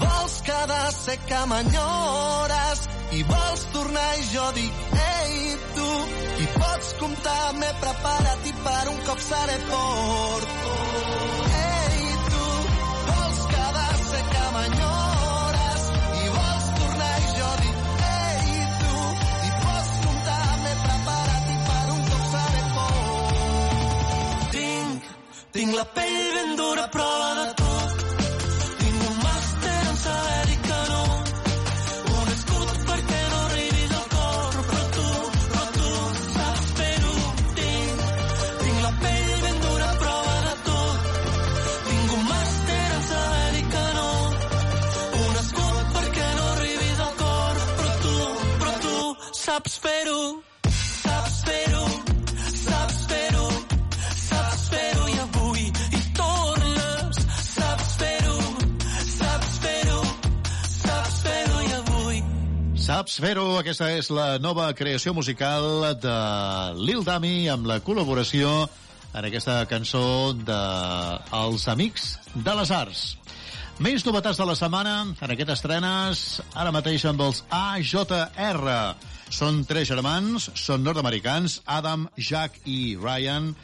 vols 0.00 0.40
quedar 0.44 0.92
ser 0.92 1.16
que 1.28 1.40
m'enyores 1.52 2.88
i 3.12 3.22
vols 3.24 3.64
tornar 3.72 4.10
i 4.18 4.26
jo 4.32 4.46
dic, 4.56 4.72
ei, 5.06 5.56
tu, 5.76 5.88
i 6.44 6.48
pots 6.58 6.94
comptar, 7.00 7.52
m'he 7.54 7.72
preparat 7.80 8.50
i 8.52 8.52
per 8.64 8.82
un 8.92 9.00
cop 9.06 9.24
seré 9.28 9.58
fort. 9.70 10.58
Ei, 10.74 11.49
Tinc, 25.52 25.74
la 25.74 25.84
pell 25.84 26.34
ben 26.34 26.56
dura, 26.56 26.82
prova 26.94 27.30
de 27.38 27.46
tot. 27.60 28.02
Tinc 28.80 28.98
un 29.08 29.16
màster 29.22 29.78
en 29.90 29.96
saber 30.02 30.42
dir 30.50 30.58
que 30.66 30.76
no. 30.90 31.00
Un 32.18 32.28
escut 32.34 32.76
perquè 32.90 33.22
no 33.32 33.40
arribis 33.46 33.94
al 34.00 34.04
cor, 34.12 34.60
però 34.68 34.84
tu, 34.96 35.06
però 35.54 35.64
tu 35.78 35.88
saps 36.36 36.68
fer-ho. 36.78 37.14
Tinc, 37.56 38.04
tinc 38.60 38.78
la 38.84 38.92
pell 39.02 39.32
ben 39.46 39.58
dura, 39.64 39.88
prova 40.04 40.36
de 40.46 40.54
tot. 40.68 41.08
Tinc 41.88 42.14
un 42.18 42.22
màster 42.28 42.84
en 42.98 43.02
saber 43.10 43.48
dir 43.56 43.64
que 43.74 43.86
no. 43.98 44.12
Un 45.24 45.40
escut 45.42 45.96
perquè 45.96 46.28
no 46.38 46.46
arribis 46.52 47.02
al 47.08 47.18
cor, 47.24 47.66
però 47.80 47.98
tu, 48.06 48.14
però 48.62 48.78
tu 48.86 48.96
saps 49.42 49.82
fer-ho. 49.88 50.22
Saps 63.10 63.24
fer-ho? 63.24 63.44
Aquesta 63.58 63.88
és 63.90 64.06
la 64.14 64.36
nova 64.38 64.68
creació 64.78 65.10
musical 65.10 65.64
de 65.98 66.12
Lil 66.78 67.00
Dami 67.02 67.48
amb 67.50 67.66
la 67.66 67.80
col·laboració 67.82 68.68
en 69.18 69.26
aquesta 69.26 69.56
cançó 69.66 70.30
de 70.38 70.58
Els 71.34 71.64
Amics 71.72 72.04
de 72.36 72.54
les 72.54 72.70
Arts. 72.70 73.00
Més 73.82 74.06
novetats 74.06 74.38
de 74.38 74.46
la 74.46 74.54
setmana 74.54 74.92
en 75.10 75.34
aquestes 75.34 75.58
estrenes, 75.58 76.22
ara 76.54 76.70
mateix 76.70 77.02
amb 77.10 77.24
els 77.26 77.42
AJR. 77.50 78.76
Són 79.34 79.64
tres 79.66 79.90
germans, 79.90 80.46
són 80.54 80.86
nord-americans, 80.86 81.64
Adam, 81.66 82.06
Jack 82.14 82.62
i 82.62 82.94
Ryan, 82.94 83.56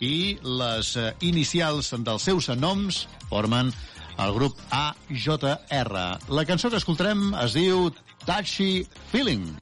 i 0.00 0.38
les 0.40 0.94
eh, 0.96 1.10
inicials 1.28 1.92
dels 2.08 2.24
seus 2.30 2.48
noms 2.56 3.04
formen 3.28 3.68
el 4.16 4.32
grup 4.32 4.56
AJR. 4.70 5.94
La 6.32 6.48
cançó 6.48 6.72
que 6.72 6.80
escoltarem 6.80 7.34
es 7.44 7.60
diu 7.60 7.90
Touchy 8.26 8.84
Feeling. 9.12 9.58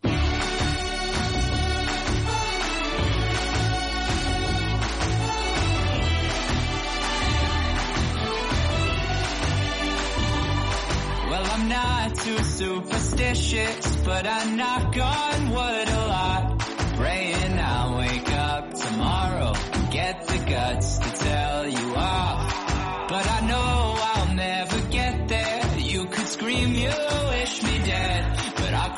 Well, 11.29 11.47
I'm 11.51 11.69
not 11.69 12.15
too 12.15 12.39
superstitious, 12.45 13.97
but 14.05 14.27
I 14.27 14.45
knock 14.55 14.97
on 14.97 15.51
wood 15.51 15.89
a 15.89 16.07
lot. 16.07 16.59
Praying 16.97 17.59
I'll 17.59 17.99
wake 17.99 18.31
up 18.33 18.75
tomorrow 18.75 19.53
and 19.73 19.91
get 19.93 20.27
the 20.29 20.39
guts 20.49 20.99
to 20.99 21.11
tell 21.11 21.69
you 21.69 21.95
off. 21.97 23.09
But 23.09 23.27
I 23.29 23.41
know 23.49 23.92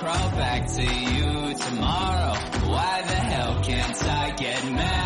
crawl 0.05 0.31
back 0.33 0.67
to 0.67 0.83
you 0.83 1.55
tomorrow. 1.55 2.35
Why 2.69 3.03
the 3.07 3.15
hell 3.15 3.59
can't 3.63 4.05
I 4.05 4.31
get 4.37 4.63
mad? 4.71 5.04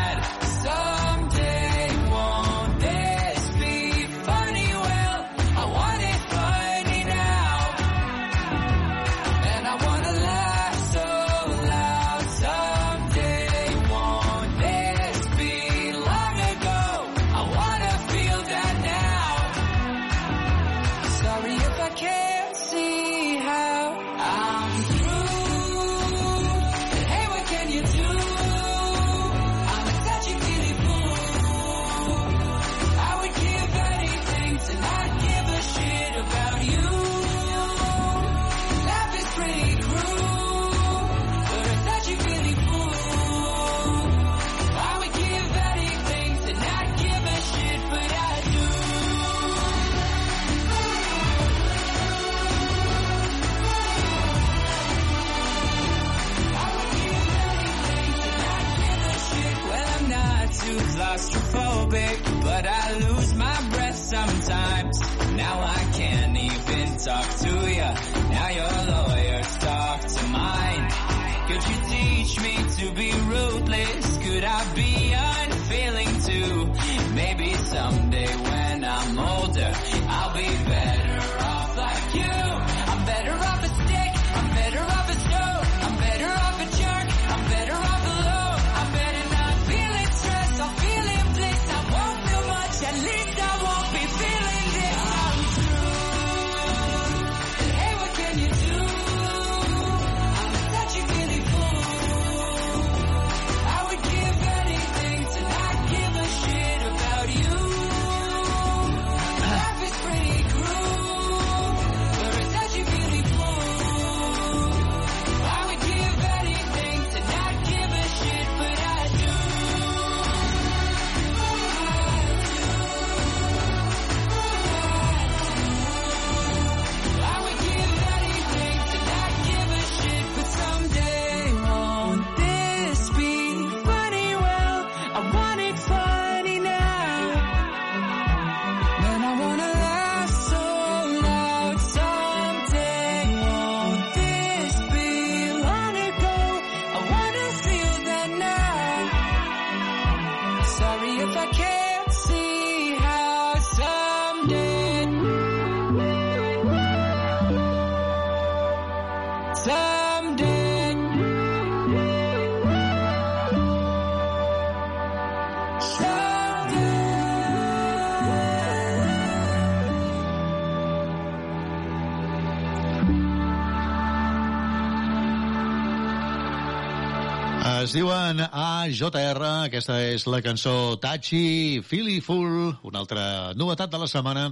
es 177.88 177.94
diuen 177.96 178.42
AJR, 178.44 179.44
aquesta 179.64 179.94
és 180.10 180.26
la 180.28 180.42
cançó 180.44 180.98
Tachi 181.00 181.80
Filiful, 181.80 182.74
una 182.84 183.00
altra 183.00 183.54
novetat 183.56 183.88
de 183.88 184.00
la 184.02 184.08
setmana 184.10 184.42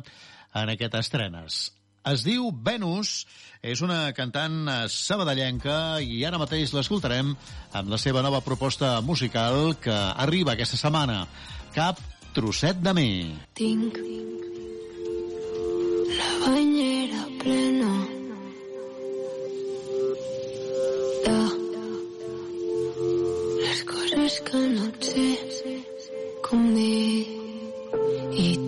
en 0.56 0.72
aquest 0.72 0.96
estrenes. 0.96 1.58
Es 2.08 2.24
diu 2.24 2.48
Venus, 2.64 3.26
és 3.60 3.82
una 3.84 4.14
cantant 4.16 4.88
sabadellenca 4.88 6.00
i 6.00 6.22
ara 6.24 6.40
mateix 6.40 6.72
l'escoltarem 6.72 7.34
amb 7.76 7.92
la 7.92 8.00
seva 8.00 8.24
nova 8.24 8.40
proposta 8.40 9.02
musical 9.04 9.74
que 9.84 9.92
arriba 10.24 10.56
aquesta 10.56 10.80
setmana. 10.80 11.26
Cap 11.76 12.00
trosset 12.32 12.80
de 12.80 12.96
mi. 12.96 13.10
Tinc 13.60 14.00
la 16.16 16.32
banyera 16.46 17.26
plena 17.44 18.15
que 24.44 24.58
no 24.58 24.84
et 24.88 25.04
sé 25.08 25.26
com 26.42 26.68
dir 26.74 27.26
i 28.44 28.65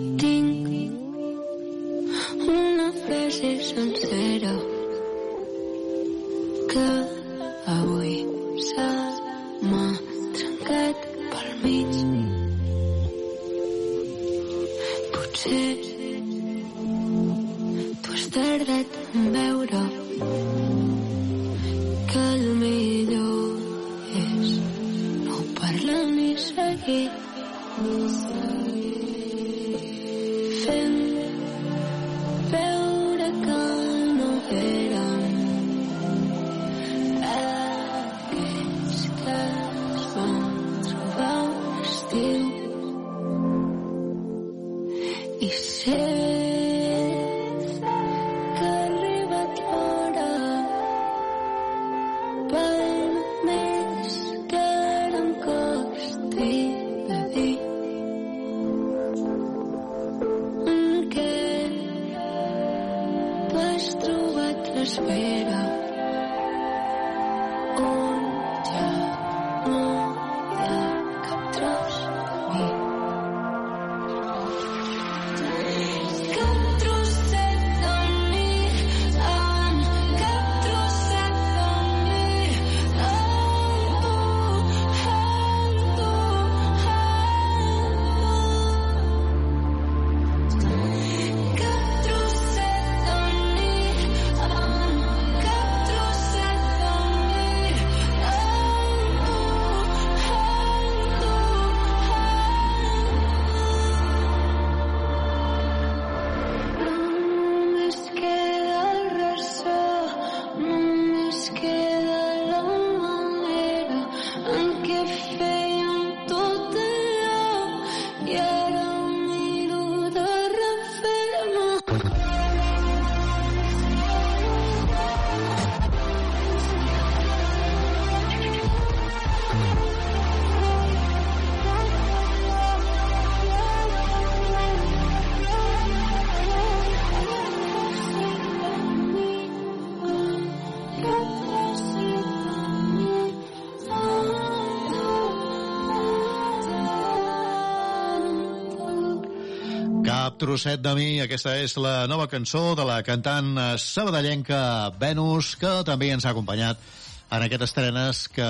Cap 150.19 150.35
trosset 150.35 150.81
de 150.83 150.91
mi, 150.97 151.21
aquesta 151.23 151.53
és 151.63 151.77
la 151.79 152.03
nova 152.11 152.25
cançó 152.27 152.73
de 152.75 152.83
la 152.83 152.97
cantant 153.07 153.53
sabadellenca 153.79 154.89
Venus, 154.99 155.53
que 155.55 155.71
també 155.87 156.09
ens 156.11 156.25
ha 156.27 156.33
acompanyat 156.33 156.81
en 157.29 157.45
aquestes 157.45 157.71
estrenes 157.71 158.25
que 158.35 158.49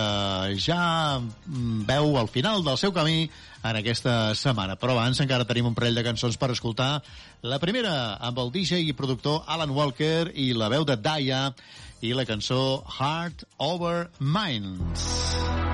ja 0.66 0.80
veu 1.92 2.18
al 2.18 2.32
final 2.34 2.66
del 2.66 2.80
seu 2.82 2.96
camí 2.96 3.30
en 3.62 3.80
aquesta 3.84 4.34
setmana. 4.34 4.80
Però 4.82 4.98
abans 4.98 5.22
encara 5.22 5.46
tenim 5.46 5.70
un 5.70 5.78
parell 5.78 6.02
de 6.02 6.08
cançons 6.10 6.42
per 6.42 6.50
escoltar. 6.56 7.04
La 7.46 7.62
primera 7.62 8.16
amb 8.18 8.42
el 8.42 8.50
DJ 8.56 8.82
i 8.88 8.98
productor 8.98 9.44
Alan 9.46 9.76
Walker 9.78 10.32
i 10.34 10.50
la 10.58 10.74
veu 10.74 10.90
de 10.90 10.98
Daya 10.98 11.52
i 12.02 12.18
la 12.18 12.26
cançó 12.26 12.82
Heart 12.98 13.46
Over 13.62 14.08
Minds. 14.18 15.10
I 15.68 15.69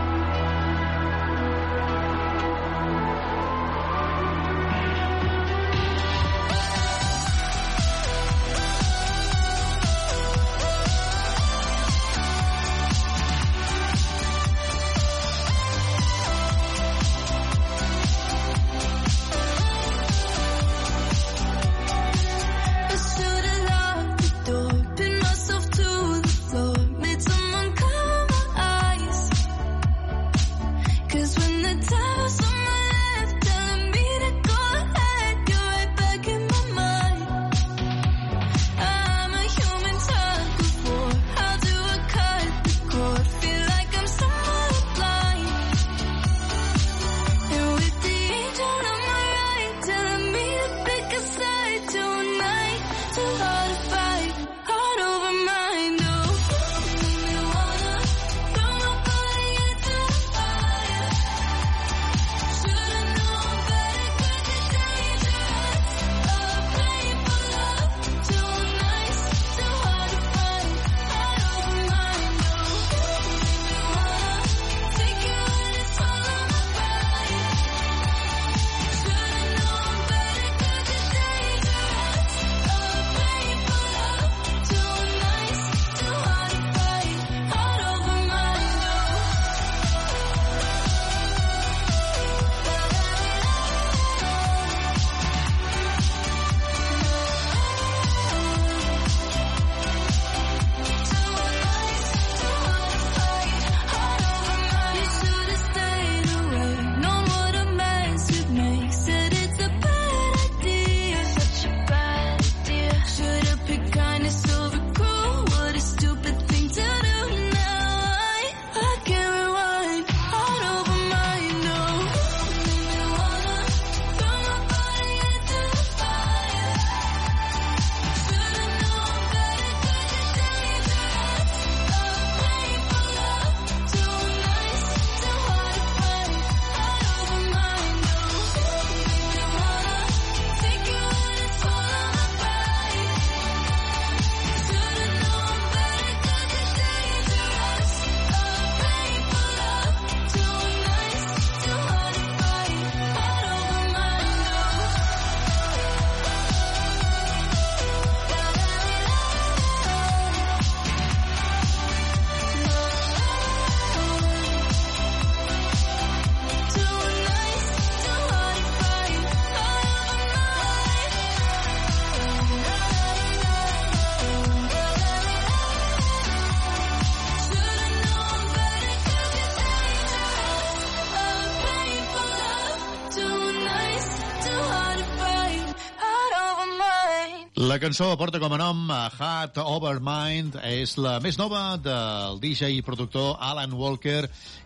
cançó 187.85 188.07
porta 188.17 188.39
com 188.41 188.49
a 188.49 188.57
nom 188.57 188.87
a 188.89 189.11
Heart 189.13 189.59
Over 189.61 189.99
Mind, 190.01 190.55
és 190.65 190.95
la 190.97 191.19
més 191.21 191.35
nova 191.37 191.75
del 191.77 192.39
DJ 192.41 192.71
i 192.73 192.81
productor 192.81 193.35
Alan 193.37 193.75
Walker 193.77 194.23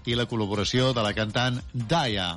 i 0.07 0.15
la 0.15 0.23
col·laboració 0.23 0.93
de 0.95 1.03
la 1.03 1.11
cantant 1.17 1.57
Daya. 1.73 2.29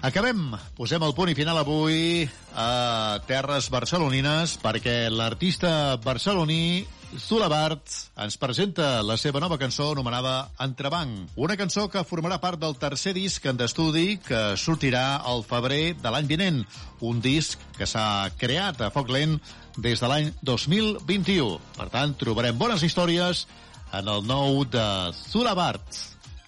Acabem, 0.00 0.54
posem 0.78 1.04
el 1.04 1.12
punt 1.12 1.28
i 1.28 1.36
final 1.36 1.60
avui 1.60 2.24
a 2.56 3.20
terres 3.28 3.68
barcelonines 3.74 4.56
perquè 4.64 5.10
l'artista 5.12 5.98
barceloní 6.00 6.86
Zulabart 7.20 7.92
ens 8.24 8.38
presenta 8.40 9.02
la 9.06 9.18
seva 9.20 9.42
nova 9.44 9.58
cançó 9.60 9.90
anomenada 9.92 10.48
Entrebanc. 10.64 11.34
Una 11.36 11.58
cançó 11.60 11.84
que 11.92 12.02
formarà 12.08 12.40
part 12.42 12.62
del 12.62 12.78
tercer 12.80 13.12
disc 13.14 13.44
en 13.44 13.60
d'estudi 13.60 14.16
que 14.24 14.40
sortirà 14.56 15.20
al 15.20 15.44
febrer 15.44 15.98
de 16.00 16.10
l'any 16.10 16.32
vinent. 16.32 16.64
Un 17.04 17.20
disc 17.20 17.60
que 17.76 17.86
s'ha 17.86 18.32
creat 18.40 18.80
a 18.80 18.90
foc 18.94 19.12
lent 19.12 19.36
des 19.76 20.00
de 20.00 20.08
l'any 20.10 20.30
2021. 20.42 21.58
Per 21.76 21.88
tant, 21.92 22.14
trobarem 22.18 22.58
bones 22.58 22.82
històries 22.86 23.46
en 23.94 24.08
el 24.08 24.24
nou 24.26 24.64
de 24.66 24.86
Zulabart. 25.30 26.00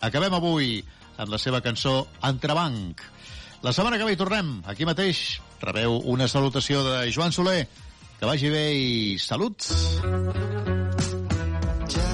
Acabem 0.05 0.35
avui 0.37 0.79
amb 1.17 1.33
la 1.33 1.41
seva 1.41 1.63
cançó 1.65 2.07
Entrebanc. 2.27 3.03
La 3.63 3.73
setmana 3.73 3.99
que 3.99 4.07
ve 4.07 4.15
hi 4.15 4.21
tornem. 4.21 4.61
Aquí 4.69 4.87
mateix 4.87 5.41
rebeu 5.63 5.99
una 6.13 6.29
salutació 6.29 6.85
de 6.87 7.11
Joan 7.11 7.33
Soler. 7.33 7.67
Que 8.19 8.29
vagi 8.29 8.51
bé 8.53 8.65
i 8.73 9.19
salut! 9.21 9.67
Ja 11.93 12.13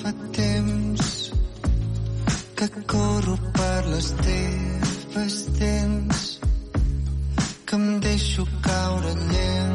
fa 0.00 0.14
temps 0.34 1.12
que 2.58 2.70
corro 2.90 3.36
per 3.54 3.80
les 3.88 4.10
teves 4.24 5.38
dents 5.60 6.24
que 7.64 7.78
em 7.78 7.86
deixo 8.02 8.48
caure 8.66 9.14
lleu 9.30 9.69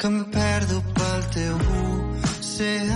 que 0.00 0.06
em 0.06 0.24
perdo 0.24 0.82
pel 0.94 1.22
teu 1.34 1.58
busser 1.58 2.89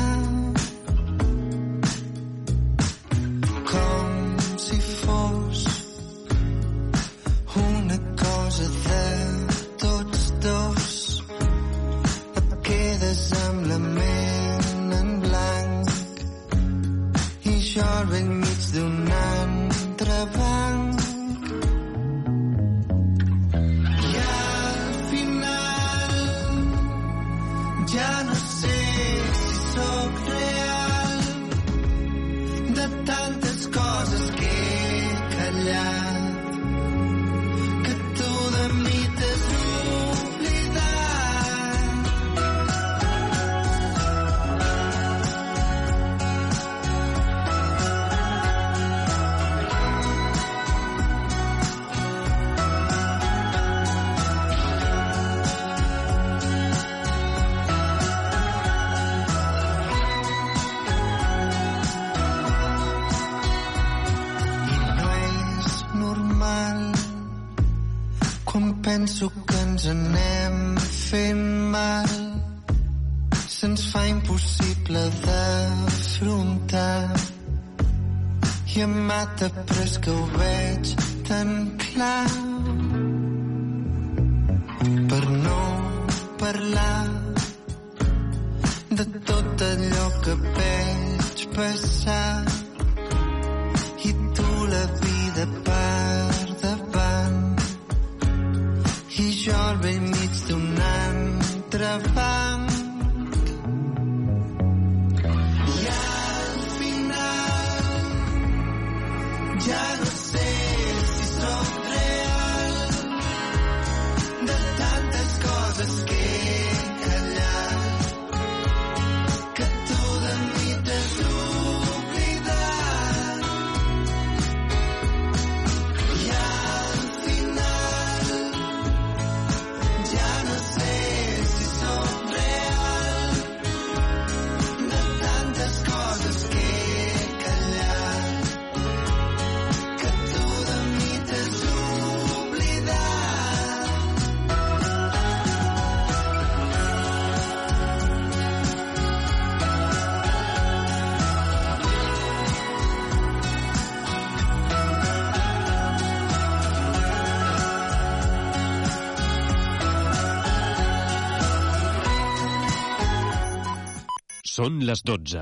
Són 164.65 164.79
les 164.89 165.01
12. 165.09 165.41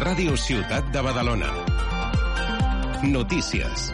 Ràdio 0.00 0.32
Ciutat 0.44 0.88
de 0.96 1.04
Badalona. 1.06 1.50
Notícies. 3.12 3.90